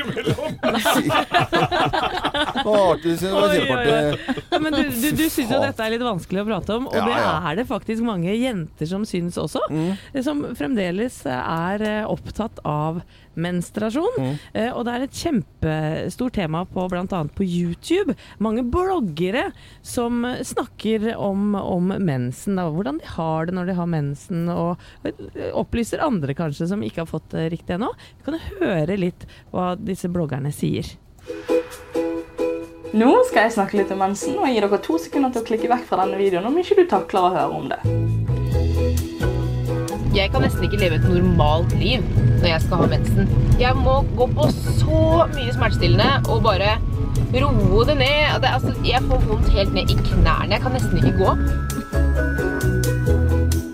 Ja, 4.50 4.58
men 4.60 4.72
du, 4.74 4.82
du, 4.90 5.10
du 5.16 5.28
syns 5.28 5.50
jo 5.50 5.60
dette 5.62 5.84
er 5.84 5.90
litt 5.94 6.02
vanskelig 6.04 6.40
å 6.42 6.46
prate 6.48 6.76
om, 6.80 6.86
og 6.90 6.96
Ja, 6.98 7.04
det 7.06 7.16
er 7.22 7.54
det 7.60 7.66
faktisk 7.70 8.02
mange 8.06 8.34
jenter 8.34 8.86
som 8.90 9.04
syns 9.08 9.38
også. 9.40 9.60
Mm. 9.70 9.92
Som 10.26 10.36
fremdeles 10.58 11.16
er 11.30 11.76
eh, 11.86 12.04
opptatt 12.10 12.58
av 12.66 13.00
menstruasjon. 13.34 14.18
Mm. 14.18 14.34
Uh, 14.54 14.70
Og 14.76 14.84
det 14.86 14.94
er 14.94 15.04
et 15.06 15.20
kjempestort 15.22 16.36
tema 16.36 16.64
på 16.68 16.86
bl.a. 16.90 17.04
på 17.06 17.46
YouTube. 17.46 18.16
Mange 18.38 18.64
bloggere 18.64 19.50
som 19.82 20.24
snakker 20.24 21.10
om, 21.16 21.54
om 21.54 21.92
mensen, 21.98 22.58
da, 22.58 22.68
hvordan 22.70 23.00
de 23.00 23.12
har 23.16 23.46
det 23.46 23.56
når 23.56 23.70
de 23.70 23.76
har 23.78 23.90
mensen, 23.90 24.48
og 24.52 24.80
eh, 25.04 25.50
opplyser 25.56 26.02
andre 26.04 26.34
kanskje 26.36 26.70
som 26.70 26.82
ikke 26.84 27.04
har 27.04 27.10
fått 27.10 27.30
det 27.34 27.48
riktig 27.54 27.76
ennå. 27.76 27.92
Vi 28.18 28.28
kan 28.28 28.40
høre 28.60 28.98
litt 28.98 29.26
hva 29.54 29.72
disse 29.78 30.10
bloggerne 30.12 30.52
sier. 30.54 30.88
Nå 32.90 33.10
skal 33.28 33.46
jeg 33.46 33.54
snakke 33.54 33.78
litt 33.78 33.92
om 33.94 34.00
mensen, 34.02 34.34
og 34.34 34.48
jeg 34.48 34.58
gir 34.58 34.66
dere 34.66 34.82
to 34.82 34.98
sekunder 34.98 35.30
til 35.34 35.44
å 35.44 35.48
klikke 35.52 35.70
vekk 35.70 35.86
fra 35.92 36.02
denne 36.02 36.18
videoen 36.18 36.50
om 36.50 36.58
ikke 36.58 36.80
du 36.80 36.86
takler 36.90 37.28
å 37.28 37.34
høre 37.36 37.60
om 37.60 37.70
det. 37.70 38.39
Jeg 40.14 40.32
kan 40.32 40.42
nesten 40.42 40.64
ikke 40.66 40.80
leve 40.80 40.98
et 40.98 41.04
normalt 41.06 41.74
liv 41.78 42.02
når 42.40 42.48
jeg 42.48 42.62
skal 42.64 42.80
ha 42.82 42.86
mensen. 42.90 43.28
Jeg 43.60 43.76
må 43.78 44.00
gå 44.18 44.26
på 44.34 44.48
så 44.54 45.26
mye 45.36 45.52
smertestillende 45.54 46.08
og 46.26 46.42
bare 46.46 46.78
roe 47.30 47.84
det 47.86 47.96
ned. 48.00 48.40
Det, 48.42 48.50
altså, 48.50 48.74
jeg 48.86 49.02
får 49.06 49.22
vondt 49.28 49.52
helt 49.54 49.74
ned 49.74 49.92
i 49.92 49.98
knærne. 50.08 50.50
Jeg 50.54 50.64
kan 50.64 50.74
nesten 50.74 50.98
ikke 50.98 51.14
gå. 51.20 51.36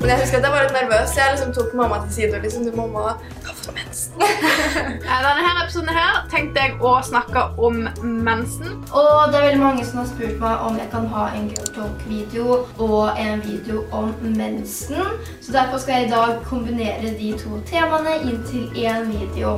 Men 0.06 0.12
jeg 0.12 0.20
husker 0.20 0.38
at 0.38 0.44
jeg 0.44 0.52
var 0.52 0.62
litt 0.62 0.74
nervøs. 0.76 1.14
Jeg 1.16 1.30
liksom 1.32 1.54
tok 1.54 1.72
mamma 1.74 1.96
til 2.04 2.12
side 2.14 2.36
og 2.36 2.44
liksom 2.44 2.66
Du, 2.66 2.76
mamma, 2.78 3.00
hva 3.42 3.54
fått 3.58 3.72
mensen. 3.74 4.22
Denne 5.24 5.32
her 5.46 5.58
episoden 5.64 5.90
her 5.96 6.20
tenkte 6.30 6.62
jeg 6.62 6.76
å 6.78 6.92
snakke 7.08 7.42
om 7.58 7.80
mensen. 8.28 8.78
Og 8.92 9.10
det 9.32 9.40
er 9.40 9.48
veldig 9.48 9.64
mange 9.64 9.88
som 9.88 10.04
har 10.04 10.08
spurt 10.12 10.38
meg 10.44 10.62
om 10.68 10.78
jeg 10.78 10.86
kan 10.94 11.10
ha 11.10 11.26
en 11.34 11.50
girl 11.50 11.74
talk-video 11.80 12.62
og 12.78 13.18
en 13.18 13.42
video 13.50 13.82
om 13.90 14.14
mensen. 14.38 15.02
Så 15.42 15.58
derfor 15.58 15.82
skal 15.82 16.04
jeg 16.04 16.12
i 16.12 16.14
dag 16.14 16.38
kombinere 16.46 17.14
de 17.18 17.34
to 17.42 17.58
temaene 17.66 18.20
inn 18.30 18.42
til 18.46 18.70
én 18.86 19.10
video. 19.10 19.56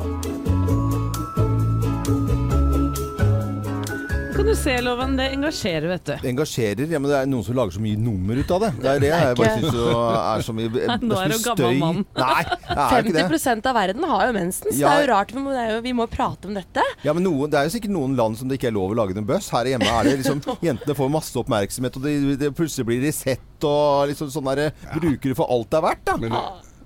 Kan 4.49 4.55
du 4.57 4.61
se, 4.63 4.81
Loven, 4.81 5.11
det 5.13 5.25
engasjerer, 5.29 5.85
vet 5.91 6.05
du. 6.07 6.11
Det 6.23 6.29
engasjerer. 6.31 6.87
Ja, 6.89 6.97
men 6.97 7.11
det 7.11 7.17
er 7.19 7.27
noen 7.29 7.43
som 7.45 7.53
lager 7.53 7.75
så 7.75 7.81
mye 7.83 7.99
nummer 8.01 8.39
ut 8.41 8.49
av 8.55 8.63
det. 8.63 8.69
Det 8.81 8.87
er 8.89 9.03
det 9.03 9.09
jeg 9.11 9.35
bare 9.37 9.51
syns 9.59 9.75
er 9.77 10.45
så 10.47 10.55
mye 10.57 10.71
Nå 10.71 10.87
er 10.87 10.95
så 10.95 11.19
mye 11.19 11.27
du 11.29 11.43
gammel 11.45 11.75
mann. 11.83 11.99
Nei, 12.17 12.39
det 12.47 12.77
er 12.87 13.03
ikke 13.03 13.13
det. 13.13 13.25
50% 13.29 13.69
av 13.69 13.77
verden 13.77 14.07
har 14.09 14.23
jo 14.25 14.33
mensen, 14.39 14.71
så 14.71 14.79
Ja. 14.79 14.89
det 14.89 14.95
er 14.95 15.05
jo 15.05 15.11
rart. 15.11 15.33
Vi 15.35 15.43
må, 15.45 15.53
det 15.53 15.61
er 15.67 15.69
jo, 15.75 15.83
vi 15.85 15.93
må 15.99 16.07
prate 16.09 16.49
om 16.49 16.57
dette. 16.57 16.85
Ja, 17.05 17.13
men 17.13 17.27
noen, 17.27 17.51
Det 17.53 17.59
er 17.61 17.69
jo 17.69 17.75
sikkert 17.75 17.93
noen 17.93 18.15
land 18.17 18.39
som 18.41 18.49
det 18.49 18.57
ikke 18.57 18.71
er 18.71 18.75
lov 18.79 18.95
å 18.95 18.97
lage 19.03 19.13
noen 19.19 19.29
bøss. 19.29 19.51
Her 19.53 19.69
hjemme 19.69 19.85
er 19.99 20.09
det 20.09 20.15
liksom 20.23 20.41
Jentene 20.71 20.97
får 20.97 21.13
masse 21.13 21.37
oppmerksomhet, 21.43 22.01
og 22.01 22.09
de, 22.09 22.15
de 22.41 22.49
plutselig 22.57 22.89
blir 22.89 23.05
de 23.05 23.13
sett, 23.13 23.45
og 23.69 24.09
liksom 24.09 24.33
sånn 24.33 24.49
derre 24.49 24.71
Bruker 24.97 25.29
du 25.29 25.37
for 25.37 25.45
alt 25.53 25.69
det 25.69 25.77
er 25.77 25.85
verdt, 25.91 26.03
da. 26.09 26.17
Men 26.25 26.33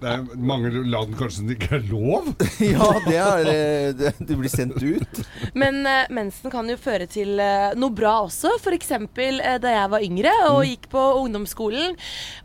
det, 0.04 0.14
det 0.30 0.38
er 0.38 0.46
mange 0.52 0.72
land 0.94 1.16
kanskje 1.18 1.38
som 1.40 1.50
det 1.50 1.58
ikke 1.58 1.80
er 1.80 1.88
lov? 1.90 2.30
ja, 2.74 2.90
det 3.08 3.18
er 3.24 3.50
eh, 3.54 3.88
det, 3.98 4.14
det 4.20 4.38
blir 4.40 4.52
sendt 4.52 4.80
ut. 4.84 5.22
Men 5.58 5.82
uh, 5.88 6.06
mensen 6.14 6.54
kan 6.54 6.70
jo 6.70 6.78
føre 6.80 7.08
til 7.10 7.40
uh, 7.40 7.72
noe 7.80 7.94
bra 7.96 8.18
også. 8.28 8.54
F.eks. 8.60 8.94
Uh, 9.00 9.58
da 9.64 9.74
jeg 9.78 9.94
var 9.96 10.06
yngre 10.06 10.34
og 10.52 10.62
Mm. 10.64 10.70
gikk 10.70 10.86
på 10.92 11.02
ungdomsskolen, 11.24 11.96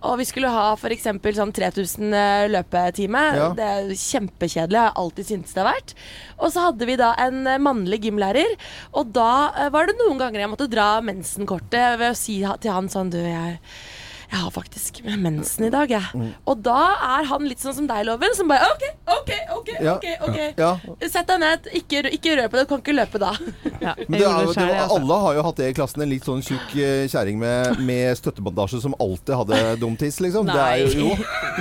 og 0.08 0.16
vi 0.18 0.24
skulle 0.26 0.50
ha 0.50 0.72
f.eks. 0.74 1.04
sånn 1.36 1.52
3000 1.54 2.14
uh, 2.14 2.46
løpetime. 2.50 3.24
Ja. 3.38 3.50
Det 3.54 3.68
er 3.68 3.92
kjempekjedelig, 3.92 4.28
kjempekjedelig. 4.28 4.78
Jeg 4.78 4.86
har 4.88 4.98
alltid 5.02 5.28
syntes 5.28 5.54
det 5.54 5.62
har 5.62 5.70
vært. 5.72 5.94
Og 6.38 6.52
så 6.54 6.66
hadde 6.68 6.88
vi 6.88 6.96
da 7.00 7.12
en 7.22 7.42
mannlig 7.64 8.00
gymlærer, 8.06 8.56
og 8.96 9.12
da 9.16 9.68
var 9.74 9.88
det 9.88 9.96
noen 9.98 10.20
ganger 10.20 10.44
jeg 10.44 10.52
måtte 10.52 10.70
dra 10.70 10.88
mensenkortet 11.04 11.98
ved 12.00 12.12
å 12.12 12.18
si 12.18 12.40
til 12.62 12.74
han 12.74 12.90
sånn 12.92 13.10
Du, 13.12 13.18
jeg 13.18 13.58
jeg 14.28 14.40
har 14.42 14.50
faktisk 14.52 14.98
mensen 15.18 15.64
i 15.64 15.70
dag, 15.72 15.90
jeg. 15.90 16.04
Mm. 16.12 16.32
Og 16.50 16.60
da 16.64 16.80
er 17.16 17.28
han 17.30 17.46
litt 17.48 17.62
sånn 17.62 17.74
som 17.78 17.86
deg, 17.88 18.02
Loven, 18.04 18.34
som 18.36 18.50
bare 18.50 18.66
OK, 18.74 18.84
OK, 19.14 19.30
OK. 19.56 19.70
Ja. 19.80 19.94
ok, 19.96 20.06
ok 20.28 20.58
Ja. 20.58 20.70
Sett 21.08 21.30
deg 21.30 21.40
ned. 21.40 21.68
Ikke, 21.78 22.02
ikke 22.12 22.34
rør 22.36 22.50
på 22.52 22.58
det. 22.58 22.64
Du 22.66 22.72
kan 22.74 22.82
ikke 22.82 22.96
løpe 22.98 23.20
da. 23.22 23.30
Men 23.38 24.18
det 24.18 24.26
er, 24.28 24.50
det, 24.52 24.66
alle 24.98 25.18
har 25.24 25.38
jo 25.38 25.44
hatt 25.46 25.62
det 25.62 25.70
i 25.72 25.76
klassen. 25.78 26.04
En 26.04 26.12
litt 26.12 26.28
sånn 26.28 26.42
tjukk 26.44 26.74
eh, 26.76 27.06
kjæring 27.08 27.40
med, 27.40 27.80
med 27.88 28.18
støttebandasje 28.20 28.82
som 28.84 28.96
alltid 29.00 29.32
hadde 29.38 29.62
dum 29.80 29.96
tiss, 30.00 30.20
liksom. 30.24 30.50
Det 30.50 30.58
er 30.60 30.82
jo, 30.84 30.90
jo, 30.98 31.08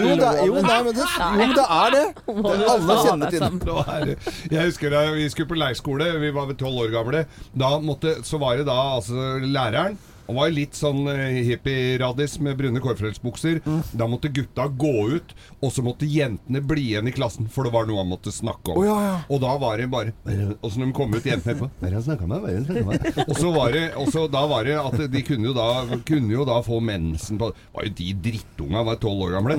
jo, 0.03 0.11
det 0.19 0.27
er, 0.27 0.41
jo, 0.49 0.59
nei, 0.67 0.81
men 0.89 0.91
det, 0.97 1.07
jo, 1.07 1.31
men 1.39 1.55
det 1.55 1.67
er 1.77 1.95
det. 1.95 2.03
det 2.27 2.69
alle 2.73 2.99
kjenner 3.05 3.33
til 3.33 3.45
det. 3.45 3.53
Nå 3.63 3.79
er 3.85 4.05
det- 4.11 4.17
Jeg 4.51 4.67
husker 4.73 4.91
da 4.91 5.05
vi 5.15 5.29
skulle 5.31 5.51
på 5.53 5.57
leirskole, 5.63 6.11
vi 6.19 6.33
var 6.35 6.51
vel 6.51 6.59
tolv 6.59 6.83
år 6.83 6.91
gamle. 6.93 7.23
Da 7.55 7.77
måtte, 7.79 8.17
så 8.27 8.39
var 8.43 8.59
det 8.59 8.67
da 8.67 8.77
altså 8.97 9.37
læreren. 9.43 9.97
Han 10.27 10.35
var 10.35 10.51
litt 10.51 10.75
sånn 10.77 11.07
eh, 11.11 11.39
hippie-radis 11.47 12.37
med 12.43 12.57
brune 12.59 12.81
kårfrelsbukser. 12.83 13.61
Da 13.97 14.07
måtte 14.09 14.31
gutta 14.33 14.67
gå 14.67 14.93
ut, 15.15 15.33
og 15.61 15.71
så 15.73 15.83
måtte 15.85 16.09
jentene 16.09 16.61
bli 16.63 16.89
igjen 16.91 17.07
i 17.07 17.15
klassen, 17.15 17.47
for 17.51 17.67
det 17.67 17.73
var 17.75 17.87
noe 17.87 18.01
han 18.03 18.11
måtte 18.11 18.33
snakke 18.35 18.73
om. 18.73 18.81
Oh, 18.81 18.87
ja, 18.87 18.97
ja. 19.05 19.15
Og 19.31 19.41
da 19.43 19.53
var 19.61 19.79
det 19.79 19.87
bare 19.91 20.13
Og 20.61 20.71
så 20.71 20.79
når 20.79 20.89
de 20.89 20.95
kom 20.97 21.15
ut, 21.15 21.23
jentene 21.25 21.55
etterpå 21.55 21.69
«Hva 21.79 21.87
er 21.87 21.95
det 21.95 22.03
han 22.07 22.31
med? 22.31 22.43
Hva 22.43 22.79
er 22.81 22.89
med?» 22.91 23.21
Og 23.27 23.33
så 23.39 23.53
var 23.55 23.73
det, 23.75 23.85
også, 23.99 24.25
da 24.31 24.43
var 24.49 24.67
det 24.67 24.75
at 24.81 24.99
de 25.13 25.23
kunne 25.27 25.49
jo 25.49 25.55
da, 25.55 25.69
kunne 26.07 26.33
jo 26.33 26.47
da 26.47 26.59
få 26.65 26.81
mensen 26.83 27.39
på 27.39 27.51
var 27.73 27.87
jo 27.87 27.95
de 27.97 28.11
drittunga, 28.27 28.83
var 28.87 28.99
tolv 29.01 29.27
år 29.27 29.37
gamle. 29.37 29.57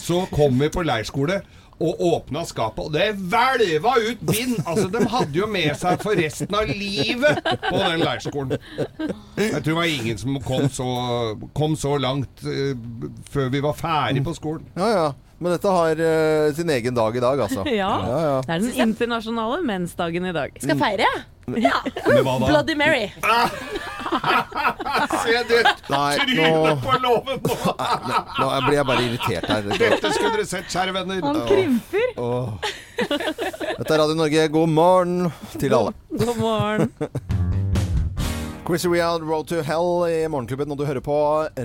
Så 0.00 0.24
kom 0.32 0.58
vi 0.60 0.70
på 0.72 0.84
leirskole. 0.86 1.42
Og 1.82 2.02
åpna 2.06 2.44
skapet, 2.46 2.84
og 2.86 2.92
det 2.94 3.08
hvelva 3.18 3.96
ut 3.98 4.20
bind! 4.22 4.60
Altså, 4.62 4.86
De 4.92 5.00
hadde 5.10 5.38
jo 5.38 5.48
med 5.50 5.74
seg 5.78 6.02
for 6.04 6.14
resten 6.18 6.54
av 6.54 6.70
livet 6.70 7.40
på 7.64 7.80
den 7.80 8.04
leirskolen. 8.04 8.54
Jeg 9.40 9.58
tror 9.58 9.66
det 9.72 9.76
var 9.80 9.90
ingen 9.90 10.20
som 10.20 10.38
kom 10.44 10.68
så, 10.70 10.86
kom 11.56 11.74
så 11.76 11.96
langt 11.98 12.46
uh, 12.46 12.76
før 13.30 13.50
vi 13.50 13.62
var 13.64 13.74
ferdig 13.78 14.22
på 14.24 14.36
skolen. 14.38 14.68
Ja, 14.78 14.90
ja. 14.94 15.08
Men 15.44 15.52
dette 15.52 15.68
har 15.68 15.98
uh, 16.00 16.54
sin 16.56 16.70
egen 16.72 16.94
dag 16.96 17.16
i 17.16 17.20
dag, 17.20 17.40
altså. 17.44 17.64
Ja. 17.74 17.90
ja, 18.08 18.20
ja. 18.24 18.36
Det 18.46 18.54
er 18.54 18.62
den 18.62 18.88
internasjonale 18.88 19.58
mensdagen 19.66 20.24
i 20.24 20.32
dag. 20.32 20.56
Skal 20.62 20.78
feire, 20.80 21.04
jeg. 21.04 21.24
Ja. 21.60 21.82
Hva 22.06 22.38
da? 22.40 22.46
Bloody 22.48 22.76
Mary. 22.80 23.10
Se 25.20 25.42
det 25.50 25.60
Nei, 25.92 26.14
trynet 26.22 26.80
på 26.80 26.96
låven 27.02 27.42
nå! 27.44 27.74
nå 28.38 28.48
blir 28.64 28.78
jeg 28.78 28.88
bare 28.88 29.04
irritert 29.04 29.48
her. 29.52 29.68
Dette 29.68 30.14
skulle 30.14 30.32
dere 30.38 30.48
sett, 30.48 30.70
kjære 30.72 30.96
venner. 30.96 31.20
Han 31.28 31.42
krymper. 31.50 32.14
Åh. 32.16 32.48
Dette 33.04 33.90
er 33.90 34.00
Radio 34.00 34.16
Norge. 34.16 34.48
God 34.56 34.72
morgen 34.72 35.32
til 35.58 35.76
alle. 35.76 35.92
God 36.24 36.40
morgen. 36.40 36.94
Chrissy 38.66 38.88
Real, 38.88 39.20
Road 39.20 39.48
to 39.48 39.60
Hell 39.60 40.06
i 40.08 40.22
Morgenklubben, 40.24 40.70
og 40.72 40.78
du 40.80 40.86
hører 40.88 41.02
på 41.04 41.14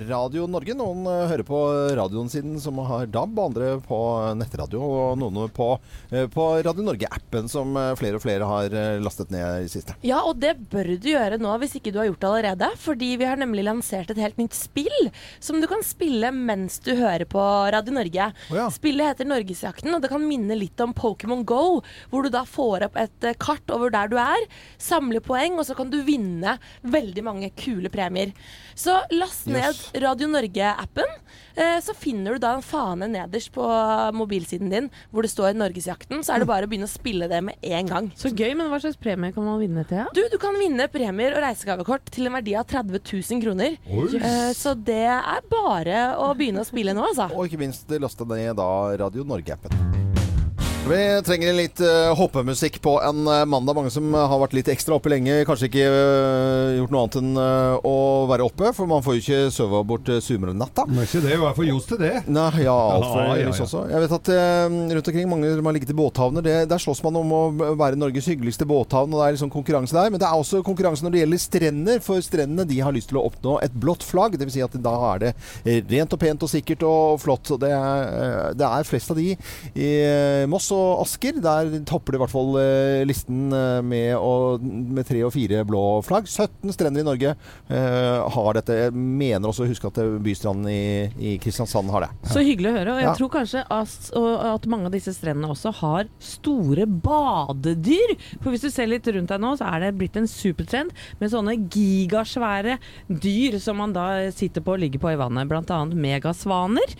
Radio 0.10 0.44
Norge. 0.52 0.74
Noen 0.76 1.06
eh, 1.08 1.30
hører 1.30 1.46
på 1.48 1.60
radioen 1.96 2.28
sin 2.28 2.58
som 2.60 2.82
har 2.84 3.06
DAB, 3.08 3.38
andre 3.40 3.70
på 3.86 4.00
nettradio, 4.36 4.82
og 4.84 5.14
noen 5.22 5.48
på, 5.56 5.70
eh, 6.12 6.26
på 6.28 6.48
Radio 6.66 6.84
Norge-appen 6.84 7.48
som 7.48 7.72
eh, 7.80 7.94
flere 7.96 8.20
og 8.20 8.24
flere 8.26 8.50
har 8.50 8.76
lastet 9.00 9.32
ned 9.32 9.64
i 9.64 9.70
siste. 9.72 9.96
Ja, 10.04 10.26
og 10.28 10.42
det 10.44 10.58
bør 10.74 10.90
du 11.00 11.08
gjøre 11.14 11.38
nå 11.40 11.54
hvis 11.62 11.78
ikke 11.80 11.94
du 11.96 12.02
har 12.02 12.10
gjort 12.10 12.20
det 12.20 12.32
allerede. 12.34 12.70
Fordi 12.84 13.14
vi 13.22 13.30
har 13.32 13.40
nemlig 13.40 13.64
lansert 13.70 14.12
et 14.12 14.20
helt 14.20 14.42
nytt 14.42 14.60
spill 14.60 15.08
som 15.40 15.64
du 15.64 15.70
kan 15.72 15.86
spille 15.88 16.34
mens 16.36 16.82
du 16.84 16.92
hører 17.00 17.24
på 17.32 17.48
Radio 17.78 17.96
Norge. 17.96 18.28
Spillet 18.76 19.14
heter 19.14 19.32
Norgesjakten, 19.32 19.96
og 19.96 20.04
det 20.04 20.12
kan 20.12 20.28
minne 20.28 20.60
litt 20.60 20.84
om 20.84 20.92
Pokémon 20.92 21.48
Go, 21.48 21.80
hvor 22.12 22.28
du 22.28 22.34
da 22.36 22.44
får 22.44 22.90
opp 22.90 23.00
et 23.00 23.32
kart 23.40 23.72
over 23.72 23.96
der 23.96 24.12
du 24.12 24.20
er, 24.20 24.52
samler 24.76 25.24
poeng, 25.24 25.56
og 25.56 25.72
så 25.72 25.80
kan 25.80 25.96
du 25.96 26.02
vinne 26.04 26.60
veldig 26.92 27.24
mange 27.26 27.50
kule 27.60 27.90
premier. 27.94 28.34
Så 28.80 28.96
last 29.12 29.48
ned 29.50 29.70
Yes. 29.70 29.92
Radio 30.02 30.28
Norge-appen, 30.32 31.10
eh, 31.56 31.78
så 31.84 31.94
finner 31.98 32.34
du 32.38 32.40
da 32.44 32.54
en 32.56 32.64
fane 32.66 33.10
nederst 33.12 33.52
på 33.54 33.66
mobilsiden 34.16 34.72
din 34.72 34.90
hvor 35.12 35.26
det 35.26 35.32
står 35.34 35.58
Norgesjakten. 35.58 36.24
Så 36.24 36.34
er 36.36 36.44
det 36.44 36.50
bare 36.50 36.68
å 36.68 36.72
begynne 36.72 36.88
å 36.88 36.92
spille 36.92 37.28
det 37.30 37.42
med 37.44 37.60
en 37.62 37.92
gang. 37.92 38.10
Så 38.16 38.32
gøy, 38.32 38.54
men 38.56 38.72
hva 38.72 38.80
slags 38.82 39.00
premie 39.02 39.34
kan 39.36 39.46
man 39.46 39.60
vinne 39.62 39.86
til? 39.90 40.02
Ja? 40.04 40.08
Du, 40.16 40.24
du 40.32 40.38
kan 40.42 40.58
vinne 40.60 40.88
premier 40.92 41.36
og 41.36 41.44
reisegavekort 41.44 42.10
til 42.14 42.30
en 42.30 42.38
verdi 42.40 42.56
av 42.60 42.68
30 42.70 43.04
000 43.04 43.44
kroner. 43.44 43.78
Oi. 43.90 44.10
Eh, 44.20 44.52
så 44.58 44.76
det 44.76 45.04
er 45.12 45.46
bare 45.52 46.04
å 46.20 46.32
begynne 46.38 46.64
å 46.64 46.70
spille 46.70 46.96
nå, 46.96 47.10
altså. 47.12 47.30
Og 47.36 47.50
ikke 47.50 47.62
minst 47.68 47.90
laste 48.00 48.28
ned 48.30 48.56
da 48.60 48.70
Radio 49.04 49.28
Norge-appen. 49.28 49.99
Vi 50.88 51.22
trenger 51.22 51.54
litt 51.54 51.82
uh, 51.84 52.16
hoppemusikk 52.18 52.80
på 52.82 52.96
en 53.04 53.28
uh, 53.28 53.44
mandag. 53.46 53.76
Mange 53.78 53.92
som 53.94 54.08
har 54.16 54.40
vært 54.42 54.56
litt 54.58 54.70
ekstra 54.72 54.96
oppe 54.96 55.12
lenge. 55.12 55.44
Kanskje 55.46 55.68
ikke 55.68 55.84
eh, 55.86 56.78
gjort 56.80 56.94
noe 56.94 57.02
annet 57.04 57.18
enn 57.20 57.38
eh, 57.38 57.86
å 57.86 57.94
være 58.30 58.46
oppe, 58.48 58.72
for 58.74 58.90
man 58.90 59.04
får 59.06 59.18
jo 59.18 59.22
ikke 59.22 59.52
sove 59.54 59.82
bort 59.86 60.10
sumernatta. 60.24 60.88
Men 60.90 61.06
ikke 61.06 61.22
det, 61.22 61.36
hva 61.38 61.52
er 61.52 61.58
for 61.60 61.68
ljos 61.68 61.86
til 61.92 62.00
det? 62.02 62.14
Nei, 62.32 62.48
ja, 62.64 62.74
altfor 62.74 63.22
Ja, 63.22 63.36
ja, 63.38 63.44
ja. 63.52 63.52
også. 63.54 63.84
Jeg 63.92 64.04
vet 64.06 64.16
at 64.18 64.32
eh, 64.34 64.78
rundt 64.96 65.12
omkring 65.12 65.30
mange 65.30 65.52
som 65.54 65.70
har 65.70 65.78
ligget 65.78 65.94
i 65.94 65.98
båthavner, 66.00 66.46
det, 66.48 66.56
der 66.72 66.82
slåss 66.82 67.04
man 67.06 67.20
om 67.22 67.36
å 67.38 67.42
være 67.84 68.00
Norges 68.00 68.32
hyggeligste 68.32 68.66
båthavn, 68.70 69.14
og 69.14 69.22
det 69.22 69.28
er 69.28 69.38
liksom 69.38 69.54
konkurranse 69.54 69.98
der. 70.00 70.10
Men 70.16 70.24
det 70.24 70.30
er 70.32 70.42
også 70.42 70.64
konkurranse 70.66 71.06
når 71.06 71.16
det 71.18 71.24
gjelder 71.24 71.44
strender, 71.46 72.02
for 72.08 72.26
strendene 72.26 72.66
de 72.72 72.82
har 72.82 72.96
lyst 72.96 73.12
til 73.14 73.22
å 73.22 73.28
oppnå 73.30 73.60
et 73.68 73.78
blått 73.78 74.08
flagg. 74.08 74.40
Dvs. 74.42 74.58
Si 74.58 74.66
at 74.66 74.80
da 74.90 74.96
er 75.12 75.24
det 75.28 75.34
eh, 75.68 75.84
rent 75.94 76.18
og 76.18 76.24
pent 76.26 76.48
og 76.50 76.54
sikkert 76.56 76.88
og 76.90 77.22
flott. 77.22 77.54
Det 77.62 77.72
er, 77.78 78.10
eh, 78.10 78.52
det 78.58 78.74
er 78.74 78.90
flest 78.90 79.14
av 79.14 79.22
de 79.22 79.30
i 79.78 79.94
eh, 80.02 80.50
Moss 80.50 80.72
og 80.74 80.79
Asker. 81.02 81.40
Der 81.44 81.70
topper 81.88 82.14
det 82.16 82.20
i 82.20 82.22
hvert 82.24 82.34
fall 82.34 82.56
eh, 82.62 83.04
listen 83.08 83.54
eh, 83.56 83.80
med, 83.86 84.16
å, 84.18 84.58
med 84.60 85.08
tre 85.08 85.22
og 85.28 85.34
fire 85.36 85.64
blå 85.68 85.82
flagg. 86.06 86.28
17 86.30 86.74
strender 86.76 87.04
i 87.04 87.08
Norge 87.08 87.34
uh, 87.36 88.28
har 88.34 88.60
dette. 88.60 88.76
Jeg 88.86 88.94
mener 88.96 89.50
også 89.50 89.66
å 89.66 89.70
huske 89.70 89.90
at 89.92 90.00
Bystranden 90.24 90.70
i, 90.72 90.82
i 91.32 91.36
Kristiansand 91.42 91.92
har 91.94 92.06
det. 92.06 92.10
Så 92.34 92.44
hyggelig 92.46 92.72
å 92.72 92.76
høre. 92.78 92.94
Og 92.96 93.02
jeg 93.04 93.08
Ja. 93.10 93.16
tror 93.18 93.32
kanskje 93.34 93.64
at, 93.72 93.96
at 94.54 94.68
mange 94.70 94.90
av 94.90 94.96
disse 94.96 95.14
strendene 95.16 95.50
også 95.54 95.72
har 95.80 96.10
store 96.24 96.86
badedyr. 96.90 98.16
For 98.44 98.52
hvis 98.54 98.66
du 98.68 98.70
ser 98.74 98.90
litt 98.92 99.08
rundt 99.10 99.32
deg 99.32 99.42
nå, 99.44 99.54
så 99.60 99.70
er 99.70 99.86
det 99.88 99.94
blitt 100.00 100.18
en 100.20 100.28
supertrend 100.30 100.94
med 101.22 101.32
sånne 101.34 101.56
gigasvære 101.72 102.78
dyr 103.10 103.58
som 103.64 103.80
man 103.82 103.94
da 103.96 104.08
sitter 104.36 104.64
på 104.66 104.76
og 104.76 104.84
ligger 104.84 105.02
på 105.04 105.14
i 105.14 105.20
vannet. 105.20 105.50
Blant 105.50 105.72
annet 105.74 105.98
megasvaner, 106.00 106.94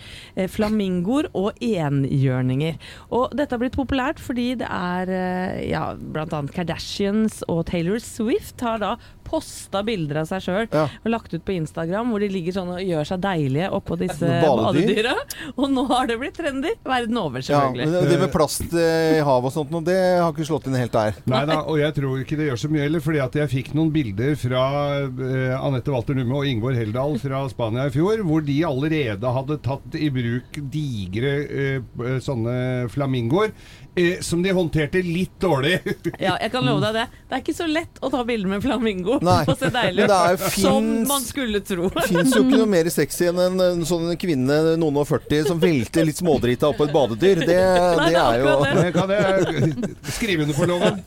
flamingoer 0.50 1.30
og 1.36 1.58
enhjørninger. 1.62 2.78
Og 3.14 3.34
dette 3.38 3.59
har 3.60 3.66
blitt 3.68 3.76
populært 3.76 4.20
fordi 4.22 4.54
det 4.60 4.68
er 4.72 5.10
eh, 5.12 5.58
ja, 5.68 5.92
annet 6.32 6.54
Kardashians 6.56 7.42
og 7.50 7.66
Taylor 7.68 8.00
Swift 8.00 8.64
har 8.64 8.80
da 8.80 8.94
posta 9.30 9.82
bilder 9.86 10.22
av 10.24 10.28
seg 10.30 10.42
sjøl 10.44 10.66
Ja. 10.74 10.84
og 11.04 11.08
lagt 11.14 11.32
ut 11.34 11.44
på 11.46 11.54
Instagram 11.54 12.10
hvor 12.10 12.20
de 12.24 12.28
ligger 12.34 12.56
sånn 12.58 12.72
og 12.74 12.80
gjør 12.82 13.06
seg 13.12 13.20
deilige 13.24 13.70
oppå 13.78 13.96
disse 14.00 14.26
Badedyr. 14.26 14.80
badedyra. 14.80 15.14
Og 15.56 15.70
nå 15.70 15.86
har 15.90 16.10
det 16.10 16.18
blitt 16.20 16.36
trendy. 16.40 16.74
Verden 16.84 17.18
over, 17.20 17.40
selvfølgelig. 17.46 17.86
Ja, 17.94 18.02
det 18.10 18.18
med 18.24 18.32
plast 18.34 18.74
eh, 18.74 19.18
i 19.18 19.22
havet 19.24 19.50
og 19.50 19.54
sånt, 19.54 19.76
det 19.86 19.98
har 20.20 20.32
ikke 20.34 20.48
slått 20.48 20.66
inn 20.70 20.76
helt 20.80 20.92
der. 20.94 21.14
Nei 21.30 21.44
da, 21.48 21.60
og 21.70 21.78
jeg 21.80 21.94
tror 21.96 22.20
ikke 22.24 22.38
det 22.40 22.48
gjør 22.50 22.60
så 22.64 22.70
mye 22.72 22.84
heller, 22.88 23.04
fordi 23.04 23.20
at 23.22 23.38
jeg 23.40 23.52
fikk 23.54 23.72
noen 23.78 23.92
bilder 23.94 24.34
fra 24.40 24.64
eh, 25.06 25.54
Anette 25.60 25.92
Walter 25.94 26.18
Numme 26.18 26.40
og 26.40 26.48
Ingvor 26.50 26.74
Heldal 26.74 27.18
fra 27.22 27.44
Spania 27.52 27.86
i 27.86 27.94
fjor, 27.94 28.24
hvor 28.26 28.42
de 28.46 28.58
allerede 28.66 29.34
hadde 29.36 29.60
tatt 29.62 29.94
i 30.00 30.10
bruk 30.14 30.58
digre 30.72 31.34
eh, 31.46 32.18
sånne 32.24 32.88
flamingoer, 32.90 33.52
eh, 33.94 34.18
som 34.24 34.42
de 34.42 34.52
håndterte 34.56 35.02
litt 35.04 35.36
dårlig. 35.42 35.76
Ja, 36.18 36.34
jeg 36.40 36.50
kan 36.54 36.66
love 36.66 36.82
deg 36.88 36.96
det. 36.98 37.06
Det 37.30 37.36
er 37.38 37.44
ikke 37.44 37.56
så 37.60 37.68
lett 37.70 38.00
å 38.02 38.10
ta 38.12 38.24
bilder 38.26 38.50
med 38.56 38.64
flamingo 38.64 39.19
Nei, 39.24 39.40
og 39.48 39.58
se 39.60 39.68
deilig 39.74 40.06
ut. 40.08 40.44
Som 40.54 40.88
man 41.08 41.24
skulle 41.26 41.60
tro. 41.66 41.90
Fins 42.06 42.34
jo 42.34 42.42
ikke 42.46 42.60
noe 42.62 42.68
mer 42.70 42.88
sexy 42.92 43.28
enn 43.30 43.40
en, 43.44 43.60
en 43.64 43.82
sånn 43.88 44.08
kvinne 44.20 44.58
noen 44.80 45.00
og 45.02 45.08
40 45.10 45.48
som 45.50 45.60
velter 45.62 46.06
litt 46.08 46.20
smådrita 46.20 46.70
oppå 46.72 46.88
et 46.88 46.94
badedyr. 46.94 47.42
Det, 47.44 47.58
Nei, 48.00 48.08
det 48.14 48.20
er 48.22 48.44
jo 48.44 48.54
det. 48.64 48.92
kan 48.96 49.14
jeg 49.16 49.94
skrive 50.16 50.46
under 50.46 50.56
for 50.56 50.70
loven? 50.70 51.02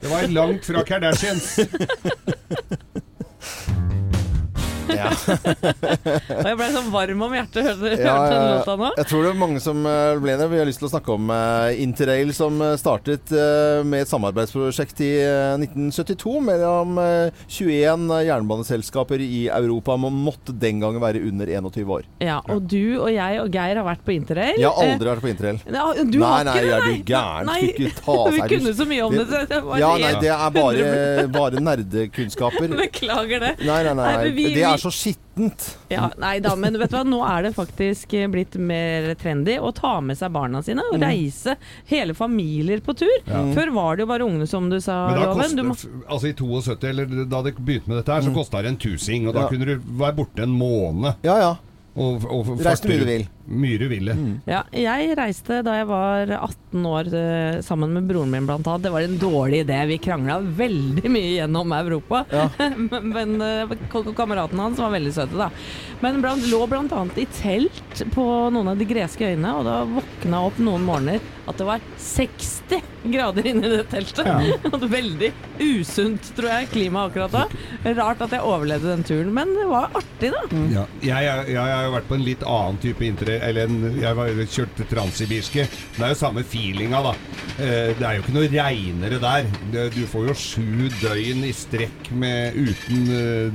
Det 0.00 0.12
var 0.12 0.28
langt 0.34 0.66
fra 0.68 0.84
Kardashians. 0.86 1.52
Ja. 4.96 5.10
Og 6.40 6.46
jeg 6.50 6.56
ble 6.60 6.68
sånn 6.74 6.90
varm 6.92 7.24
om 7.26 7.34
hjertet 7.36 7.66
hørte 7.66 7.92
Ja, 8.00 8.14
hørte 8.16 8.34
den 8.34 8.50
låta 8.56 8.76
nå. 8.80 8.90
Jeg 8.98 9.08
tror 9.10 9.24
det 9.26 9.30
er 9.32 9.38
mange 9.40 9.62
som 9.62 9.84
eh, 9.86 10.14
ble 10.22 10.36
det. 10.40 10.48
Vi 10.52 10.60
har 10.60 10.68
lyst 10.68 10.80
til 10.82 10.88
å 10.88 10.92
snakke 10.94 11.14
om 11.16 11.30
eh, 11.34 11.80
Interrail, 11.84 12.32
som 12.36 12.60
eh, 12.64 12.74
startet 12.80 13.32
med 13.86 14.04
et 14.04 14.10
samarbeidsprosjekt 14.10 15.02
i 15.06 15.10
eh, 15.22 15.54
1972 15.60 16.36
mellom 16.46 16.98
eh, 17.02 17.42
21 17.50 18.08
jernbaneselskaper 18.28 19.22
i 19.24 19.42
Europa. 19.52 19.96
Man 20.00 20.16
måtte 20.26 20.54
den 20.56 20.80
gangen 20.82 21.02
være 21.02 21.22
under 21.28 21.50
21 21.50 21.94
år. 21.96 22.08
Ja, 22.22 22.40
og 22.50 22.66
du 22.70 22.98
og 23.00 23.10
jeg 23.12 23.40
og 23.42 23.50
Geir 23.54 23.80
har 23.80 23.86
vært 23.86 24.04
på 24.06 24.14
interrail. 24.14 24.58
Jeg 24.60 24.68
har 24.70 24.90
aldri 24.94 25.10
vært 25.10 25.24
på 25.24 25.30
Interrail. 25.32 25.60
Eh, 25.66 26.02
du 26.10 26.18
nei, 26.20 26.30
har 26.30 26.48
nei, 26.48 26.56
er 26.60 26.86
du 26.86 27.10
gæren? 27.10 27.48
Nei. 27.50 27.58
Skulle 27.70 27.90
ikke 27.92 28.04
ta 28.04 28.16
seg 28.26 28.36
Vi 28.36 28.48
kunne 28.54 28.74
så 28.80 28.86
mye 28.90 29.06
om 29.06 29.16
det, 29.16 29.26
så 29.30 29.42
det 29.50 29.60
Ja, 29.82 29.90
nei, 30.00 30.12
det 30.22 30.32
er 30.34 30.54
bare, 30.56 30.90
bare 31.38 31.62
nerdekunnskaper. 31.64 32.74
Beklager 32.80 33.44
det. 33.46 33.52
Nei, 33.66 33.80
nei, 33.86 33.94
nei. 33.98 34.10
nei 34.16 34.30
vi- 34.36 34.48
det 34.54 34.64
vi- 34.64 34.64
er 34.80 34.84
så 34.88 34.92
skittent. 34.96 35.66
Ja, 35.92 36.08
nei 36.20 36.38
da, 36.42 36.54
men 36.58 36.76
vet 36.80 36.90
du 36.90 36.96
hva, 36.98 37.04
nå 37.06 37.20
er 37.28 37.42
det 37.46 37.52
faktisk 37.56 38.14
blitt 38.32 38.56
mer 38.60 39.10
trendy 39.20 39.58
å 39.60 39.70
ta 39.76 40.00
med 40.00 40.18
seg 40.18 40.32
barna 40.34 40.62
sine 40.66 40.82
og 40.90 40.98
Mm. 40.98 41.04
reise 41.06 41.56
hele 41.92 42.14
familier 42.14 42.80
på 42.84 42.96
tur. 42.96 43.12
Ja. 43.26 43.44
Før 43.54 43.72
var 43.76 43.96
det 43.96 44.04
jo 44.04 44.10
bare 44.10 44.26
ungene, 44.26 44.48
som 44.48 44.68
du 44.70 44.80
sa, 44.80 45.08
Men 45.10 45.20
da 45.20 45.26
Loven. 45.34 45.56
Du 45.56 45.62
må, 45.62 45.76
altså 46.08 46.28
I 46.28 46.34
72, 46.34 46.84
eller 46.90 47.24
da 47.26 47.42
det 47.42 47.54
begynte 47.56 47.88
med 47.88 47.98
dette 48.02 48.12
her, 48.12 48.22
så 48.22 48.34
kosta 48.34 48.62
det 48.62 48.68
en 48.74 48.76
tusing. 48.80 49.28
Og 49.28 49.34
da 49.34 49.40
Ja. 49.46 49.48
kunne 49.48 49.66
du 49.66 49.78
være 49.78 50.16
borte 50.16 50.42
en 50.42 50.56
måned. 50.58 51.14
Ja, 51.22 51.38
ja. 51.38 51.56
Og, 51.96 52.22
og 52.30 52.46
Reiste 52.62 52.86
hvor 52.86 52.98
du 53.00 53.04
vil. 53.04 53.26
Mye 53.50 53.88
ville. 53.90 54.14
Mm. 54.14 54.34
ja, 54.46 54.60
jeg 54.70 55.14
reiste 55.18 55.60
da 55.66 55.74
jeg 55.80 55.88
var 55.90 56.30
18 56.36 56.86
år 56.86 57.08
eh, 57.18 57.60
sammen 57.66 57.92
med 57.96 58.06
broren 58.10 58.30
min 58.30 58.46
blant 58.46 58.66
annet. 58.70 58.84
Det 58.86 58.92
var 58.94 59.02
en 59.06 59.18
dårlig 59.18 59.64
idé. 59.64 59.80
Vi 59.90 59.98
krangla 59.98 60.38
veldig 60.40 61.10
mye 61.10 61.32
gjennom 61.40 61.72
Europa. 61.74 62.24
men 62.90 63.10
men 63.10 63.34
eh, 63.42 63.74
k- 63.90 64.04
k- 64.06 64.14
kameraten 64.16 64.58
hans 64.62 64.78
var 64.78 64.94
veldig 64.94 65.14
søte, 65.16 65.36
da. 65.40 65.50
Men 66.00 66.22
blant, 66.22 66.46
lå 66.48 66.62
blant 66.70 66.92
annet 66.96 67.18
i 67.20 67.26
telt 67.40 68.04
på 68.14 68.24
noen 68.54 68.70
av 68.72 68.78
de 68.80 68.86
greske 68.88 69.26
øyene, 69.32 69.50
og 69.58 69.66
da 69.66 69.80
våkna 69.90 70.44
opp 70.46 70.62
noen 70.62 70.86
morgener 70.86 71.20
at 71.50 71.58
det 71.58 71.66
var 71.66 71.82
60 71.98 72.78
grader 73.10 73.46
inne 73.50 73.66
i 73.66 73.72
det 73.74 73.82
teltet. 73.90 74.28
Ja. 74.28 74.70
Veldig 74.96 75.32
usunt, 75.60 76.30
tror 76.36 76.50
jeg, 76.52 76.68
klima 76.72 77.06
akkurat 77.08 77.32
da. 77.34 77.42
Rart 77.98 78.22
at 78.24 78.34
jeg 78.36 78.44
overlevde 78.46 78.92
den 78.94 79.04
turen, 79.08 79.32
men 79.36 79.52
det 79.56 79.66
var 79.68 79.90
artig, 79.98 80.30
da. 80.34 80.44
Ja. 80.72 80.84
Jeg, 81.02 81.26
jeg, 81.26 81.46
jeg 81.56 81.60
har 81.74 81.84
jo 81.88 81.94
vært 81.96 82.08
på 82.10 82.16
en 82.20 82.24
litt 82.26 82.44
annen 82.46 82.80
type 82.84 83.04
interrail 83.08 83.39
Eller 83.40 83.66
en, 83.68 83.78
jeg 84.00 84.16
var 84.18 84.30
kjørt 84.52 84.82
transsibirske. 84.90 85.64
Det 85.96 86.04
er 86.04 86.12
jo 86.12 86.18
samme 86.20 86.44
feelinga, 86.44 87.00
da. 87.10 87.14
Eh, 87.58 87.90
Det 87.98 88.04
er 88.06 88.16
jo 88.18 88.22
ikke 88.24 88.36
noe 88.36 88.50
reinere 88.52 89.20
der. 89.22 89.50
Du 89.94 90.02
får 90.10 90.28
jo 90.30 90.34
sju 90.36 90.88
døgn 91.00 91.44
i 91.48 91.52
strekk 91.56 92.10
med, 92.12 92.56
uten 92.56 93.06
eh, 93.16 93.50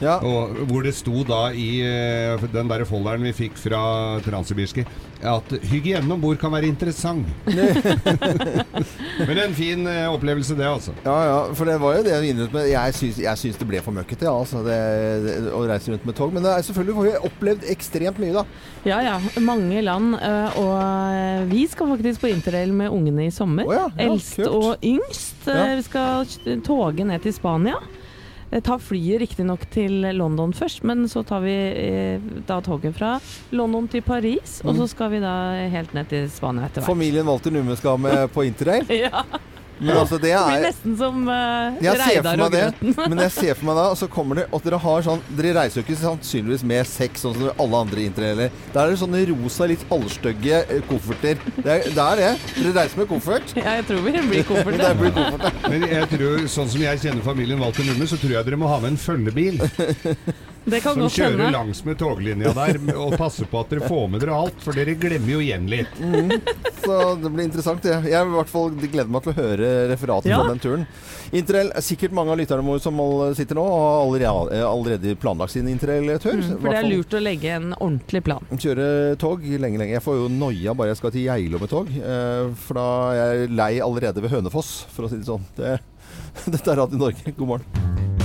dusj. 0.00 0.26
Og 0.28 0.62
hvor 0.70 0.82
det 0.86 0.94
sto 0.96 1.24
da 1.26 1.40
i 1.52 1.68
eh, 1.84 2.46
den 2.52 2.70
der 2.70 2.84
folderen 2.88 3.24
vi 3.26 3.32
fikk 3.36 3.58
fra 3.58 3.82
Transsibirske, 4.24 4.84
at 5.18 5.50
hygiene 5.66 6.12
om 6.14 6.20
bord 6.22 6.38
kan 6.38 6.52
være 6.54 6.68
interessant. 6.70 7.26
Men 9.28 9.40
en 9.42 9.54
fin 9.56 9.86
eh, 9.90 10.06
opplevelse, 10.12 10.54
det, 10.58 10.66
altså. 10.68 10.94
Ja, 11.04 11.16
ja, 11.26 11.38
for 11.58 11.68
det 11.68 11.78
var 11.82 11.98
jo 11.98 12.04
det 12.06 12.20
vi 12.22 12.30
innrømmet 12.32 12.54
med. 12.54 12.68
Jeg 12.70 12.94
syns, 12.94 13.18
jeg 13.24 13.40
syns 13.42 13.58
det 13.60 13.68
ble 13.68 13.82
for 13.84 13.96
møkkete, 13.96 14.28
ja, 14.28 14.34
altså, 14.38 14.62
det, 14.66 14.78
det, 15.26 15.36
å 15.54 15.64
reise 15.68 15.92
rundt 15.92 16.06
med 16.08 16.18
tog. 16.18 16.32
Men 16.34 16.46
det 16.46 16.54
er 16.54 16.66
selvfølgelig 16.68 16.98
får 16.98 17.08
vi 17.08 17.14
opplevd 17.30 17.68
ekstremt 17.74 18.22
mye, 18.22 18.34
da. 18.38 18.46
Ja 18.86 19.00
ja, 19.04 19.16
mange 19.42 19.82
land. 19.84 20.14
øh, 20.22 20.58
Og 20.62 21.50
vi 21.50 21.66
skal 21.68 21.90
faktisk 21.96 22.22
på 22.22 22.30
interrail 22.30 22.72
med 22.72 22.92
ungene 22.94 23.26
i 23.26 23.34
sommer. 23.34 23.66
Oh, 23.66 23.74
ja, 23.74 23.88
ja, 23.90 24.06
Eldst 24.06 24.38
kult. 24.38 24.48
og 24.54 24.86
yngst. 24.86 25.48
Ja. 25.48 25.64
Vi 25.78 25.86
skal 25.88 26.60
toge 26.66 27.04
ned 27.08 27.24
til 27.26 27.34
Spania. 27.34 27.80
Eh, 28.50 28.60
Ta 28.64 28.78
flyet 28.80 29.20
riktignok 29.20 29.66
til 29.70 30.00
London 30.16 30.52
først, 30.56 30.82
men 30.88 31.04
så 31.08 31.22
tar 31.26 31.40
vi 31.44 31.52
eh, 31.52 32.20
da 32.48 32.60
toget 32.64 32.94
fra 32.96 33.18
London 33.52 33.88
til 33.88 34.00
Paris. 34.02 34.60
Og 34.64 34.74
Mm. 34.74 34.80
så 34.80 34.88
skal 34.88 35.10
vi 35.10 35.20
da 35.20 35.34
helt 35.68 35.92
ned 35.94 36.08
til 36.08 36.30
Spania 36.30 36.64
etter 36.64 36.80
hvert. 36.80 36.88
Familien 36.88 37.26
Walter 37.28 37.50
Numme 37.50 37.76
skal 37.76 37.98
med 37.98 38.28
på 38.32 38.42
interrail. 38.48 38.86
Ja. 39.04 39.22
Men 39.78 39.96
altså, 39.96 40.18
det 40.18 40.32
Det 40.32 40.40
blir 40.44 40.58
er 40.58 40.64
nesten 40.66 40.96
som 40.98 41.20
uh, 41.28 41.78
jeg 41.82 41.94
ser 41.94 41.98
for 41.98 42.04
Reidar 42.08 42.38
meg 42.38 42.44
og 42.46 42.54
det, 42.54 42.62
Grøten. 42.64 42.94
men 43.12 43.22
jeg 43.24 43.34
ser 43.36 43.58
for 43.58 43.68
meg 43.68 43.78
da, 43.78 43.84
og 43.92 43.98
så 44.00 44.08
kommer 44.10 44.40
det 44.40 44.46
at 44.58 44.66
dere 44.68 44.80
har 44.84 45.06
sånn 45.06 45.22
Dere 45.38 45.54
reiser 45.58 45.80
jo 45.80 45.84
ikke 45.86 45.98
sannsynligvis 46.02 46.64
med 46.72 46.90
sex, 46.90 47.24
sånn 47.24 47.36
som 47.38 47.62
alle 47.64 47.82
andre 47.86 48.04
interrailer. 48.08 48.52
Da 48.74 48.84
er 48.84 48.92
det 48.92 49.00
sånne 49.02 49.22
rosa, 49.30 49.68
litt 49.70 49.84
halvstygge 49.90 50.60
eh, 50.64 50.82
kofferter. 50.90 51.40
Det 51.58 51.72
er, 51.76 51.88
det 51.94 52.04
er 52.06 52.22
det. 52.22 52.32
Dere 52.58 52.74
reiser 52.80 53.02
med 53.04 53.10
koffert. 53.12 53.54
Ja, 53.58 53.74
jeg 53.80 53.88
tror 53.88 54.04
vi 54.04 54.12
blir 54.14 54.44
koffert. 54.50 54.78
Det 54.80 54.92
blir 55.00 55.14
koffert. 55.16 55.64
Men 55.68 55.88
jeg 55.90 56.10
tror, 56.12 56.44
sånn 56.50 56.70
som 56.72 56.84
jeg 56.84 57.02
kjenner 57.02 57.26
familien 57.26 57.60
Walter 57.60 57.84
Numme, 57.86 58.06
så 58.08 58.18
tror 58.20 58.38
jeg 58.38 58.46
dere 58.48 58.60
må 58.60 58.70
ha 58.70 58.78
med 58.82 58.94
en 58.94 59.00
følgebil. 59.02 59.58
Det 60.70 60.80
kan 60.84 60.94
Som 60.94 61.02
godt 61.06 61.12
kjører 61.16 61.36
hende. 61.38 61.50
langs 61.54 61.84
med 61.86 61.98
toglinja 62.00 62.52
der 62.56 62.78
og 62.96 63.16
passer 63.18 63.48
på 63.50 63.60
at 63.62 63.70
dere 63.72 63.88
får 63.88 64.08
med 64.12 64.20
dere 64.24 64.36
alt, 64.36 64.58
for 64.64 64.72
dere 64.76 64.94
glemmer 65.00 65.32
jo 65.36 65.40
igjen 65.44 65.68
litt. 65.70 65.94
Mm. 66.00 66.32
Så 66.84 66.98
det 67.22 67.30
blir 67.34 67.44
interessant. 67.48 67.82
det. 67.82 67.96
Jeg 68.10 68.26
i 68.26 68.32
hvert 68.34 68.48
fall 68.52 68.70
gleder 68.78 69.08
meg 69.12 69.22
til 69.24 69.32
å 69.32 69.38
høre 69.38 69.70
referatet 69.92 70.30
Ja. 70.32 70.40
fra 70.42 70.48
den 70.52 70.58
turen. 70.62 70.86
Interrail 71.32 71.70
er 71.76 71.84
sikkert 71.84 72.12
mange 72.16 72.32
av 72.32 72.38
lytterne 72.40 72.64
våre 72.64 72.80
som 72.80 72.96
sitter 73.36 73.54
nå 73.58 73.64
og 73.64 73.78
har 73.78 73.98
allerede, 74.06 74.62
allerede 74.64 75.16
planlagt 75.20 75.52
sin 75.52 75.68
interrail-tur. 75.68 76.38
Mm, 76.40 76.60
for 76.62 76.68
det 76.72 76.78
er 76.78 76.88
lurt 76.88 77.10
å 77.18 77.20
legge 77.22 77.50
en 77.58 77.74
ordentlig 77.74 78.22
plan. 78.24 78.46
Kjøre 78.56 79.18
tog 79.20 79.42
lenge, 79.44 79.76
lenge. 79.78 79.92
Jeg 79.92 80.02
får 80.02 80.16
jo 80.22 80.28
noia 80.32 80.74
bare 80.74 80.88
jeg 80.94 80.96
skal 81.02 81.10
til 81.12 81.26
Geilo 81.28 81.58
med 81.60 81.68
tog. 81.68 81.88
Eh, 81.92 82.48
for 82.64 82.74
da 82.80 82.86
er 83.12 83.34
jeg 83.42 83.50
lei 83.50 83.72
allerede 83.84 84.22
ved 84.24 84.30
Hønefoss, 84.32 84.86
for 84.88 85.04
å 85.04 85.10
si 85.12 85.16
det 85.20 85.28
sånn. 85.28 85.44
Det, 85.56 85.78
dette 86.56 86.72
er 86.72 86.80
Radio 86.80 86.96
Norge. 86.98 87.34
God 87.36 87.46
morgen. 87.56 88.17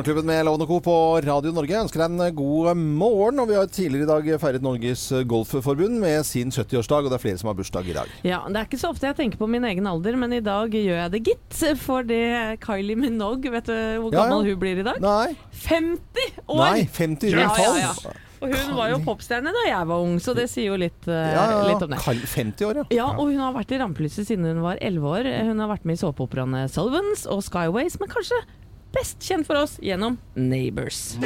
Morgenklubben 0.00 0.26
med 0.26 0.44
Lovende 0.46 0.66
Co. 0.66 0.78
på 0.80 0.92
Radio 1.26 1.50
Norge 1.52 1.76
ønsker 1.76 2.00
deg 2.00 2.14
en 2.14 2.34
god 2.38 2.78
morgen. 2.80 3.36
Og 3.42 3.50
vi 3.50 3.56
har 3.58 3.66
tidligere 3.68 4.06
i 4.06 4.08
dag 4.08 4.28
feiret 4.40 4.64
Norges 4.64 5.02
Golfforbund 5.28 5.98
med 6.00 6.24
sin 6.24 6.48
70-årsdag, 6.48 7.04
og 7.04 7.12
det 7.12 7.18
er 7.18 7.22
flere 7.26 7.40
som 7.42 7.50
har 7.50 7.58
bursdag 7.58 7.90
i 7.92 7.96
dag. 7.98 8.14
Ja, 8.24 8.38
Det 8.48 8.56
er 8.62 8.64
ikke 8.70 8.78
så 8.80 8.94
ofte 8.94 9.10
jeg 9.10 9.18
tenker 9.18 9.36
på 9.42 9.48
min 9.52 9.66
egen 9.68 9.84
alder, 9.90 10.16
men 10.16 10.32
i 10.32 10.40
dag 10.40 10.72
gjør 10.72 11.02
jeg 11.02 11.12
det, 11.12 11.20
gitt. 11.28 11.60
For 11.84 12.00
det 12.08 12.22
Kylie 12.64 12.96
Minogue, 12.96 13.52
vet 13.52 13.68
du 13.68 13.74
hvor 14.00 14.08
Ja, 14.08 14.22
ja. 14.24 14.30
gammel 14.30 14.48
hun 14.54 14.62
blir 14.62 14.80
i 14.80 14.86
dag? 14.88 15.02
Nei. 15.04 15.36
50 15.66 16.40
år! 16.48 16.62
Nei, 16.64 16.86
50 16.88 17.34
ja, 17.36 17.42
rundt 17.44 17.60
ja, 17.60 17.74
ja. 17.84 18.14
Og 18.40 18.54
hun 18.56 18.72
var 18.78 18.88
jo 18.94 19.02
popstjerne 19.04 19.52
da 19.52 19.66
jeg 19.68 19.84
var 19.90 20.00
ung, 20.00 20.14
så 20.24 20.32
det 20.32 20.46
sier 20.48 20.70
jo 20.72 20.78
litt, 20.80 21.02
uh, 21.12 21.12
Ja, 21.12 21.42
ja, 21.44 21.58
litt 21.68 21.84
om 21.84 21.92
det. 21.92 21.98
Kall- 22.00 22.24
50 22.24 22.64
år, 22.70 22.80
ja. 22.80 22.86
Ja, 23.02 23.10
og 23.20 23.28
hun 23.28 23.36
har 23.44 23.52
vært 23.52 23.76
i 23.76 23.82
rampelyset 23.84 24.30
siden 24.32 24.48
hun 24.48 24.62
var 24.64 24.80
11 24.80 25.04
år. 25.12 25.28
Hun 25.44 25.60
har 25.60 25.68
vært 25.76 25.84
med 25.84 26.00
i 26.00 26.00
såpeoperaene 26.00 26.64
Sullivans 26.72 27.26
og 27.28 27.44
Skyways, 27.44 28.00
men 28.00 28.08
kanskje 28.08 28.40
best 28.94 29.20
kjent 29.24 29.46
for 29.48 29.60
oss 29.60 29.78
gjennom 29.82 30.18
Neighbors. 30.34 31.16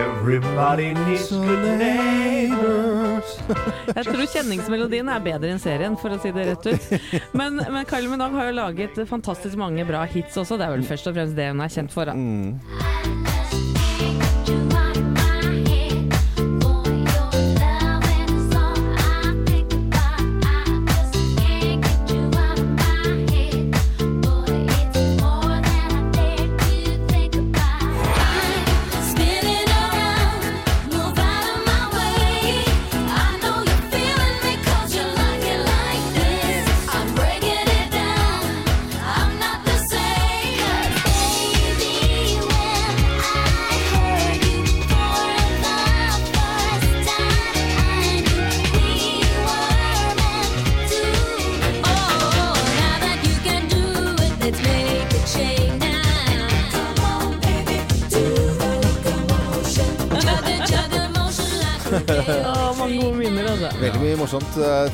Everybody 0.00 0.94
needs 0.94 1.30
good 1.30 1.78
neighbors. 1.78 3.38
Jeg 3.96 4.04
tror 4.06 4.26
kjenningsmelodien 4.32 5.08
er 5.12 5.24
bedre 5.24 5.52
enn 5.54 5.62
serien, 5.62 5.96
for 6.00 6.14
å 6.14 6.20
si 6.22 6.32
det 6.36 6.46
rett 6.52 6.68
ut. 6.70 6.90
Men, 7.36 7.60
men 7.60 7.88
Kyle 7.88 8.10
Minogue 8.10 8.38
har 8.38 8.50
jo 8.50 8.58
laget 8.60 9.00
fantastisk 9.10 9.60
mange 9.60 9.84
bra 9.88 10.04
hits 10.08 10.38
også. 10.40 10.60
Det 10.60 10.68
er 10.68 10.76
vel 10.76 10.86
først 10.88 11.10
og 11.10 11.18
fremst 11.18 11.38
det 11.38 11.50
hun 11.52 11.64
er 11.64 11.72
kjent 11.72 11.96
for. 11.96 12.10
Da. 12.10 12.16
I'm 12.16 13.19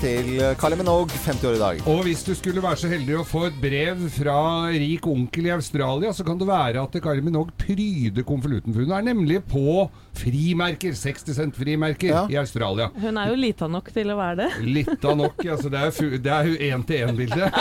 til 0.01 0.41
Kylie 0.61 0.77
Minogue, 0.79 1.09
50 1.25 1.45
år 1.49 1.57
i 1.57 1.61
dag. 1.61 1.81
Og 1.89 2.03
hvis 2.05 2.25
du 2.27 2.33
skulle 2.37 2.63
være 2.65 2.79
så 2.81 2.91
heldig 2.91 3.17
å 3.21 3.27
få 3.27 3.47
et 3.49 3.61
brev 3.61 4.03
fra 4.13 4.39
rik 4.75 5.07
onkel 5.09 5.49
i 5.49 5.55
Australia, 5.55 6.13
så 6.13 6.27
kan 6.27 6.39
det 6.41 6.49
være 6.49 6.83
at 6.83 6.99
Kari 7.03 7.23
Minogue 7.25 7.55
pryder 7.61 8.27
konvolutten. 8.27 8.75
For 8.75 8.85
hun 8.85 8.93
er 8.97 9.07
nemlig 9.07 9.41
på 9.49 9.87
frimerker, 10.17 10.95
60 10.97 11.35
cent 11.37 11.57
frimerker 11.57 12.27
i 12.33 12.37
Australia. 12.41 12.89
Hun 12.97 13.17
er 13.21 13.31
jo 13.33 13.37
lita 13.39 13.69
nok 13.71 13.91
til 13.95 14.11
å 14.13 14.17
være 14.19 14.37
det. 14.43 14.49
Lita 14.77 15.15
nok. 15.19 15.45
Altså, 15.47 15.71
det 15.73 16.33
er 16.33 16.51
jo 16.51 16.57
én-til-én-bilde. 16.71 17.51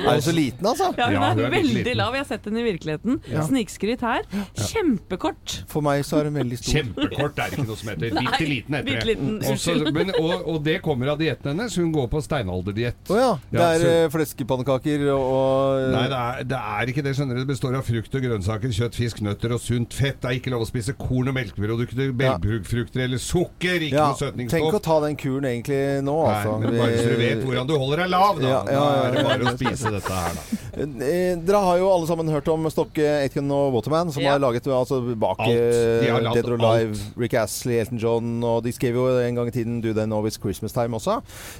Er 0.00 0.14
hun 0.16 0.22
så 0.24 0.32
liten, 0.32 0.64
altså? 0.66 0.86
Ja, 0.96 1.06
hun 1.10 1.14
Ja, 1.14 1.20
er, 1.30 1.34
hun 1.36 1.44
er 1.44 1.50
veldig 1.52 1.74
liten. 1.76 1.96
lav. 1.98 2.14
Jeg 2.16 2.22
har 2.24 2.28
sett 2.30 2.46
henne 2.48 2.60
i 2.62 2.64
virkeligheten. 2.64 3.18
Ja. 3.30 3.42
Snikskryt 3.46 4.00
her. 4.04 4.24
Kjempekort. 4.56 5.56
For 5.70 5.84
meg 5.84 6.02
så 6.08 6.20
er 6.20 6.28
hun 6.30 6.38
veldig 6.40 6.58
stor. 6.60 6.78
Kjempekort 6.78 7.38
er 7.42 7.50
det 7.52 7.58
ikke 7.58 7.66
noe 7.68 7.78
som 7.80 7.90
heter. 7.92 8.14
Bitte 8.16 8.48
liten 8.48 8.76
heter 8.78 9.04
det. 9.10 9.16
Også, 9.52 9.74
men, 9.94 10.12
og, 10.20 10.34
og 10.54 10.58
det 10.66 10.78
kommer 10.84 11.12
av 11.12 11.20
dietten 11.20 11.52
hennes. 11.52 11.76
Hun 11.80 11.92
går 11.94 12.08
på 12.12 12.22
steinalderdiett. 12.24 13.00
Å 13.12 13.18
ja. 13.20 13.30
Det 13.52 13.60
er 13.66 13.84
så- 13.84 13.92
eh, 14.00 14.08
fleskepannekaker 14.14 15.06
og 15.14 15.90
Nei, 15.94 16.06
det 16.12 16.20
er, 16.20 16.44
det 16.54 16.60
er 16.80 16.92
ikke 16.94 17.04
det. 17.06 17.14
skjønner 17.18 17.34
du 17.38 17.42
Det 17.44 17.50
består 17.52 17.76
av 17.78 17.86
frukt 17.86 18.14
og 18.14 18.24
grønnsaker, 18.26 18.74
kjøtt, 18.80 18.94
fisk, 18.98 19.20
nøtter 19.26 19.54
og 19.56 19.60
sunt 19.64 19.94
fett. 19.96 20.20
Det 20.20 20.30
er 20.30 20.38
ikke 20.40 20.52
lov 20.54 20.64
å 20.66 20.68
spise 20.70 20.94
korn 20.98 21.28
og 21.32 21.36
melkeprodukter, 21.40 22.12
belgfrukter 22.16 23.04
eller 23.06 23.18
sukker. 23.22 23.82
Ikke 23.88 23.96
ja, 23.98 24.06
noe 24.12 24.18
søtningsstoff. 24.20 24.56
Tenk 24.60 24.76
å 24.78 24.82
ta 24.84 24.96
den 25.06 25.16
kuren 25.20 25.48
egentlig 25.50 25.80
nå, 26.06 26.16
Nei, 26.26 26.34
altså. 26.36 26.56
men 26.62 26.78
bare 26.78 26.98
så 27.00 27.08
du 27.10 27.16
vet 27.20 27.44
hvordan 27.44 27.70
du 27.70 27.74
holder 27.80 28.02
deg 28.04 28.10
lav, 28.12 28.40
da. 28.40 28.48
Ja, 28.50 28.60
ja, 28.70 28.80
Da 28.80 29.06
er 29.08 29.16
det 29.16 29.24
bare 29.26 29.50
å 29.50 29.54
spise 29.56 29.94
dette 29.96 30.20
her, 30.22 30.40
da. 30.40 30.48
Eh, 30.80 31.34
Dere 31.42 31.58
har 31.66 31.80
jo 31.80 31.88
alle 31.90 32.06
sammen 32.06 32.28
hørt 32.30 32.46
om 32.48 32.62
Stokke 32.70 33.02
Aitken 33.24 33.48
og 33.52 33.72
Waterman, 33.74 34.12
som 34.14 34.22
Ja. 34.22 34.36
har 34.36 34.40
laget 34.40 34.68
altså, 34.70 35.00
bak 35.18 35.40
Alt. 35.42 35.50
Dead 35.50 36.46
or 36.46 36.54
Alive, 36.56 36.94
Rick 37.18 37.34
Astley, 37.34 37.80
Elton 37.82 37.98
John, 38.00 38.28
og 38.46 38.62
de 38.64 38.70
skrev 38.72 38.94
jo 38.96 39.08
en 39.18 39.34
gang 39.40 39.50
i 39.50 39.54
tiden 39.54 39.80
Do 39.82 39.92
They 39.92 40.06
Know 40.06 40.22
It's 40.30 40.38
Christmas 40.40 40.72
Time 40.72 40.94
også. 40.96 41.18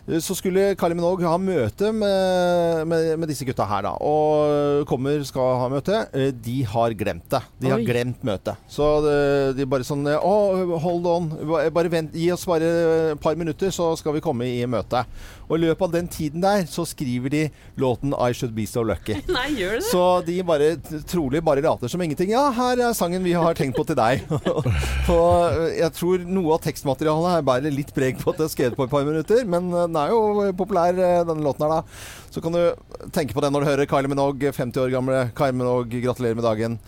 Eh, 0.09 0.21
Så 0.23 0.37
skulle 0.39 0.77
Kylie 0.79 0.95
Minogue 0.97 1.27
ha 1.27 1.37
møte 1.43 1.91
med, 1.93 2.87
med, 2.89 3.19
med 3.19 3.29
disse 3.33 3.45
gutta 3.49 3.67
her, 3.69 3.83
da. 3.89 3.93
Og 4.01 4.87
kommer, 4.89 5.21
skal 5.27 5.59
ha 5.65 5.69
møte. 5.75 6.05
Eh, 6.15 6.31
De 6.31 6.61
har 6.71 6.95
glemt 6.97 7.27
det. 7.35 7.43
De 7.61 7.69
har 7.75 7.83
Oi. 7.83 7.85
glemt 7.91 8.23
møtet. 8.25 8.57
Så 8.71 8.87
de, 9.05 9.19
de 9.59 9.67
bare 9.71 9.87
sånn 9.87 10.07
Å, 10.11 10.35
hold 10.83 11.07
on. 11.09 11.29
Bare 11.75 11.93
vent. 11.93 12.15
Gi 12.17 12.31
oss 12.35 12.47
bare 12.49 12.71
et 13.15 13.23
par 13.23 13.39
minutter, 13.39 13.73
så 13.75 13.93
skal 13.99 14.17
vi 14.17 14.25
komme 14.25 14.49
i 14.49 14.65
møte. 14.71 15.05
Og 15.51 15.57
i 15.59 15.65
løpet 15.65 15.83
av 15.83 15.95
den 15.97 16.09
tiden 16.11 16.43
der 16.45 16.63
så 16.71 16.85
skriver 16.87 17.33
de 17.33 17.43
låten 17.81 18.15
I 18.15 18.31
Should 18.37 18.55
Be 18.55 18.67
So 18.71 18.85
Lucky. 18.87 19.17
Nei, 19.37 19.49
gjør 19.59 19.79
det? 19.81 19.87
Så 19.89 20.03
de 20.27 20.37
bare 20.47 20.71
trolig 21.11 21.43
bare 21.45 21.65
later 21.65 21.91
som 21.91 22.03
ingenting. 22.05 22.31
Ja, 22.35 22.47
her 22.55 22.79
er 22.87 22.95
sangen 22.97 23.27
vi 23.27 23.35
har 23.35 23.59
tenkt 23.59 23.79
på 23.79 23.87
til 23.89 23.99
deg. 23.99 24.23
For 25.09 25.51
eh, 25.51 25.81
jeg 25.81 25.95
tror 25.99 26.27
noe 26.31 26.55
av 26.55 26.63
tekstmaterialet 26.67 27.35
her 27.35 27.47
bærer 27.51 27.75
litt 27.75 27.91
preg 27.97 28.21
på 28.23 28.31
at 28.31 28.41
det 28.41 28.47
er 28.47 28.55
skrevet 28.55 28.79
på 28.79 28.87
et 28.87 28.95
par 28.95 29.07
minutter, 29.07 29.43
men 29.43 29.73
eh, 29.75 29.87
den 29.89 29.99
er 29.99 30.15
jo 30.15 30.51
populær, 30.59 30.95
eh, 30.95 31.23
denne 31.27 31.47
låten 31.47 31.67
her, 31.67 31.81
da. 31.81 32.29
Så 32.31 32.43
kan 32.45 32.55
du 32.55 32.63
tenke 33.11 33.35
på 33.35 33.43
det 33.43 33.51
når 33.51 33.65
du 33.65 33.71
hører 33.73 33.91
Kylie 33.91 34.11
Minogue, 34.13 34.53
50 34.55 34.85
år 34.85 34.93
gamle 34.95 35.25
Kylie 35.35 35.59
Minogue, 35.59 36.05
gratulerer 36.05 36.39
med 36.39 36.47
dagen 36.47 36.79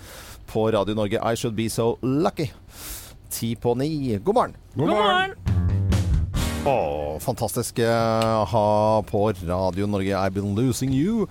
på 0.52 0.70
Radio 0.70 0.94
Norge. 0.94 1.32
I 1.32 1.36
Should 1.36 1.56
Be 1.56 1.70
So 1.70 1.98
Lucky. 2.02 2.50
Ti 3.30 3.56
på 3.56 3.74
ni. 3.74 4.18
God 4.18 4.34
morgen. 4.34 4.56
God 4.74 4.88
morgen. 4.88 5.81
Å, 6.62 7.18
fantastisk 7.18 7.80
eh, 7.82 8.42
ha 8.46 8.66
på 9.08 9.20
Radio 9.34 9.86
Norge 9.90 10.14
I've 10.14 10.36
Been 10.36 10.52
Losing 10.54 10.92
You. 10.94 11.24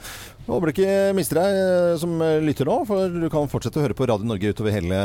Håper 0.43 0.67
du 0.67 0.71
ikke 0.73 0.95
mister 1.15 1.37
deg 1.39 1.59
eh, 1.59 1.91
som 2.01 2.17
lytter 2.43 2.67
nå, 2.67 2.81
for 2.89 3.07
du 3.15 3.29
kan 3.31 3.47
fortsette 3.47 3.79
å 3.79 3.85
høre 3.85 3.95
på 3.95 4.09
Radio 4.11 4.27
Norge 4.27 4.51
utover 4.51 4.75
hele 4.75 4.97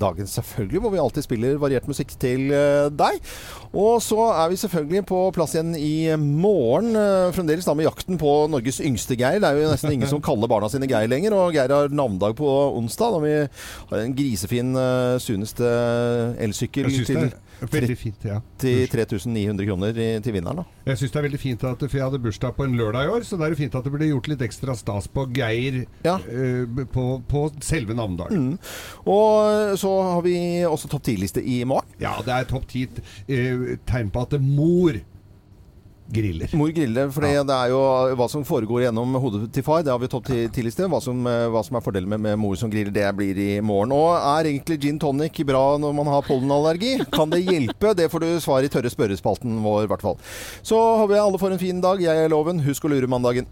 dagen, 0.00 0.30
selvfølgelig, 0.32 0.80
hvor 0.80 0.94
vi 0.94 1.02
alltid 1.02 1.26
spiller 1.26 1.60
variert 1.60 1.90
musikk 1.90 2.14
til 2.16 2.48
eh, 2.56 2.88
deg. 2.96 3.20
Og 3.76 4.00
så 4.00 4.30
er 4.30 4.48
vi 4.48 4.60
selvfølgelig 4.62 5.02
på 5.10 5.20
plass 5.36 5.52
igjen 5.52 5.76
i 5.76 6.16
morgen, 6.16 6.96
fremdeles 7.36 7.68
da 7.68 7.76
med 7.76 7.90
jakten 7.90 8.16
på 8.22 8.38
Norges 8.48 8.80
yngste 8.80 9.18
Geir. 9.20 9.36
Det 9.44 9.50
er 9.50 9.60
jo 9.66 9.74
nesten 9.74 9.98
ingen 9.98 10.08
som 10.08 10.24
kaller 10.24 10.48
barna 10.48 10.72
sine 10.72 10.88
Geir 10.88 11.12
lenger, 11.12 11.36
og 11.36 11.52
Geir 11.52 11.76
har 11.76 11.92
navnedag 11.92 12.38
på 12.40 12.48
onsdag, 12.80 13.18
da 13.18 13.20
vi 13.26 13.36
har 13.92 14.00
en 14.00 14.16
grisefin 14.16 14.72
Sunes 15.20 15.52
elsykkel 15.60 16.88
til 17.04 17.28
veldig 17.60 17.96
fint, 17.98 18.24
ja. 18.28 18.38
til 18.60 18.86
3900 18.90 19.66
kroner 19.68 20.00
til 20.24 20.34
vinneren. 20.34 20.62
da. 20.62 20.82
Jeg 20.90 21.00
syns 21.00 21.14
det 21.14 21.20
er 21.20 21.26
veldig 21.26 21.40
fint 21.42 21.64
at 21.68 21.84
For 21.84 21.98
jeg 21.98 22.06
hadde 22.06 22.22
bursdag 22.22 22.54
på 22.56 22.66
en 22.68 22.76
lørdag 22.78 23.08
i 23.08 23.12
år, 23.16 23.26
så 23.26 23.38
det 23.38 23.46
er 23.46 23.54
jo 23.54 23.60
fint 23.60 23.76
at 23.78 23.86
det 23.86 23.92
ble 23.94 24.10
gjort 24.10 24.30
litt 24.32 24.44
ekstra 24.46 24.76
stas 24.78 25.08
på 25.12 25.26
Geir 25.36 25.82
eh, 25.84 26.82
på, 26.94 27.06
på 27.28 27.44
selve 27.64 27.96
navnedagen. 27.98 28.52
Mm. 28.52 28.72
Og 29.10 29.78
så 29.80 29.92
har 30.12 30.24
vi 30.26 30.38
også 30.68 30.90
topp 30.92 31.06
10-liste 31.08 31.42
i 31.42 31.60
morgen. 31.68 31.88
Ja, 32.02 32.16
det 32.24 32.34
er 32.34 32.48
topp 32.48 32.68
ti 32.70 32.86
uh, 32.88 33.78
tegn 33.88 34.12
på 34.14 34.24
at 34.26 34.36
mor 34.42 34.98
griller. 36.12 36.48
Mor 36.56 36.70
griller, 36.72 37.10
for 37.12 37.20
det 37.26 37.32
er 37.52 37.68
jo 37.72 37.80
hva 38.16 38.28
som 38.32 38.44
foregår 38.48 38.86
gjennom 38.86 39.16
hodet 39.20 39.50
til 39.52 39.64
far. 39.66 39.82
Det 39.84 39.92
har 39.92 40.00
vi 40.00 40.08
tatt 40.12 40.28
til, 40.30 40.44
til 40.54 40.68
i 40.70 40.72
sted. 40.72 40.86
Hva, 40.88 41.00
som- 41.04 41.26
eh, 41.26 41.48
hva 41.52 41.62
som 41.66 41.76
er 41.76 41.84
fordelen 41.84 42.08
med, 42.08 42.22
med 42.24 42.38
mor 42.40 42.54
som 42.56 42.70
griller, 42.70 42.92
det 42.94 43.08
blir 43.18 43.36
i 43.42 43.48
morgen. 43.60 43.92
Og 43.92 44.14
er 44.16 44.48
egentlig 44.52 44.78
gin 44.86 44.98
tonic 45.02 45.40
bra 45.48 45.64
når 45.82 45.96
man 45.98 46.06
har 46.12 46.22
pollenallergi? 46.28 46.94
Kan 47.12 47.30
det 47.34 47.42
hjelpe? 47.44 47.94
Det 47.98 48.10
får 48.12 48.20
du 48.24 48.28
svar 48.40 48.62
i 48.64 48.68
tørre 48.72 48.92
spørrespalten 48.92 49.58
vår, 49.64 49.84
i 49.84 49.90
hvert 49.90 50.04
fall. 50.06 50.16
Så 50.62 50.78
håper 51.02 51.16
jeg 51.18 51.24
alle 51.26 51.42
får 51.42 51.56
en 51.58 51.62
fin 51.66 51.80
dag. 51.84 52.00
Jeg 52.06 52.24
er 52.24 52.32
Loven. 52.32 52.62
Husk 52.68 52.84
å 52.88 52.92
lure 52.94 53.10
mandagen. 53.10 53.48